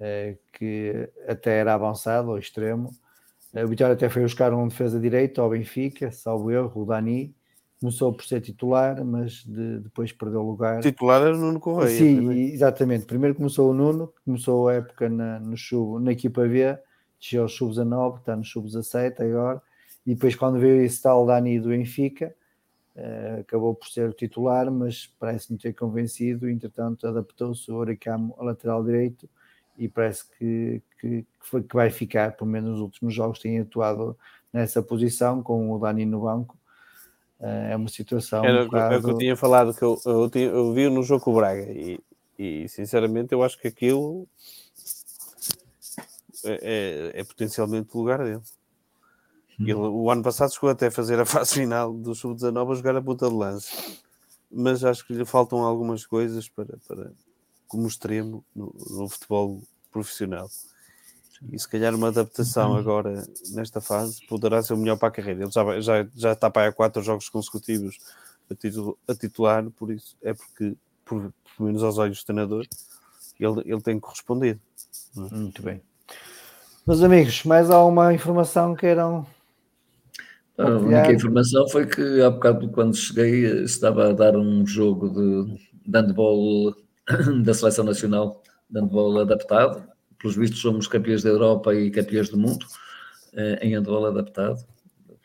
[0.00, 2.90] é, que até era avançado, ao extremo.
[3.54, 7.34] O Vitória até foi buscar um defesa direito ao Benfica, salvo erro, o Dani,
[7.80, 10.80] começou por ser titular, mas de, depois perdeu lugar.
[10.80, 11.96] Titular era o Nuno Correia.
[11.96, 13.06] Sim, exatamente.
[13.06, 16.76] Primeiro começou o Nuno, começou a época na, no Chubo, na equipa B,
[17.20, 19.62] desceu aos sub-19, está no sub-17 agora,
[20.04, 22.45] e depois quando veio esse tal Dani do Benfica, uh,
[23.40, 28.82] acabou por ser o titular, mas parece-me ter convencido, entretanto adaptou-se o Oricamo a lateral
[28.82, 29.28] direito,
[29.78, 34.16] e parece que, que, que, vai ficar, pelo menos nos últimos jogos tem atuado
[34.52, 36.56] nessa posição, com o Dani no banco,
[37.40, 38.42] uh, é uma situação...
[38.42, 38.94] Era um bocado...
[38.94, 41.32] é o que eu tinha falado, que eu, eu, tinha, eu vi no jogo com
[41.32, 42.00] o Braga, e,
[42.38, 44.26] e sinceramente eu acho que aquilo
[46.44, 48.40] é, é, é potencialmente o lugar dele.
[49.58, 52.96] Ele, o ano passado chegou até a fazer a fase final do Sub-19 a jogar
[52.96, 54.02] a ponta de lance,
[54.50, 57.12] mas acho que lhe faltam algumas coisas para, para
[57.66, 60.48] como extremo no, no futebol profissional.
[61.52, 65.42] E se calhar uma adaptação agora nesta fase poderá ser o melhor para a carreira.
[65.42, 67.98] Ele já, já, já está para aí a quatro jogos consecutivos
[68.50, 72.66] a, titul, a titular, por isso é porque, por, pelo menos aos olhos do treinador,
[73.38, 74.60] ele, ele tem correspondido.
[75.14, 75.82] Muito bem.
[76.86, 79.26] Meus amigos, mais alguma informação queiram?
[80.58, 85.58] A única informação foi que há bocado, quando cheguei, estava a dar um jogo de,
[85.86, 86.74] de handball
[87.44, 89.86] da Seleção Nacional de handball adaptado.
[90.18, 92.64] Pelos vistos, somos campeões da Europa e campeões do mundo
[93.34, 94.64] eh, em handball adaptado,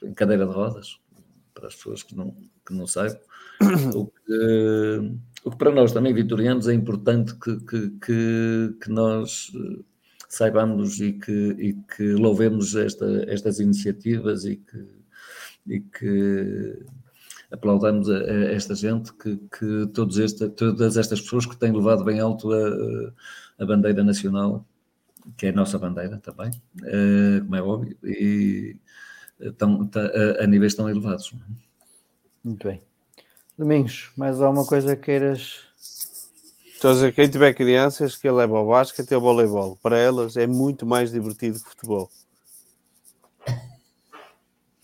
[0.03, 0.99] em cadeira de rodas,
[1.53, 2.35] para as pessoas que não,
[2.65, 3.19] que não saibam.
[3.95, 5.13] O que,
[5.45, 9.83] o que para nós também, vitorianos, é importante que, que, que, que nós eh,
[10.27, 15.00] saibamos e que, e que louvemos esta, estas iniciativas e que,
[15.67, 16.85] e que
[17.51, 22.03] aplaudamos a, a esta gente, que, que todos esta, todas estas pessoas que têm levado
[22.03, 23.13] bem alto a,
[23.59, 24.65] a bandeira nacional,
[25.37, 28.77] que é a nossa bandeira também, uh, como é óbvio, e
[29.39, 31.33] estão, a, a níveis tão elevados.
[32.43, 32.81] Muito bem.
[33.57, 35.71] Domingos, mais alguma coisa queiras
[36.81, 39.77] Estou a dizer, quem tiver crianças que leva ao basquete e ao voleibol.
[39.83, 42.09] Para elas é muito mais divertido que futebol.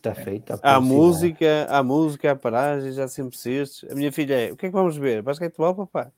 [0.09, 0.59] Está feito.
[0.61, 3.89] Há música, há música, há paragens, há sempre cestos.
[3.89, 5.21] A minha filha é, o que é que vamos ver?
[5.21, 6.11] Basquetebol, papá?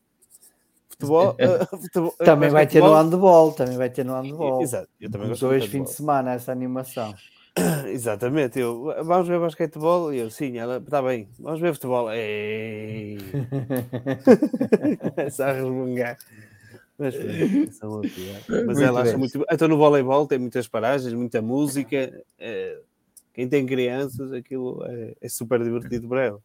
[0.90, 1.30] Futebol?
[1.32, 4.61] uh, futebol também vai ter no handball, também vai ter no handball.
[4.61, 4.90] Exato.
[4.99, 7.14] Eu também gosto dois fins de semana essa animação.
[7.88, 12.11] Exatamente, eu, vamos ver basquetebol e eu, sim, ela está bem, vamos ver futebol.
[12.11, 13.18] Ei!
[15.16, 16.18] Começa a resmungar.
[16.98, 17.16] Mas,
[18.66, 19.45] mas ela acha muito.
[19.49, 22.11] Então no voleibol tem muitas paragens, muita música.
[22.38, 22.78] É...
[23.40, 26.41] Quem tem crianças, aquilo é, é super divertido para elas.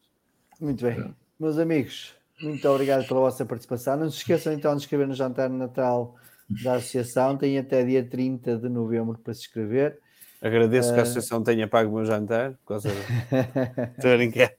[0.60, 3.96] Muito bem, meus amigos, muito obrigado pela vossa participação.
[3.96, 6.14] Não se esqueçam então de escrever no jantar de Natal
[6.62, 7.36] da Associação.
[7.36, 9.98] Tem até dia 30 de novembro para se inscrever.
[10.40, 10.94] Agradeço uh...
[10.94, 12.94] que a associação tenha pago o meu jantar, por causa do...
[13.98, 14.52] Estou a brincar.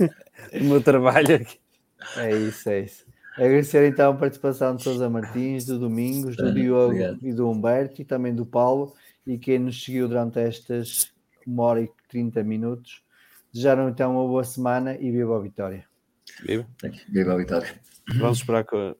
[0.58, 1.58] o meu trabalho aqui.
[2.16, 3.04] É isso, é isso.
[3.36, 7.18] Agradecer então a participação de Sousa Martins, do Domingos, do Diogo Obrigado.
[7.22, 8.94] e do Humberto e também do Paulo
[9.26, 11.13] e quem nos seguiu durante estas
[11.46, 13.02] uma hora e 30 minutos.
[13.52, 15.86] Desejaram então uma boa semana e viva a vitória.
[16.44, 16.66] Viva.
[17.08, 17.80] Viva a vitória.
[18.18, 18.96] Vamos esperar que